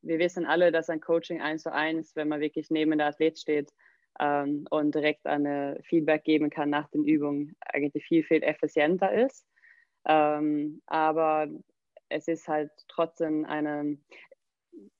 wir 0.03 0.19
wissen 0.19 0.45
alle, 0.45 0.71
dass 0.71 0.89
ein 0.89 1.01
Coaching 1.01 1.41
eins 1.41 1.63
zu 1.63 1.73
eins, 1.73 2.15
wenn 2.15 2.27
man 2.27 2.39
wirklich 2.39 2.69
neben 2.69 2.95
der 2.97 3.07
Athlet 3.07 3.39
steht, 3.39 3.71
ähm, 4.19 4.65
und 4.69 4.95
direkt 4.95 5.25
eine 5.25 5.79
Feedback 5.83 6.23
geben 6.23 6.49
kann 6.49 6.69
nach 6.69 6.89
den 6.89 7.03
Übungen, 7.03 7.55
eigentlich 7.61 8.05
viel, 8.05 8.23
viel 8.23 8.43
effizienter 8.43 9.11
ist. 9.13 9.45
Ähm, 10.05 10.81
aber 10.85 11.47
es 12.09 12.27
ist 12.27 12.47
halt 12.47 12.71
trotzdem 12.87 13.45
eine, 13.45 13.97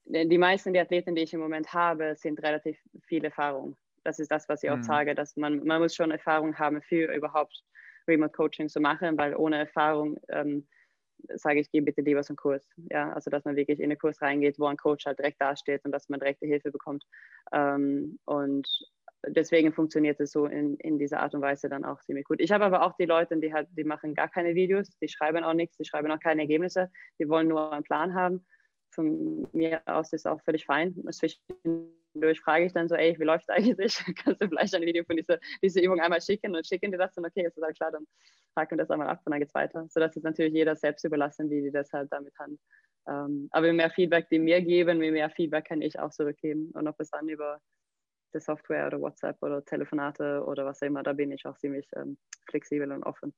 die 0.05 0.37
meisten 0.37 0.73
der 0.73 0.83
Athleten, 0.83 1.15
die 1.15 1.23
ich 1.23 1.33
im 1.33 1.39
Moment 1.39 1.73
habe, 1.73 2.15
sind 2.15 2.41
relativ 2.41 2.77
viel 3.07 3.23
Erfahrung. 3.23 3.75
Das 4.03 4.19
ist 4.19 4.31
das, 4.31 4.47
was 4.49 4.63
ich 4.63 4.69
auch 4.69 4.77
mhm. 4.77 4.83
sage, 4.83 5.15
dass 5.15 5.35
man, 5.35 5.65
man 5.65 5.81
muss 5.81 5.95
schon 5.95 6.11
Erfahrung 6.11 6.57
haben 6.57 6.81
für 6.81 7.13
überhaupt 7.13 7.63
Remote 8.07 8.33
Coaching 8.33 8.69
zu 8.69 8.79
machen, 8.79 9.17
weil 9.17 9.35
ohne 9.35 9.57
Erfahrung 9.57 10.17
ähm, 10.29 10.67
sage 11.33 11.59
ich, 11.59 11.71
geh 11.71 11.81
bitte 11.81 12.01
lieber 12.01 12.23
so 12.23 12.31
einen 12.31 12.37
Kurs. 12.37 12.67
Ja, 12.91 13.11
also 13.13 13.29
dass 13.29 13.45
man 13.45 13.55
wirklich 13.55 13.79
in 13.79 13.85
einen 13.85 13.97
Kurs 13.97 14.21
reingeht, 14.21 14.59
wo 14.59 14.65
ein 14.65 14.77
Coach 14.77 15.05
halt 15.05 15.19
direkt 15.19 15.41
dasteht 15.41 15.83
und 15.85 15.91
dass 15.91 16.09
man 16.09 16.19
direkte 16.19 16.45
Hilfe 16.45 16.71
bekommt. 16.71 17.03
Ähm, 17.51 18.19
und 18.25 18.67
deswegen 19.29 19.73
funktioniert 19.73 20.19
es 20.19 20.31
so 20.31 20.45
in, 20.45 20.75
in 20.77 20.97
dieser 20.97 21.19
Art 21.19 21.33
und 21.33 21.41
Weise 21.41 21.69
dann 21.69 21.85
auch 21.85 22.01
ziemlich 22.01 22.25
gut. 22.25 22.39
Ich 22.39 22.51
habe 22.51 22.65
aber 22.65 22.83
auch 22.83 22.93
die 22.97 23.05
Leute, 23.05 23.37
die 23.37 23.53
halt, 23.53 23.67
die 23.71 23.83
machen 23.83 24.13
gar 24.13 24.29
keine 24.29 24.55
Videos, 24.55 24.89
die 24.99 25.07
schreiben 25.07 25.43
auch 25.43 25.53
nichts, 25.53 25.77
die 25.77 25.85
schreiben 25.85 26.11
auch 26.11 26.19
keine 26.19 26.41
Ergebnisse, 26.41 26.91
die 27.19 27.29
wollen 27.29 27.47
nur 27.47 27.71
einen 27.71 27.83
Plan 27.83 28.13
haben. 28.13 28.45
Von 28.91 29.47
mir 29.51 29.81
aus 29.85 30.13
ist 30.13 30.27
auch 30.27 30.41
völlig 30.43 30.65
fein. 30.65 30.95
Zwischendurch 31.11 32.39
frage 32.41 32.65
ich 32.65 32.73
dann 32.73 32.87
so, 32.87 32.95
ey, 32.95 33.15
wie 33.19 33.25
läuft 33.25 33.49
eigentlich? 33.49 33.97
Kannst 34.23 34.41
du 34.41 34.47
vielleicht 34.47 34.73
ein 34.75 34.83
Video 34.83 35.03
von 35.03 35.17
dieser, 35.17 35.39
dieser 35.61 35.81
Übung 35.81 35.99
einmal 35.99 36.21
schicken 36.21 36.55
und 36.55 36.65
schicken 36.65 36.91
die 36.91 36.97
das 36.97 37.13
dann, 37.13 37.25
okay, 37.25 37.45
ist 37.45 37.57
das 37.57 37.63
halt 37.63 37.75
klar, 37.75 37.91
dann 37.91 38.05
haken 38.55 38.71
wir 38.71 38.77
das 38.77 38.89
einmal 38.89 39.09
ab 39.09 39.21
und 39.25 39.31
dann 39.31 39.39
geht 39.39 39.49
es 39.49 39.55
weiter. 39.55 39.85
So 39.89 39.99
dass 39.99 40.15
es 40.15 40.23
natürlich 40.23 40.53
jeder 40.53 40.75
selbst 40.75 41.03
überlassen, 41.03 41.49
wie 41.49 41.61
die 41.61 41.71
das 41.71 41.91
halt 41.91 42.11
damit 42.11 42.33
haben. 42.39 42.57
Ähm, 43.07 43.49
aber 43.51 43.67
je 43.67 43.73
mehr 43.73 43.89
Feedback 43.89 44.29
die 44.29 44.39
mir 44.39 44.61
geben, 44.61 45.01
je 45.03 45.11
mehr 45.11 45.29
Feedback 45.29 45.65
kann 45.65 45.81
ich 45.81 45.99
auch 45.99 46.11
zurückgeben. 46.11 46.71
Und 46.73 46.87
ob 46.87 46.99
es 46.99 47.09
dann 47.11 47.27
über 47.27 47.59
der 48.35 48.41
Software 48.41 48.85
oder 48.85 49.01
WhatsApp 49.01 49.41
oder 49.41 49.63
Telefonate 49.65 50.43
oder 50.45 50.65
was 50.65 50.81
auch 50.81 50.87
immer, 50.87 51.01
da 51.01 51.13
bin 51.13 51.31
ich 51.31 51.45
auch 51.45 51.57
ziemlich 51.57 51.87
ähm, 51.95 52.17
flexibel 52.47 52.91
und 52.91 53.03
offen. 53.03 53.33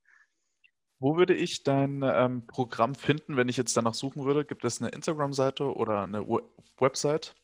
Wo 1.00 1.16
würde 1.16 1.36
ich 1.36 1.64
dein 1.64 2.02
ähm, 2.04 2.48
Programm 2.48 2.96
finden, 2.96 3.38
wenn 3.38 3.48
ich 3.48 3.58
jetzt 3.58 3.78
danach 3.78 3.94
suchen 3.94 4.26
würde? 4.26 4.44
Gibt 4.44 4.66
es 4.66 4.82
eine 4.82 4.90
Instagram-Seite 4.90 5.76
oder 5.76 6.04
eine 6.04 6.28
Website? 6.80 7.36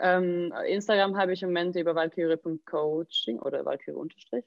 Ähm, 0.00 0.52
Instagram 0.66 1.16
habe 1.16 1.32
ich 1.32 1.42
im 1.42 1.48
Moment 1.48 1.74
über 1.76 1.94
valkyrie.coaching 1.94 3.38
oder 3.40 3.64
valkyrie- 3.64 4.44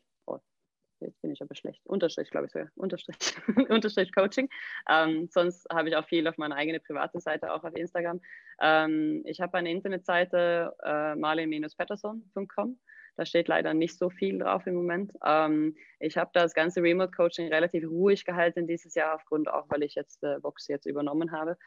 jetzt 1.00 1.22
bin 1.22 1.32
ich 1.32 1.42
aber 1.42 1.56
schlecht, 1.56 1.86
Unterstrich, 1.86 2.30
glaube 2.30 2.48
ich 2.48 2.52
sogar, 2.52 2.70
Unterstrich, 2.76 3.18
Unterstrich 3.70 4.14
Coaching. 4.14 4.50
Ähm, 4.90 5.28
sonst 5.32 5.68
habe 5.72 5.90
ich 5.90 5.96
auch 5.96 6.08
viel 6.08 6.28
auf 6.28 6.38
meiner 6.38 6.56
eigenen 6.56 6.82
private 6.82 7.20
Seite, 7.20 7.54
auch 7.54 7.64
auf 7.64 7.76
Instagram. 7.76 8.22
Ähm, 8.62 9.24
ich 9.26 9.42
habe 9.42 9.58
eine 9.58 9.72
Internetseite, 9.72 10.74
äh, 10.84 11.16
marlin-patterson.com. 11.16 12.80
Da 13.18 13.26
steht 13.26 13.48
leider 13.48 13.74
nicht 13.74 13.98
so 13.98 14.10
viel 14.10 14.40
drauf 14.40 14.68
im 14.68 14.76
Moment. 14.76 15.14
Ähm, 15.26 15.76
ich 16.00 16.18
habe 16.18 16.32
das 16.34 16.54
ganze 16.54 16.82
Remote 16.82 17.12
Coaching 17.12 17.48
relativ 17.48 17.86
ruhig 17.88 18.26
gehalten 18.26 18.68
dieses 18.68 18.94
Jahr, 18.94 19.16
aufgrund 19.16 19.48
auch, 19.50 19.66
weil 19.70 19.84
ich 19.84 19.96
jetzt 19.96 20.24
äh, 20.24 20.44
Vox 20.44 20.68
jetzt 20.68 20.86
übernommen 20.86 21.32
habe 21.32 21.58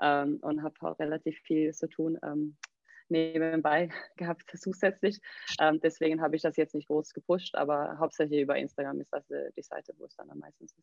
ähm, 0.00 0.38
und 0.40 0.62
habe 0.62 0.74
auch 0.80 0.98
relativ 0.98 1.38
viel 1.40 1.72
zu 1.74 1.88
tun. 1.88 2.18
Ähm, 2.22 2.56
nebenbei 3.10 3.88
gehabt 4.16 4.44
zusätzlich. 4.56 5.18
Ähm, 5.60 5.80
deswegen 5.80 6.20
habe 6.20 6.36
ich 6.36 6.42
das 6.42 6.56
jetzt 6.56 6.74
nicht 6.74 6.88
groß 6.88 7.12
gepusht, 7.12 7.54
aber 7.54 7.98
hauptsächlich 7.98 8.40
über 8.40 8.56
Instagram 8.56 9.00
ist 9.00 9.12
das 9.12 9.28
äh, 9.30 9.50
die 9.56 9.62
Seite, 9.62 9.94
wo 9.98 10.04
es 10.06 10.16
dann 10.16 10.30
am 10.30 10.38
meisten 10.38 10.64
ist. 10.64 10.76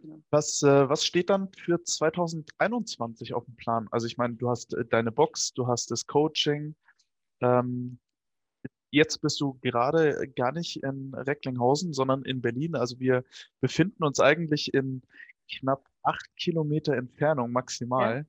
Genau. 0.00 0.22
Was, 0.30 0.62
äh, 0.62 0.88
was 0.88 1.04
steht 1.04 1.30
dann 1.30 1.50
für 1.52 1.82
2021 1.82 3.34
auf 3.34 3.44
dem 3.44 3.56
Plan? 3.56 3.88
Also 3.90 4.06
ich 4.06 4.16
meine, 4.16 4.34
du 4.34 4.48
hast 4.48 4.74
äh, 4.74 4.84
deine 4.84 5.12
Box, 5.12 5.52
du 5.52 5.66
hast 5.66 5.90
das 5.90 6.06
Coaching. 6.06 6.74
Ähm, 7.40 7.98
jetzt 8.90 9.20
bist 9.20 9.40
du 9.40 9.58
gerade 9.60 10.28
gar 10.36 10.52
nicht 10.52 10.82
in 10.82 11.14
Recklinghausen, 11.14 11.92
sondern 11.92 12.22
in 12.22 12.40
Berlin. 12.40 12.76
Also 12.76 13.00
wir 13.00 13.24
befinden 13.60 14.04
uns 14.04 14.20
eigentlich 14.20 14.72
in 14.72 15.02
knapp 15.50 15.84
acht 16.02 16.36
Kilometer 16.36 16.94
Entfernung 16.94 17.50
maximal. 17.50 18.26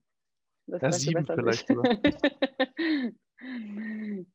Das 0.67 0.81
Ja, 0.81 0.91
sieben 0.91 1.25
besser 1.25 1.35
vielleicht. 1.35 1.69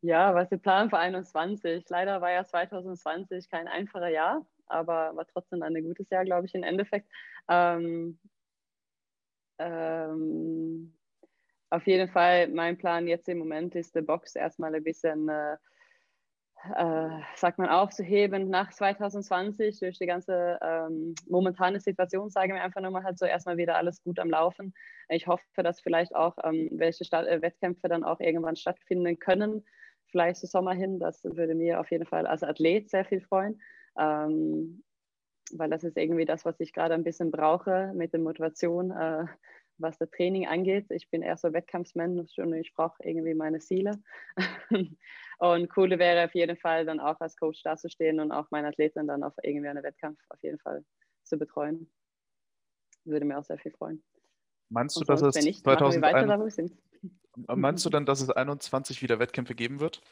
Ja, 0.03 0.35
was 0.35 0.51
wir 0.51 0.59
planen 0.59 0.91
für 0.91 0.99
21. 0.99 1.89
Leider 1.89 2.21
war 2.21 2.31
ja 2.31 2.45
2020 2.45 3.49
kein 3.49 3.67
einfacher 3.67 4.09
Jahr, 4.09 4.47
aber 4.67 5.17
war 5.17 5.27
trotzdem 5.27 5.63
ein 5.63 5.83
gutes 5.83 6.09
Jahr, 6.11 6.25
glaube 6.25 6.47
ich, 6.47 6.55
im 6.55 6.63
Endeffekt. 6.63 7.09
Ähm, 7.49 8.19
ähm, 9.59 10.97
auf 11.71 11.87
jeden 11.87 12.09
Fall, 12.09 12.49
mein 12.49 12.79
Plan 12.79 13.07
jetzt 13.07 13.29
im 13.29 13.39
Moment 13.39 13.75
ist, 13.75 13.95
die 13.95 14.03
Box 14.03 14.37
erstmal 14.37 14.75
ein 14.75 14.85
bisschen, 14.85 15.29
äh, 15.29 15.57
äh, 16.77 17.09
sagt 17.37 17.59
man, 17.59 17.69
aufzuheben 17.69 18.51
nach 18.51 18.71
2020 18.71 19.81
durch 19.81 19.99
die 19.99 20.07
ganze 20.07 20.59
ähm, 20.63 21.15
momentane 21.29 21.81
Situation, 21.81 22.31
sagen 22.31 22.55
wir 22.55 22.63
einfach 22.63 22.81
nochmal 22.81 23.05
halt 23.05 23.19
so 23.19 23.25
erstmal 23.25 23.57
wieder 23.57 23.77
alles 23.77 24.03
gut 24.03 24.19
am 24.19 24.31
Laufen. 24.31 24.75
Ich 25.09 25.27
hoffe, 25.27 25.45
dass 25.63 25.81
vielleicht 25.81 26.15
auch 26.15 26.37
ähm, 26.45 26.69
welche 26.73 27.05
Stadt 27.05 27.27
äh, 27.27 27.41
Wettkämpfe 27.41 27.89
dann 27.89 28.05
auch 28.05 28.21
irgendwann 28.21 28.57
stattfinden 28.57 29.19
können, 29.19 29.65
vielleicht 30.07 30.41
zum 30.41 30.49
Sommer 30.49 30.75
hin. 30.75 30.99
Das 30.99 31.25
würde 31.25 31.55
mir 31.55 31.81
auf 31.81 31.91
jeden 31.91 32.07
Fall 32.07 32.27
als 32.27 32.43
Athlet 32.43 32.91
sehr 32.91 33.05
viel 33.05 33.21
freuen. 33.21 33.61
Ähm, 33.99 34.83
weil 35.53 35.71
das 35.71 35.85
ist 35.85 35.97
irgendwie 35.97 36.25
das, 36.25 36.45
was 36.45 36.61
ich 36.61 36.73
gerade 36.73 36.95
ein 36.95 37.05
bisschen 37.05 37.31
brauche 37.31 37.93
mit 37.95 38.13
der 38.13 38.21
Motivation, 38.21 38.91
äh, 38.91 39.25
was 39.79 39.99
das 39.99 40.11
Training 40.11 40.47
angeht. 40.47 40.87
Ich 40.91 41.11
bin 41.11 41.23
eher 41.23 41.37
so 41.37 41.53
Wettkampfsmensch 41.53 42.39
und 42.39 42.55
ich 42.55 42.73
brauche 42.75 43.03
irgendwie 43.03 43.35
meine 43.35 43.59
Ziele. 43.59 43.99
und 45.41 45.75
cool 45.77 45.99
wäre 45.99 46.27
auf 46.27 46.35
jeden 46.35 46.57
Fall 46.59 46.85
dann 46.85 47.01
auch 47.01 47.19
als 47.19 47.35
Coach 47.37 47.63
dazustehen 47.63 48.21
und 48.21 48.31
auch 48.31 48.51
meine 48.51 48.69
Athleten 48.69 49.07
dann 49.07 49.23
auf 49.23 49.33
irgendwie 49.43 49.69
einen 49.69 49.83
Wettkampf 49.83 50.19
auf 50.29 50.43
jeden 50.43 50.59
Fall 50.59 50.85
zu 51.25 51.39
betreuen. 51.39 51.91
Würde 53.05 53.25
mir 53.25 53.39
auch 53.39 53.45
sehr 53.45 53.59
viel 53.59 53.73
freuen. 53.73 54.03
Meinst 54.69 54.97
du, 54.97 55.05
dass 55.05 55.23
es 55.23 55.35
wenn 55.35 55.45
nicht, 55.45 55.65
machen 55.65 55.93
wir 55.93 56.03
weiter 56.03 56.27
2021 56.27 56.29
da, 56.29 56.39
wo 56.39 56.45
wir 56.45 56.51
sind. 56.51 57.59
meinst 57.59 57.85
du 57.87 57.91
dann, 57.91 58.05
dass 58.07 58.21
es 58.21 58.29
21 58.29 59.01
wieder 59.01 59.19
Wettkämpfe 59.19 59.55
geben 59.55 59.81
wird? 59.81 60.03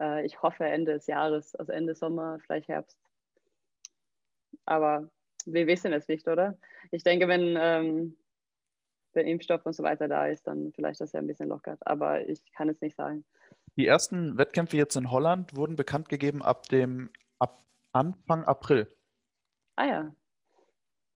Äh, 0.00 0.24
ich 0.24 0.40
hoffe 0.42 0.64
Ende 0.64 0.92
des 0.92 1.08
Jahres, 1.08 1.56
also 1.56 1.72
Ende 1.72 1.96
Sommer, 1.96 2.38
vielleicht 2.46 2.68
Herbst. 2.68 2.98
Aber 4.64 5.10
wir 5.44 5.66
wissen 5.66 5.92
es 5.92 6.06
nicht, 6.06 6.28
oder? 6.28 6.56
Ich 6.92 7.02
denke, 7.02 7.26
wenn 7.26 7.56
ähm, 7.58 8.16
der 9.16 9.24
Impfstoff 9.24 9.66
und 9.66 9.72
so 9.72 9.82
weiter 9.82 10.06
da 10.06 10.28
ist, 10.28 10.46
dann 10.46 10.72
vielleicht 10.72 11.00
das 11.00 11.10
ja 11.10 11.18
ein 11.18 11.26
bisschen 11.26 11.48
lockert. 11.48 11.84
Aber 11.84 12.28
ich 12.28 12.40
kann 12.52 12.68
es 12.68 12.80
nicht 12.80 12.96
sagen. 12.96 13.24
Die 13.80 13.86
ersten 13.86 14.36
Wettkämpfe 14.36 14.76
jetzt 14.76 14.94
in 14.96 15.10
Holland 15.10 15.56
wurden 15.56 15.74
bekannt 15.74 16.10
gegeben 16.10 16.42
ab 16.42 16.68
dem 16.68 17.08
ab 17.38 17.64
Anfang 17.92 18.44
April. 18.44 18.94
Ah 19.76 19.86
ja. 19.86 20.14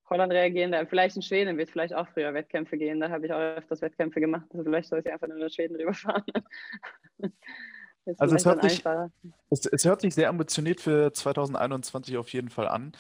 Holland 0.09 0.33
reagieren 0.33 0.73
da. 0.73 0.87
Vielleicht 0.87 1.15
in 1.17 1.21
Schweden 1.21 1.59
wird 1.59 1.69
vielleicht 1.69 1.93
auch 1.93 2.09
früher 2.09 2.33
Wettkämpfe 2.33 2.79
gehen. 2.79 3.01
Da 3.01 3.11
habe 3.11 3.27
ich 3.27 3.33
auch 3.35 3.39
öfters 3.39 3.83
Wettkämpfe 3.83 4.19
gemacht. 4.19 4.47
Also 4.51 4.65
vielleicht 4.65 4.89
soll 4.89 5.01
ich 5.01 5.13
einfach 5.13 5.29
nur 5.29 5.37
nach 5.37 5.51
Schweden 5.51 5.77
rüberfahren. 5.77 6.25
Also 8.19 8.37
es 8.37 8.45
hört 8.45 8.63
sich-. 8.63 8.85
Es, 9.49 9.65
es 9.65 9.85
hört 9.87 10.03
sich 10.03 10.15
sehr 10.15 10.29
ambitioniert 10.29 10.83
für 10.83 11.15
2021 11.15 12.19
auf 12.19 12.31
jeden 12.35 12.51
Fall 12.51 12.69
an. 12.69 12.93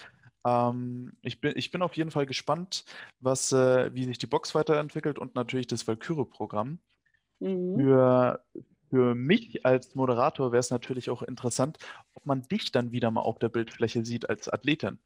Ähm, 0.46 1.12
ich 1.20 1.42
bin, 1.42 1.53
ich 1.57 1.70
bin 1.70 1.83
auf 1.83 1.94
jeden 1.94 2.11
Fall 2.11 2.24
gespannt, 2.24 2.87
was, 3.20 3.53
äh, 3.53 3.92
wie 3.92 4.05
sich 4.05 4.16
die 4.16 4.27
Box 4.27 4.55
weiterentwickelt 4.55 5.18
und 5.18 5.35
natürlich 5.35 5.66
das 5.66 5.87
Valkyrie-Programm. 5.87 6.79
Mhm. 7.40 7.77
Für, 7.77 8.42
für 8.94 9.16
mich 9.16 9.66
als 9.66 9.96
Moderator 9.96 10.52
wäre 10.52 10.61
es 10.61 10.70
natürlich 10.70 11.11
auch 11.11 11.22
interessant, 11.22 11.78
ob 12.14 12.26
man 12.26 12.42
dich 12.42 12.70
dann 12.70 12.92
wieder 12.92 13.11
mal 13.11 13.22
auf 13.22 13.40
der 13.40 13.48
Bildfläche 13.48 14.04
sieht 14.04 14.30
als 14.30 14.48
Athletin. 14.48 15.00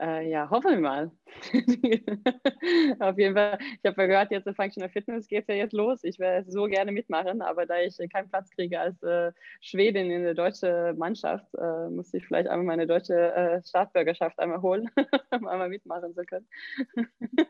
Äh, 0.00 0.28
ja, 0.28 0.48
hoffen 0.50 0.70
wir 0.70 0.80
mal. 0.80 1.10
Auf 3.00 3.18
jeden 3.18 3.34
Fall. 3.34 3.58
Ich 3.60 3.90
habe 3.90 4.02
ja 4.02 4.06
gehört, 4.06 4.30
jetzt 4.30 4.46
in 4.46 4.54
Functional 4.54 4.88
Fitness 4.88 5.26
geht 5.26 5.42
es 5.42 5.48
ja 5.48 5.54
jetzt 5.54 5.72
los. 5.72 6.04
Ich 6.04 6.20
werde 6.20 6.48
so 6.50 6.66
gerne 6.66 6.92
mitmachen, 6.92 7.42
aber 7.42 7.66
da 7.66 7.80
ich 7.80 7.96
keinen 8.12 8.28
Platz 8.28 8.50
kriege 8.50 8.78
als 8.78 9.02
äh, 9.02 9.32
Schwedin 9.60 10.10
in 10.10 10.22
der 10.22 10.34
deutschen 10.34 10.96
Mannschaft, 10.96 11.46
äh, 11.54 11.88
muss 11.90 12.14
ich 12.14 12.24
vielleicht 12.24 12.48
einmal 12.48 12.66
meine 12.66 12.86
deutsche 12.86 13.34
äh, 13.34 13.62
Staatsbürgerschaft 13.64 14.38
einmal 14.38 14.62
holen, 14.62 14.90
um 15.32 15.46
einmal 15.46 15.68
mitmachen 15.68 16.14
zu 16.14 16.24
können. 16.24 16.46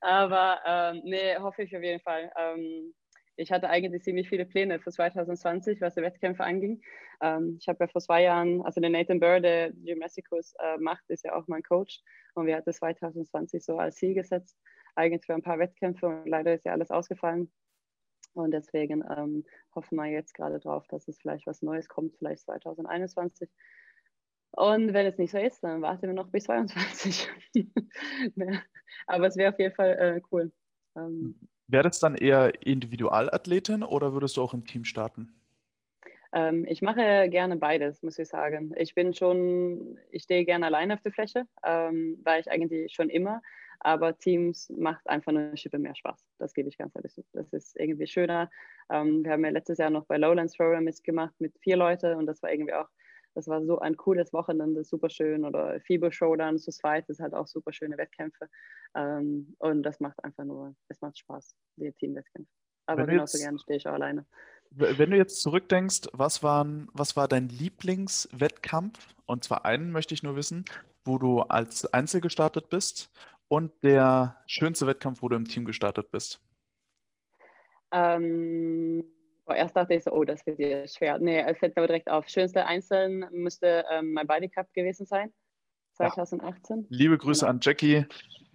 aber 0.00 0.58
ähm, 0.66 1.00
nee, 1.04 1.36
hoffe 1.38 1.62
ich 1.62 1.76
auf 1.76 1.82
jeden 1.82 2.00
Fall. 2.00 2.30
Ähm, 2.38 2.94
ich 3.38 3.52
hatte 3.52 3.70
eigentlich 3.70 4.02
ziemlich 4.02 4.28
viele 4.28 4.44
Pläne 4.44 4.80
für 4.80 4.90
2020, 4.90 5.80
was 5.80 5.94
die 5.94 6.02
Wettkämpfe 6.02 6.42
anging. 6.42 6.82
Ähm, 7.22 7.56
ich 7.60 7.68
habe 7.68 7.84
ja 7.84 7.88
vor 7.88 8.00
zwei 8.00 8.24
Jahren, 8.24 8.62
also 8.62 8.80
der 8.80 8.90
Nathan 8.90 9.20
Burr, 9.20 9.40
der 9.40 9.70
Gymnasticus 9.70 10.54
äh, 10.58 10.76
macht, 10.78 11.04
ist 11.08 11.24
ja 11.24 11.34
auch 11.34 11.46
mein 11.46 11.62
Coach. 11.62 12.02
Und 12.34 12.46
wir 12.46 12.56
hatten 12.56 12.72
2020 12.72 13.64
so 13.64 13.78
als 13.78 13.94
Ziel 13.94 14.14
gesetzt, 14.14 14.58
eigentlich 14.96 15.24
für 15.24 15.34
ein 15.34 15.42
paar 15.42 15.60
Wettkämpfe. 15.60 16.08
Und 16.08 16.26
leider 16.26 16.52
ist 16.52 16.64
ja 16.64 16.72
alles 16.72 16.90
ausgefallen. 16.90 17.52
Und 18.34 18.50
deswegen 18.50 19.04
ähm, 19.16 19.44
hoffen 19.72 19.96
wir 19.96 20.06
jetzt 20.06 20.34
gerade 20.34 20.58
drauf, 20.58 20.88
dass 20.88 21.06
es 21.06 21.18
vielleicht 21.18 21.46
was 21.46 21.62
Neues 21.62 21.88
kommt, 21.88 22.16
vielleicht 22.16 22.42
2021. 22.42 23.48
Und 24.50 24.92
wenn 24.94 25.06
es 25.06 25.16
nicht 25.16 25.30
so 25.30 25.38
ist, 25.38 25.62
dann 25.62 25.80
warten 25.80 26.08
wir 26.08 26.12
noch 26.12 26.30
bis 26.30 26.44
2022. 26.44 27.28
Aber 29.06 29.26
es 29.28 29.36
wäre 29.36 29.52
auf 29.52 29.58
jeden 29.60 29.74
Fall 29.76 29.90
äh, 29.90 30.20
cool. 30.32 30.50
Ähm, 30.96 31.38
Wäre 31.68 31.84
das 31.84 32.00
dann 32.00 32.14
eher 32.14 32.66
Individualathletin 32.66 33.82
oder 33.82 34.14
würdest 34.14 34.36
du 34.36 34.42
auch 34.42 34.54
im 34.54 34.64
Team 34.64 34.84
starten? 34.84 35.34
Ähm, 36.32 36.64
ich 36.66 36.82
mache 36.82 37.28
gerne 37.28 37.56
beides, 37.56 38.02
muss 38.02 38.18
ich 38.18 38.28
sagen. 38.28 38.74
Ich 38.76 38.94
bin 38.94 39.14
schon, 39.14 39.98
ich 40.10 40.24
stehe 40.24 40.44
gerne 40.44 40.66
alleine 40.66 40.94
auf 40.94 41.02
der 41.02 41.12
Fläche, 41.12 41.46
ähm, 41.64 42.18
war 42.24 42.38
ich 42.38 42.50
eigentlich 42.50 42.94
schon 42.94 43.10
immer. 43.10 43.42
Aber 43.80 44.18
Teams 44.18 44.70
macht 44.76 45.08
einfach 45.08 45.30
eine 45.30 45.56
Schippe 45.56 45.78
mehr 45.78 45.94
Spaß. 45.94 46.26
Das 46.38 46.52
gebe 46.52 46.68
ich 46.68 46.78
ganz 46.78 46.96
ehrlich 46.96 47.14
zu. 47.14 47.22
Das 47.32 47.52
ist 47.52 47.78
irgendwie 47.78 48.08
schöner. 48.08 48.50
Ähm, 48.90 49.22
wir 49.24 49.32
haben 49.32 49.44
ja 49.44 49.50
letztes 49.50 49.78
Jahr 49.78 49.90
noch 49.90 50.06
bei 50.06 50.16
Lowlands 50.16 50.54
Throwdown 50.54 50.84
mitgemacht 50.84 51.34
mit 51.38 51.56
vier 51.60 51.76
Leuten 51.76 52.16
und 52.16 52.26
das 52.26 52.42
war 52.42 52.50
irgendwie 52.50 52.74
auch, 52.74 52.88
das 53.34 53.46
war 53.48 53.64
so 53.64 53.78
ein 53.78 53.96
cooles 53.96 54.32
Wochenende, 54.32 54.84
super 54.84 55.10
schön. 55.10 55.44
Oder 55.44 55.80
FIBO 55.80 56.10
Showdown 56.10 56.58
zu 56.58 56.70
zweit, 56.70 57.08
das 57.08 57.20
hat 57.20 57.34
auch 57.34 57.46
super 57.46 57.72
schöne 57.72 57.96
Wettkämpfe. 57.98 58.48
Ähm, 58.94 59.54
und 59.58 59.82
das 59.82 60.00
macht 60.00 60.22
einfach 60.24 60.44
nur, 60.44 60.74
es 60.88 61.00
macht 61.00 61.18
Spaß, 61.18 61.54
die 61.76 61.92
Teamwettkämpfe. 61.92 62.50
Aber 62.86 63.02
Wenn 63.06 63.14
genauso 63.14 63.36
jetzt- 63.38 63.44
gerne 63.44 63.58
stehe 63.58 63.76
ich 63.76 63.86
auch 63.86 63.92
alleine. 63.92 64.26
Wenn 64.70 65.10
du 65.10 65.16
jetzt 65.16 65.40
zurückdenkst, 65.40 66.08
was 66.12 66.42
waren, 66.42 66.88
was 66.92 67.16
war 67.16 67.26
dein 67.28 67.48
Lieblingswettkampf? 67.48 69.14
Und 69.24 69.44
zwar 69.44 69.64
einen 69.64 69.92
möchte 69.92 70.12
ich 70.14 70.22
nur 70.22 70.36
wissen, 70.36 70.64
wo 71.04 71.16
du 71.18 71.40
als 71.40 71.86
Einzel 71.94 72.20
gestartet 72.20 72.68
bist 72.68 73.10
und 73.48 73.72
der 73.82 74.36
schönste 74.46 74.86
Wettkampf, 74.86 75.22
wo 75.22 75.28
du 75.30 75.36
im 75.36 75.46
Team 75.46 75.64
gestartet 75.64 76.10
bist. 76.10 76.42
Ähm, 77.92 79.04
erst 79.54 79.76
dachte 79.76 79.94
ich 79.94 80.04
so, 80.04 80.12
oh, 80.12 80.24
das 80.24 80.44
wird 80.46 80.58
dir 80.58 80.86
schwer. 80.88 81.18
Nee, 81.18 81.40
es 81.40 81.58
fällt 81.58 81.76
aber 81.76 81.86
direkt 81.86 82.08
auf. 82.10 82.28
Schönste 82.28 82.66
Einzeln 82.66 83.26
müsste 83.32 83.84
ähm, 83.90 84.12
mein 84.12 84.26
Body 84.26 84.48
Cup 84.48 84.72
gewesen 84.74 85.06
sein, 85.06 85.32
Ja. 86.00 86.10
2018. 86.10 86.86
Liebe 86.90 87.18
Grüße 87.18 87.40
Genau. 87.40 87.50
an 87.50 87.58
Jackie. 87.62 88.06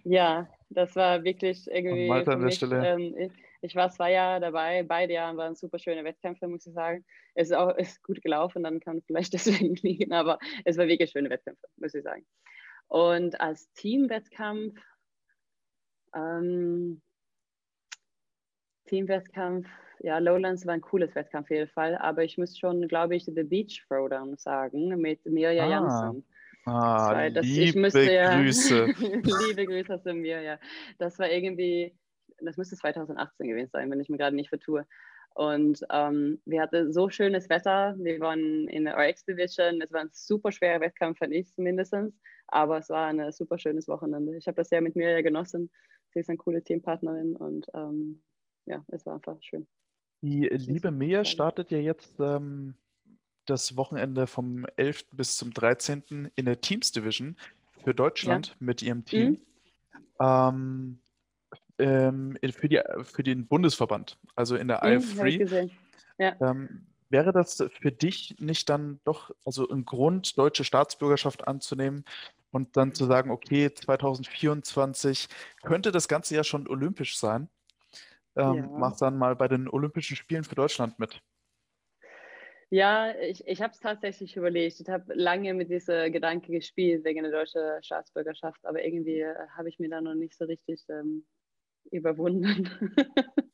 Ja, 0.04 0.48
das 0.70 0.94
war 0.96 1.24
wirklich 1.24 1.66
irgendwie 1.70 2.08
Malte 2.08 2.32
an 2.32 2.40
der 2.40 2.46
mich, 2.46 2.56
Stelle. 2.56 2.86
ähm, 2.86 3.14
ich, 3.16 3.32
ich 3.62 3.74
war 3.74 3.90
zwei 3.90 4.12
Jahre 4.12 4.40
dabei, 4.40 4.82
beide 4.82 5.14
Jahre 5.14 5.36
waren 5.38 5.54
super 5.54 5.78
schöne 5.78 6.04
Wettkämpfe, 6.04 6.46
muss 6.48 6.66
ich 6.66 6.74
sagen. 6.74 7.04
Es 7.34 7.48
ist 7.50 7.56
auch 7.56 7.74
ist 7.76 8.02
gut 8.02 8.20
gelaufen, 8.22 8.62
dann 8.62 8.80
kann 8.80 9.02
vielleicht 9.06 9.32
deswegen 9.72 9.76
liegen, 9.76 10.12
aber 10.12 10.38
es 10.64 10.76
war 10.76 10.86
wirklich 10.86 11.10
schöne 11.10 11.30
Wettkämpfe, 11.30 11.66
muss 11.76 11.94
ich 11.94 12.02
sagen. 12.02 12.26
Und 12.88 13.40
als 13.40 13.72
Teamwettkampf, 13.72 14.78
ähm, 16.14 17.00
Teamwettkampf, 18.94 19.66
ja, 19.98 20.18
Lowlands 20.18 20.64
war 20.66 20.74
ein 20.74 20.80
cooles 20.80 21.12
Wettkampf 21.16 21.46
auf 21.46 21.50
jeden 21.50 21.68
Fall, 21.68 21.96
aber 21.96 22.22
ich 22.22 22.38
muss 22.38 22.56
schon, 22.56 22.86
glaube 22.86 23.16
ich, 23.16 23.24
The 23.24 23.42
Beach 23.42 23.84
Throwdown 23.88 24.36
sagen 24.36 24.88
mit 25.00 25.24
Mirja 25.26 25.64
Ah, 25.64 25.68
Janssen. 25.68 26.24
Ah, 26.64 27.12
Weil 27.12 27.32
das, 27.32 27.44
ich 27.44 27.56
liebe 27.56 27.80
müsste 27.80 28.06
Grüße. 28.06 28.84
liebe 29.48 29.66
Grüße 29.66 30.00
zu 30.00 30.14
mir, 30.14 30.42
ja. 30.42 30.58
Das 30.98 31.18
war 31.18 31.28
irgendwie, 31.28 31.92
das 32.40 32.56
müsste 32.56 32.76
2018 32.76 33.48
gewesen 33.48 33.70
sein, 33.72 33.90
wenn 33.90 33.98
ich 33.98 34.08
mir 34.08 34.16
gerade 34.16 34.36
nicht 34.36 34.48
vertue. 34.50 34.86
Und 35.34 35.80
ähm, 35.90 36.40
wir 36.44 36.62
hatten 36.62 36.92
so 36.92 37.08
schönes 37.08 37.50
Wetter. 37.50 37.96
Wir 37.98 38.20
waren 38.20 38.68
in 38.68 38.84
der 38.84 38.96
RX 38.96 39.24
Division. 39.24 39.82
Es 39.82 39.92
war 39.92 40.02
ein 40.02 40.10
super 40.12 40.52
schwerer 40.52 40.80
Wettkampf, 40.80 41.18
fand 41.18 41.32
ich 41.32 41.52
zumindest. 41.52 41.96
Aber 42.46 42.78
es 42.78 42.88
war 42.90 43.08
ein 43.08 43.32
super 43.32 43.58
schönes 43.58 43.88
Wochenende. 43.88 44.36
Ich 44.36 44.46
habe 44.46 44.54
das 44.56 44.68
sehr 44.68 44.80
mit 44.80 44.94
mir 44.94 45.20
genossen. 45.24 45.70
Sie 46.12 46.20
ist 46.20 46.28
eine 46.28 46.38
coole 46.38 46.62
Teampartnerin 46.62 47.34
und 47.34 47.66
ähm, 47.74 48.22
ja, 48.66 48.84
es 48.88 49.04
war 49.06 49.14
einfach 49.14 49.36
schön. 49.42 49.66
Die 50.22 50.44
liebe 50.48 50.90
Mia 50.90 51.24
startet 51.24 51.70
ja 51.70 51.78
jetzt 51.78 52.18
ähm, 52.18 52.74
das 53.46 53.76
Wochenende 53.76 54.26
vom 54.26 54.64
11. 54.76 55.04
bis 55.16 55.36
zum 55.36 55.52
13. 55.52 56.30
in 56.34 56.46
der 56.46 56.60
Teams 56.60 56.92
Division 56.92 57.36
für 57.84 57.94
Deutschland 57.94 58.56
mit 58.58 58.80
ihrem 58.82 59.04
Team. 59.04 59.38
Ähm, 60.20 61.00
ähm, 61.78 62.38
in- 62.40 62.52
für 62.52 62.68
die, 62.68 62.80
für 63.02 63.22
den 63.22 63.46
Bundesverband, 63.46 64.18
also 64.36 64.56
in 64.56 64.68
der 64.68 64.82
Mhm, 64.84 64.88
IF3. 64.92 65.18
habe 65.18 65.28
ich 65.30 65.38
gesehen. 65.38 65.70
Ähm, 66.40 66.86
wäre 67.10 67.32
das 67.32 67.62
für 67.80 67.92
dich 67.92 68.36
nicht 68.38 68.68
dann 68.70 69.00
doch 69.04 69.30
also 69.44 69.68
ein 69.68 69.84
Grund, 69.84 70.38
deutsche 70.38 70.64
Staatsbürgerschaft 70.64 71.46
anzunehmen 71.46 72.04
und 72.50 72.76
dann 72.76 72.94
zu 72.94 73.04
sagen, 73.06 73.30
okay, 73.30 73.72
2024 73.74 75.28
könnte 75.62 75.92
das 75.92 76.08
Ganze 76.08 76.34
ja 76.36 76.44
schon 76.44 76.66
olympisch 76.68 77.18
sein. 77.18 77.48
Ähm, 78.36 78.56
Ja. 78.56 78.70
mach 78.76 78.96
dann 78.96 79.16
mal 79.16 79.36
bei 79.36 79.48
den 79.48 79.68
Olympischen 79.68 80.16
Spielen 80.16 80.44
für 80.44 80.54
Deutschland 80.54 80.98
mit. 80.98 81.20
Ja, 82.70 83.14
ich, 83.20 83.46
ich 83.46 83.62
habe 83.62 83.72
es 83.72 83.78
tatsächlich 83.78 84.36
überlegt. 84.36 84.80
Ich 84.80 84.88
habe 84.88 85.14
lange 85.14 85.54
mit 85.54 85.70
dieser 85.70 86.10
Gedanke 86.10 86.50
gespielt 86.50 87.04
wegen 87.04 87.22
der 87.22 87.30
deutschen 87.30 87.60
Staatsbürgerschaft, 87.82 88.64
aber 88.64 88.84
irgendwie 88.84 89.20
äh, 89.20 89.34
habe 89.56 89.68
ich 89.68 89.78
mir 89.78 89.88
da 89.88 90.00
noch 90.00 90.14
nicht 90.14 90.36
so 90.36 90.44
richtig 90.44 90.82
ähm, 90.88 91.24
überwunden. 91.92 92.68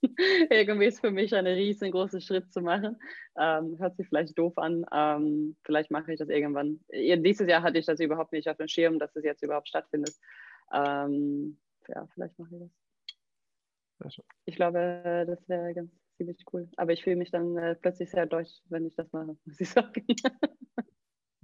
irgendwie 0.51 0.87
ist 0.87 1.01
für 1.01 1.11
mich 1.11 1.35
ein 1.35 1.47
riesengroßer 1.47 2.21
Schritt 2.21 2.53
zu 2.53 2.61
machen. 2.61 2.97
Ähm, 3.39 3.79
hört 3.79 3.97
sich 3.97 4.09
vielleicht 4.09 4.39
doof 4.39 4.57
an. 4.57 4.87
Ähm, 4.93 5.57
vielleicht 5.65 5.91
mache 5.91 6.13
ich 6.13 6.19
das 6.19 6.29
irgendwann. 6.29 6.81
Dieses 6.91 7.49
Jahr 7.49 7.63
hatte 7.63 7.79
ich 7.79 7.87
das 7.87 8.01
überhaupt 8.01 8.33
nicht 8.33 8.49
auf 8.49 8.57
dem 8.57 8.69
Schirm, 8.69 8.99
dass 8.99 9.15
es 9.17 9.25
jetzt 9.25 9.43
überhaupt 9.43 9.69
stattfindet. 9.69 10.15
Ähm, 10.73 11.59
ja, 11.89 12.07
vielleicht 12.15 12.39
mache 12.39 12.55
ich 12.55 12.61
das. 12.61 12.80
Ich 14.45 14.57
glaube, 14.57 15.25
das 15.27 15.49
wäre 15.49 15.75
ganz 15.75 15.91
ziemlich 16.17 16.39
cool. 16.53 16.69
Aber 16.77 16.93
ich 16.93 17.03
fühle 17.03 17.17
mich 17.17 17.31
dann 17.31 17.57
äh, 17.57 17.75
plötzlich 17.75 18.11
sehr 18.11 18.27
deutsch, 18.27 18.61
wenn 18.69 18.87
ich 18.87 18.95
das 18.95 19.11
mache, 19.13 19.37
muss 19.45 19.61
ich 19.61 19.71
sagen. 19.71 20.05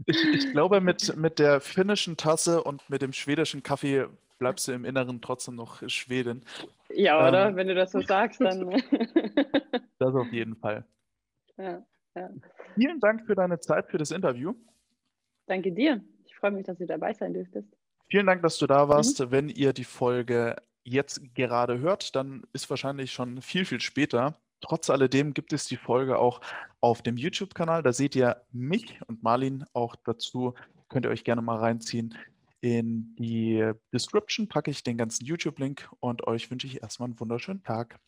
Ich, 0.07 0.25
ich 0.35 0.51
glaube, 0.53 0.81
mit, 0.81 1.17
mit 1.17 1.39
der 1.39 1.61
finnischen 1.61 2.17
Tasse 2.17 2.63
und 2.63 2.89
mit 2.89 3.03
dem 3.03 3.13
schwedischen 3.13 3.63
Kaffee 3.63 4.07
bleibst 4.39 4.69
du 4.69 4.73
im 4.73 4.85
Inneren 4.85 5.21
trotzdem 5.21 5.57
noch 5.57 5.83
Schwedin. 5.89 6.43
ja, 6.91 7.27
oder? 7.27 7.49
Ähm. 7.49 7.57
Wenn 7.57 7.69
du 7.69 7.75
das 7.75 7.93
so 7.93 8.01
sagst, 8.01 8.41
dann. 8.41 8.71
Das 9.99 10.15
auf 10.15 10.31
jeden 10.31 10.57
Fall. 10.57 10.85
ja, 11.57 11.83
ja. 12.15 12.31
Vielen 12.75 13.01
Dank 13.01 13.25
für 13.25 13.35
deine 13.35 13.59
Zeit 13.61 13.89
für 13.91 13.97
das 13.97 14.11
Interview. 14.11 14.55
Danke 15.47 15.73
dir. 15.73 16.05
Ich 16.27 16.37
freue 16.37 16.51
mich, 16.51 16.67
dass 16.67 16.77
du 16.77 16.87
dabei 16.87 17.15
sein 17.15 17.33
dürftest. 17.33 17.75
Vielen 18.11 18.27
Dank, 18.27 18.43
dass 18.43 18.59
du 18.59 18.67
da 18.67 18.91
warst. 18.91 19.31
Wenn 19.31 19.49
ihr 19.49 19.73
die 19.73 19.85
Folge 19.85 20.57
jetzt 20.87 21.35
gerade 21.35 21.79
hört, 21.79 22.15
dann 22.17 22.45
ist 22.53 22.71
wahrscheinlich 22.71 23.13
schon 23.13 23.43
viel, 23.43 23.65
viel 23.65 23.81
später. 23.81 24.39
Trotz 24.61 24.89
alledem 24.89 25.35
gibt 25.35 25.53
es 25.53 25.67
die 25.67 25.77
Folge 25.77 26.19
auch 26.19 26.41
auf 26.81 27.03
dem 27.03 27.17
YouTube-Kanal. 27.17 27.83
Da 27.83 27.93
seht 27.93 28.17
ihr 28.17 28.43
mich 28.53 28.99
und 29.07 29.23
Marlin 29.23 29.65
auch 29.73 29.97
dazu. 29.97 30.55
Könnt 30.89 31.07
ihr 31.07 31.11
euch 31.11 31.25
gerne 31.25 31.43
mal 31.43 31.59
reinziehen. 31.59 32.17
In 32.61 33.15
die 33.17 33.71
Description 33.93 34.49
packe 34.49 34.71
ich 34.71 34.83
den 34.83 34.97
ganzen 34.97 35.27
YouTube-Link 35.27 35.89
und 36.01 36.27
euch 36.27 36.51
wünsche 36.51 36.67
ich 36.67 36.83
erstmal 36.83 37.09
einen 37.09 37.21
wunderschönen 37.21 37.63
Tag. 37.63 37.99